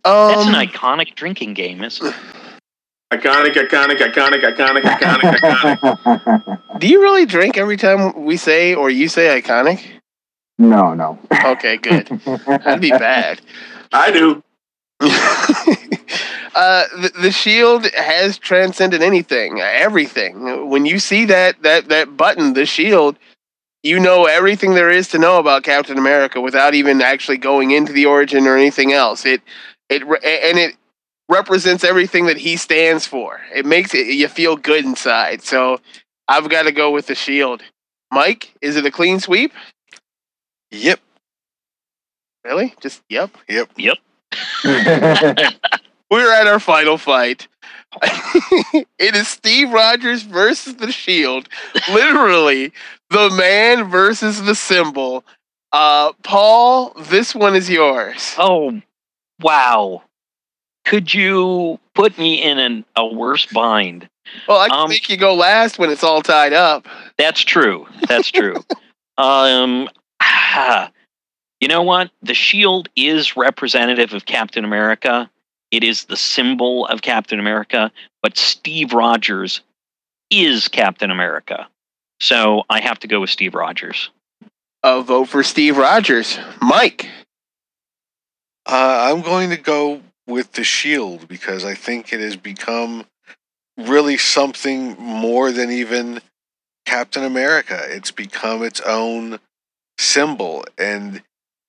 [0.03, 2.15] That's Um, an iconic drinking game, isn't it?
[3.11, 6.79] Iconic, iconic, iconic, iconic, iconic, iconic.
[6.79, 9.83] do you really drink every time we say or you say iconic?
[10.59, 11.17] no, no.
[11.43, 12.07] Okay, good.
[12.45, 13.41] That'd be bad.
[13.91, 14.43] I do.
[14.99, 20.69] uh, the, the shield has transcended anything, everything.
[20.69, 23.17] When you see that that that button, the shield,
[23.81, 27.93] you know everything there is to know about Captain America without even actually going into
[27.93, 29.25] the origin or anything else.
[29.25, 29.41] It
[29.89, 30.75] it and it
[31.29, 33.39] represents everything that he stands for.
[33.55, 35.43] It makes it you feel good inside.
[35.43, 35.79] So
[36.27, 37.61] I've got to go with the shield.
[38.11, 39.53] Mike, is it a clean sweep?
[40.71, 40.99] Yep.
[42.43, 42.73] Really?
[42.81, 43.31] Just yep.
[43.47, 43.69] Yep.
[43.77, 43.97] Yep.
[46.11, 47.47] We're at our final fight.
[48.99, 51.49] it is Steve Rogers versus the Shield.
[51.91, 52.71] Literally,
[53.09, 55.23] the man versus the symbol.
[55.71, 58.35] Uh, Paul, this one is yours.
[58.37, 58.79] Oh,
[59.39, 60.03] wow.
[60.89, 64.09] Could you put me in an, a worse bind?
[64.47, 66.87] Well, I can Um, make you go last when it's all tied up.
[67.15, 67.85] That's true.
[68.07, 68.55] That's true.
[69.19, 69.87] um,
[71.61, 72.09] you know what?
[72.23, 75.29] The shield is representative of Captain America.
[75.69, 77.91] It is the symbol of Captain America,
[78.23, 79.61] but Steve Rogers
[80.31, 81.67] is Captain America.
[82.19, 84.09] So I have to go with Steve Rogers.
[84.81, 86.39] A vote for Steve Rogers.
[86.63, 87.07] Mike.
[88.65, 93.05] Uh, I'm going to go with the shield because I think it has become
[93.77, 96.21] really something more than even
[96.85, 97.81] Captain America.
[97.87, 99.39] It's become its own
[99.97, 100.65] symbol.
[100.77, 101.23] And,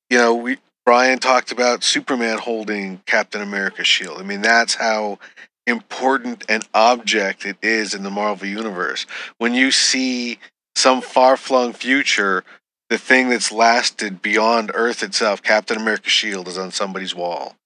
[0.09, 4.21] you know, we, Brian talked about Superman holding Captain America's shield.
[4.21, 5.19] I mean, that's how
[5.67, 9.07] important an object it is in the Marvel Universe.
[9.39, 10.39] When you see
[10.75, 12.45] some far flung future,
[12.89, 17.57] the thing that's lasted beyond Earth itself, Captain America's shield, is on somebody's wall.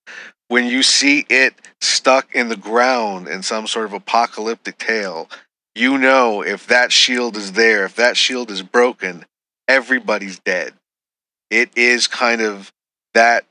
[0.49, 5.29] When you see it stuck in the ground in some sort of apocalyptic tale,
[5.75, 9.25] you know if that shield is there, if that shield is broken,
[9.69, 10.75] everybody's dead.
[11.51, 12.73] It is kind of
[13.15, 13.45] that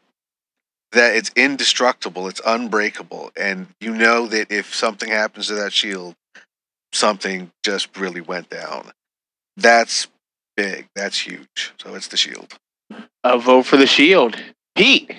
[0.92, 6.16] that it's indestructible, it's unbreakable, and you know that if something happens to that shield,
[6.92, 8.92] something just really went down.
[9.58, 10.08] That's
[10.56, 10.88] big.
[10.96, 11.74] That's huge.
[11.82, 12.58] So it's the shield.
[13.24, 14.38] A vote for the shield.
[14.76, 15.12] Pete.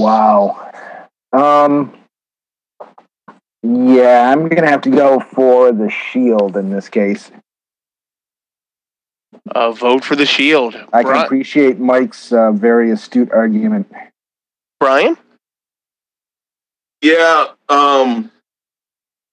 [0.00, 0.72] Wow.
[1.32, 1.94] Um.
[3.62, 7.30] Yeah, I'm gonna have to go for the shield in this case.
[9.50, 10.74] A vote for the shield.
[10.94, 13.92] I can Bri- appreciate Mike's uh, very astute argument.
[14.78, 15.18] Brian.
[17.02, 18.30] Yeah, um,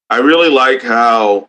[0.09, 1.47] I really like how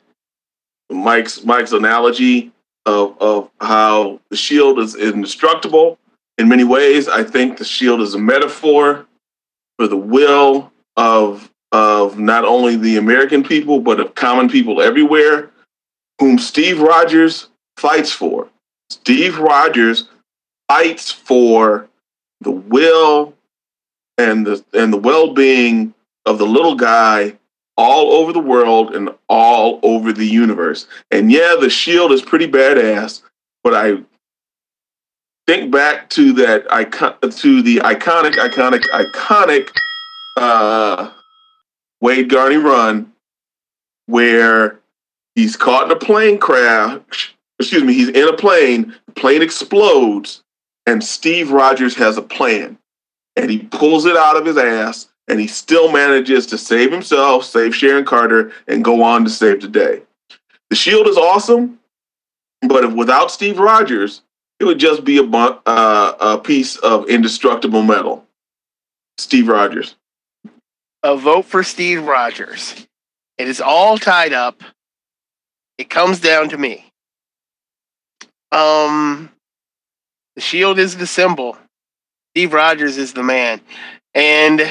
[0.90, 2.52] Mike's Mike's analogy
[2.86, 5.98] of of how the shield is indestructible
[6.38, 7.08] in many ways.
[7.08, 9.07] I think the shield is a metaphor
[9.78, 15.50] for the will of of not only the American people but of common people everywhere,
[16.18, 18.48] whom Steve Rogers fights for.
[18.90, 20.08] Steve Rogers
[20.68, 21.88] fights for
[22.40, 23.34] the will
[24.16, 25.94] and the and the well-being
[26.26, 27.36] of the little guy
[27.76, 30.88] all over the world and all over the universe.
[31.10, 33.22] And yeah, the shield is pretty badass,
[33.62, 33.98] but I
[35.48, 39.70] think back to that icon to the iconic, iconic, iconic
[40.36, 41.10] uh,
[42.04, 43.10] Waid Garney run
[44.04, 44.78] where
[45.34, 47.34] he's caught in a plane crash.
[47.58, 50.42] Excuse me, he's in a plane, the plane explodes,
[50.86, 52.76] and Steve Rogers has a plan.
[53.34, 57.44] And he pulls it out of his ass and he still manages to save himself,
[57.44, 60.02] save Sharon Carter, and go on to save the day.
[60.68, 61.78] The Shield is awesome,
[62.68, 64.20] but if without Steve Rogers,
[64.60, 68.24] it would just be a, uh, a piece of indestructible metal.
[69.18, 69.94] Steve Rogers.
[71.02, 72.86] A vote for Steve Rogers.
[73.36, 74.62] It is all tied up.
[75.76, 76.84] It comes down to me.
[78.50, 79.30] Um,
[80.34, 81.56] the shield is the symbol.
[82.32, 83.60] Steve Rogers is the man,
[84.14, 84.62] and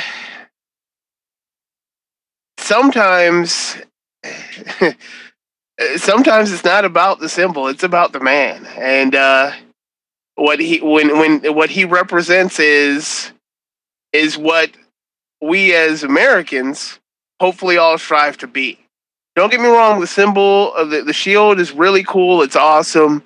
[2.58, 3.78] sometimes,
[5.98, 8.66] sometimes it's not about the symbol; it's about the man.
[8.78, 9.52] And uh,
[10.38, 13.32] what he when when what he represents is
[14.14, 14.72] is what
[15.42, 17.00] we as Americans
[17.40, 18.80] hopefully all strive to be.
[19.36, 23.22] Don't get me wrong, the symbol of the, the shield is really cool, it's awesome,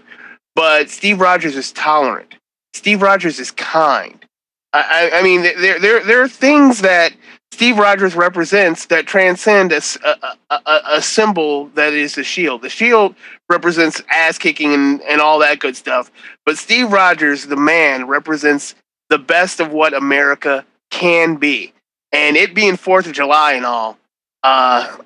[0.55, 2.35] but Steve Rogers is tolerant.
[2.73, 4.25] Steve Rogers is kind.
[4.73, 7.13] I, I, I mean, there, there, there are things that
[7.51, 12.61] Steve Rogers represents that transcend a symbol that is the shield.
[12.61, 13.15] The shield
[13.49, 16.11] represents ass kicking and, and all that good stuff,
[16.45, 18.75] but Steve Rogers, the man, represents
[19.09, 21.73] the best of what America can be.
[22.11, 23.97] And it being Fourth of July and all,
[24.43, 24.97] uh,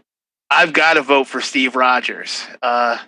[0.50, 3.00] I've got to vote for Steve Rogers, uh,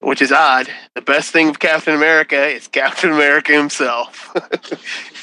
[0.00, 0.68] which is odd.
[0.94, 4.30] The best thing of Captain America is Captain America himself.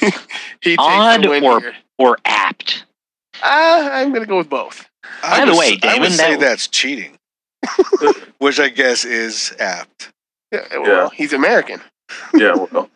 [0.60, 1.74] he takes Odd or here.
[1.98, 2.84] or apt.
[3.42, 4.88] Uh, I'm going to go with both.
[5.22, 7.16] I By the would way, s- I would say that- that's cheating,
[8.38, 10.10] which I guess is apt.
[10.52, 11.80] Yeah, well, he's American.
[12.34, 12.90] Yeah, well,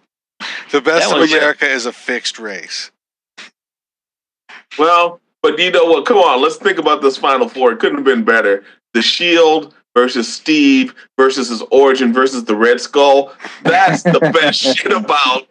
[0.71, 2.91] The best That of was- America is a fixed race.
[4.79, 6.05] well, but you know what?
[6.07, 7.73] Come on, let's think about this Final Four.
[7.73, 8.65] It couldn't have been better.
[8.95, 13.33] The Shield versus Steve versus his origin versus the Red Skull.
[13.63, 15.47] That's the best shit about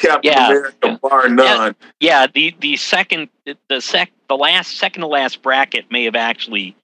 [0.00, 0.46] Captain Yeah.
[0.48, 1.76] America, bar none.
[2.00, 3.28] Yeah, the the second
[3.68, 6.76] the sec the last second to last bracket may have actually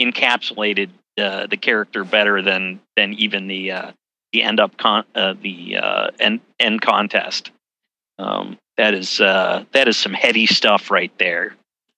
[0.00, 3.92] encapsulated uh, the character better than than even the uh,
[4.32, 7.50] the end up con uh, the uh, end end contest.
[8.18, 11.54] Um, that is uh, that is some heady stuff right there.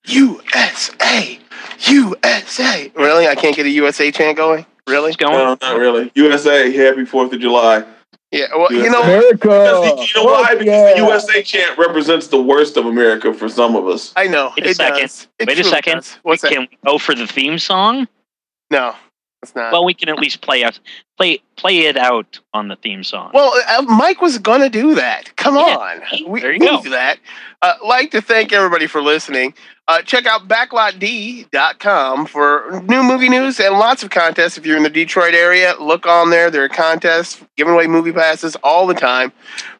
[0.07, 1.39] USA!
[1.81, 2.93] USA!
[2.95, 3.27] Really?
[3.27, 4.65] I can't get a USA chant going?
[4.87, 5.09] Really?
[5.09, 5.33] It's going.
[5.33, 6.13] No, not really.
[6.15, 7.85] USA, happy Fourth of July.
[8.33, 9.37] Yeah, well, you know, America.
[9.39, 10.55] Because you know why?
[10.55, 10.93] Because yeah.
[10.95, 14.13] the USA chant represents the worst of America for some of us.
[14.17, 14.53] I know.
[14.57, 15.01] Wait a it second.
[15.01, 15.29] does.
[15.39, 15.95] It Wait a second.
[15.99, 16.19] does.
[16.23, 16.51] What's that?
[16.53, 18.09] Can we go for the theme song?
[18.71, 18.95] No.
[19.43, 19.71] It's not.
[19.71, 20.81] Well, we can at least play out
[21.17, 23.31] play play it out on the theme song.
[23.33, 25.35] Well, uh, Mike was gonna do that.
[25.37, 26.83] Come Yeah, on, we there you we go.
[26.83, 27.19] do that.
[27.63, 29.55] Uh, like to thank everybody for listening.
[29.89, 34.59] Uh, check out backlotd.com for new movie news and lots of contests.
[34.59, 36.51] If you're in the Detroit area, look on there.
[36.51, 39.33] There are contests giving away movie passes all the time.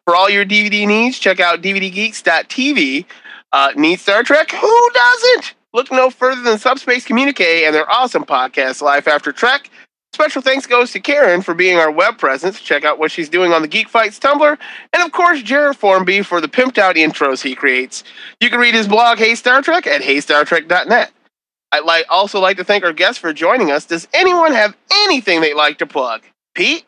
[0.05, 3.05] For all your DVD needs, check out DVDgeeks.tv.
[3.51, 4.51] Uh, need Star Trek?
[4.51, 5.55] Who doesn't?
[5.73, 9.69] Look no further than Subspace Communique and their awesome podcast, Life After Trek.
[10.13, 12.59] Special thanks goes to Karen for being our web presence.
[12.59, 14.57] Check out what she's doing on the Geek Fights Tumblr.
[14.93, 18.03] And of course, Jared Formby for the pimped out intros he creates.
[18.39, 21.11] You can read his blog, Hey Star Trek, at heystartrek.net.
[21.71, 23.85] I'd like also like to thank our guests for joining us.
[23.85, 26.23] Does anyone have anything they'd like to plug?
[26.55, 26.85] Pete?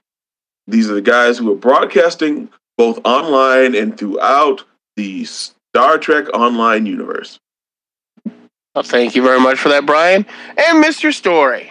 [0.66, 4.64] These are the guys who are broadcasting both online and throughout
[4.96, 7.38] the Star Trek Online universe.
[8.74, 10.26] Well, thank you very much for that, Brian.
[10.56, 11.10] And Mr.
[11.10, 11.70] Storrie.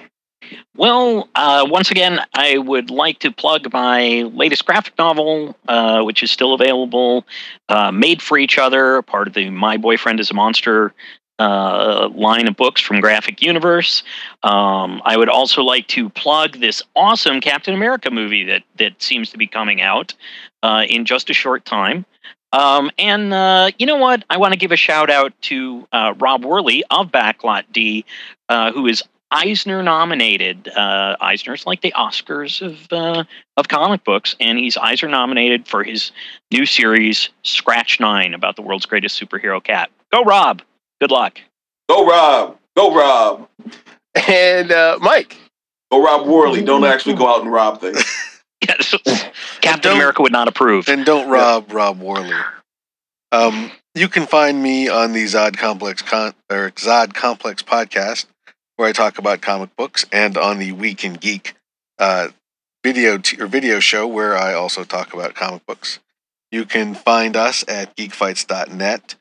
[0.76, 6.24] Well, uh, once again, I would like to plug my latest graphic novel, uh, which
[6.24, 7.26] is still available,
[7.70, 10.94] uh, Made for Each Other, part of the My Boyfriend is a Monster
[11.40, 14.04] uh, line of books from Graphic Universe.
[14.44, 19.30] Um, I would also like to plug this awesome Captain America movie that, that seems
[19.32, 20.14] to be coming out
[20.62, 22.06] uh, in just a short time.
[22.52, 24.24] Um, and uh, you know what?
[24.30, 28.06] I want to give a shout out to uh, Rob Worley of Backlot D,
[28.48, 30.68] uh, who is Eisner nominated.
[30.68, 33.24] Uh, Eisner's like the Oscars of uh,
[33.58, 36.12] of comic books, and he's Eisner nominated for his
[36.52, 39.90] new series Scratch Nine about the world's greatest superhero cat.
[40.12, 40.62] Go, Rob!
[41.02, 41.40] Good luck.
[41.90, 42.58] Go, Rob.
[42.76, 43.50] Go, Rob.
[44.28, 45.38] And uh, Mike.
[45.92, 46.64] Go, Rob Worley.
[46.64, 48.04] Don't actually go out and rob things.
[49.62, 50.88] Captain America would not approve.
[50.88, 52.34] And don't rob Rob Worley.
[53.32, 58.26] Um, you can find me on the Zod Complex con- or Zod Complex podcast,
[58.76, 61.56] where I talk about comic books, and on the Week in Geek
[62.00, 62.30] uh,
[62.84, 66.00] video t- or video show, where I also talk about comic books.
[66.52, 69.16] You can find us at geekfights.net,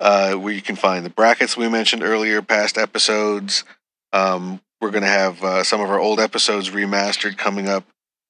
[0.00, 3.64] uh, where you can find the brackets we mentioned earlier, past episodes.
[4.12, 7.84] Um, we're going to have uh, some of our old episodes remastered coming up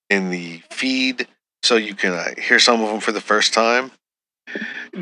[0.09, 1.29] in the feed,
[1.63, 3.93] so you can uh, hear some of them for the first time.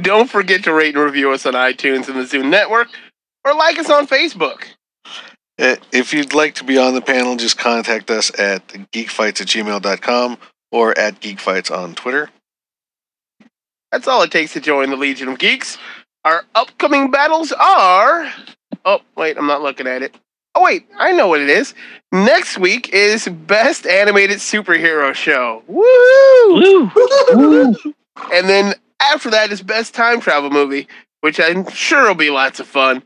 [0.03, 2.89] Don't forget to rate and review us on iTunes and the Zoom Network,
[3.45, 4.65] or like us on Facebook.
[5.59, 9.47] Uh, If you'd like to be on the panel, just contact us at geekfights at
[9.49, 10.39] gmail.com
[10.71, 12.29] or at geekfights on Twitter.
[13.91, 15.79] That's all it takes to join the Legion of Geeks.
[16.29, 18.31] Our upcoming battles are.
[18.85, 20.15] Oh, wait, I'm not looking at it.
[20.55, 21.73] Oh, wait, I know what it is.
[22.13, 25.63] Next week is Best Animated Superhero Show.
[25.67, 26.91] Woo!
[28.31, 30.87] and then after that is Best Time Travel Movie,
[31.23, 33.03] which I'm sure will be lots of fun.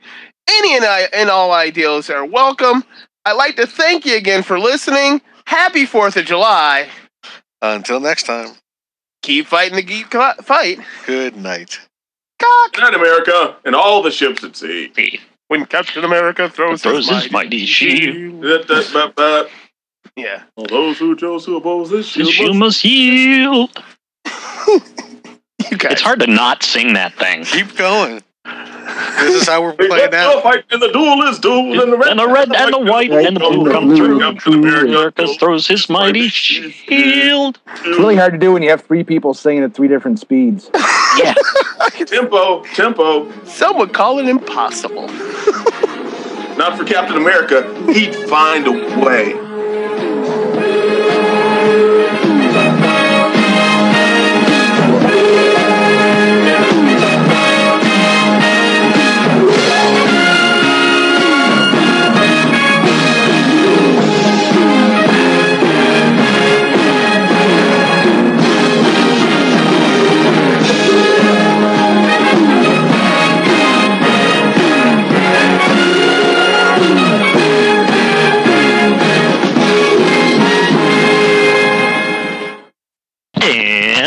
[0.50, 2.82] Any and, I, and all ideals are welcome.
[3.24, 5.22] I'd like to thank you again for listening.
[5.44, 6.88] Happy 4th of July.
[7.60, 8.56] Until next time,
[9.22, 10.12] Keep fighting the geek
[10.42, 10.80] fight.
[11.06, 11.78] good night.
[12.72, 15.20] Good night, America, and all the ships at sea.
[15.48, 18.40] When Captain America throws, Throws his mighty shield.
[18.42, 19.48] Da, da, ba, ba.
[20.16, 20.42] Yeah.
[20.56, 23.70] All those who chose to oppose this The shield shield must- must yield.
[25.70, 27.44] It's hard to not sing that thing.
[27.44, 28.22] Keep going.
[28.44, 30.42] This is how we're Hey, playing let's out.
[30.42, 33.10] fight, and the duel is duel, and the red And the red and the white
[33.10, 34.18] and the blue come through.
[34.20, 34.86] Captain America.
[34.88, 37.58] America throws his mighty shield.
[37.68, 40.70] It's really hard to do when you have three people singing at three different speeds.
[41.16, 41.34] Yeah.
[42.06, 43.30] Tempo, tempo.
[43.44, 45.06] Some would call it impossible.
[46.56, 47.62] Not for Captain America.
[47.92, 48.72] He'd find a
[49.04, 49.32] way.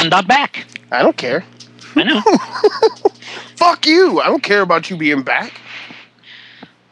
[0.10, 0.65] Not back.
[0.91, 1.44] I don't care.
[1.95, 2.22] I know.
[3.56, 4.19] Fuck you.
[4.22, 5.60] I don't care about you being back.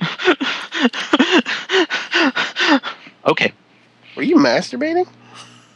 [3.26, 3.54] Okay.
[4.18, 5.08] Were you masturbating?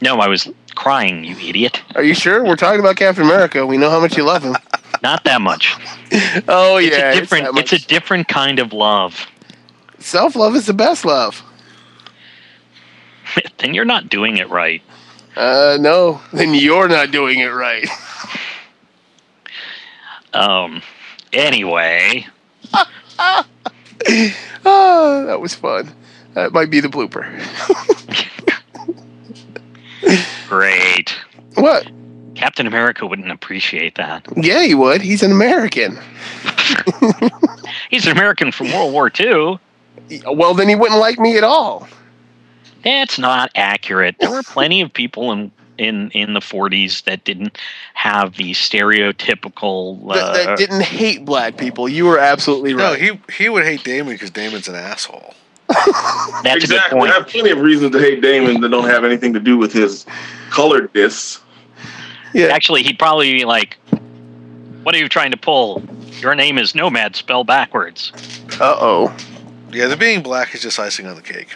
[0.02, 1.82] No, I was crying, you idiot.
[1.94, 2.44] Are you sure?
[2.44, 3.64] We're talking about Captain America.
[3.66, 4.54] We know how much you love him.
[5.02, 5.74] Not that much.
[6.48, 7.54] Oh It's yeah, a it's different.
[7.54, 9.26] that It's, a different kind of love.
[9.98, 11.42] self love is the best love.
[13.58, 14.82] then you're not doing it right.
[15.38, 17.88] Uh, no, then you're not doing it right.
[20.34, 20.82] Um.
[21.32, 22.26] Anyway,
[23.18, 23.44] oh,
[25.26, 25.90] that was fun.
[26.34, 27.24] That might be the blooper.
[30.48, 31.16] great.
[31.54, 31.90] What?
[32.34, 34.26] Captain America wouldn't appreciate that.
[34.36, 35.00] Yeah, he would.
[35.00, 35.98] He's an American.
[37.90, 39.58] He's an American from World War II.
[40.26, 41.88] Well, then he wouldn't like me at all.
[42.84, 44.16] That's not accurate.
[44.20, 47.58] There were plenty of people in in in the 40s that didn't
[47.94, 50.12] have the stereotypical.
[50.12, 51.88] That, Uh, that didn't hate black people.
[51.88, 52.98] You were absolutely right.
[53.00, 55.34] No, he he would hate Damon because Damon's an asshole.
[56.42, 57.08] That's exactly.
[57.08, 59.72] I have plenty of reasons to hate Damon that don't have anything to do with
[59.72, 60.06] his
[60.50, 61.40] coloredness.
[62.32, 62.46] Yeah.
[62.46, 63.76] Actually, he'd probably be like,
[64.82, 65.82] "What are you trying to pull?
[66.20, 68.12] Your name is Nomad, spell backwards."
[68.58, 69.16] Uh oh.
[69.70, 71.54] Yeah, the being black is just icing on the cake.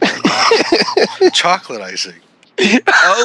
[1.32, 2.20] Chocolate icing.
[2.88, 3.24] oh.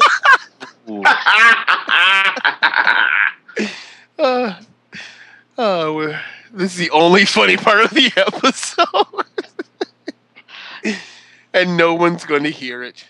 [5.57, 6.19] Uh, we're,
[6.52, 9.26] this is the only funny part of the episode.
[11.53, 13.06] and no one's going to hear it.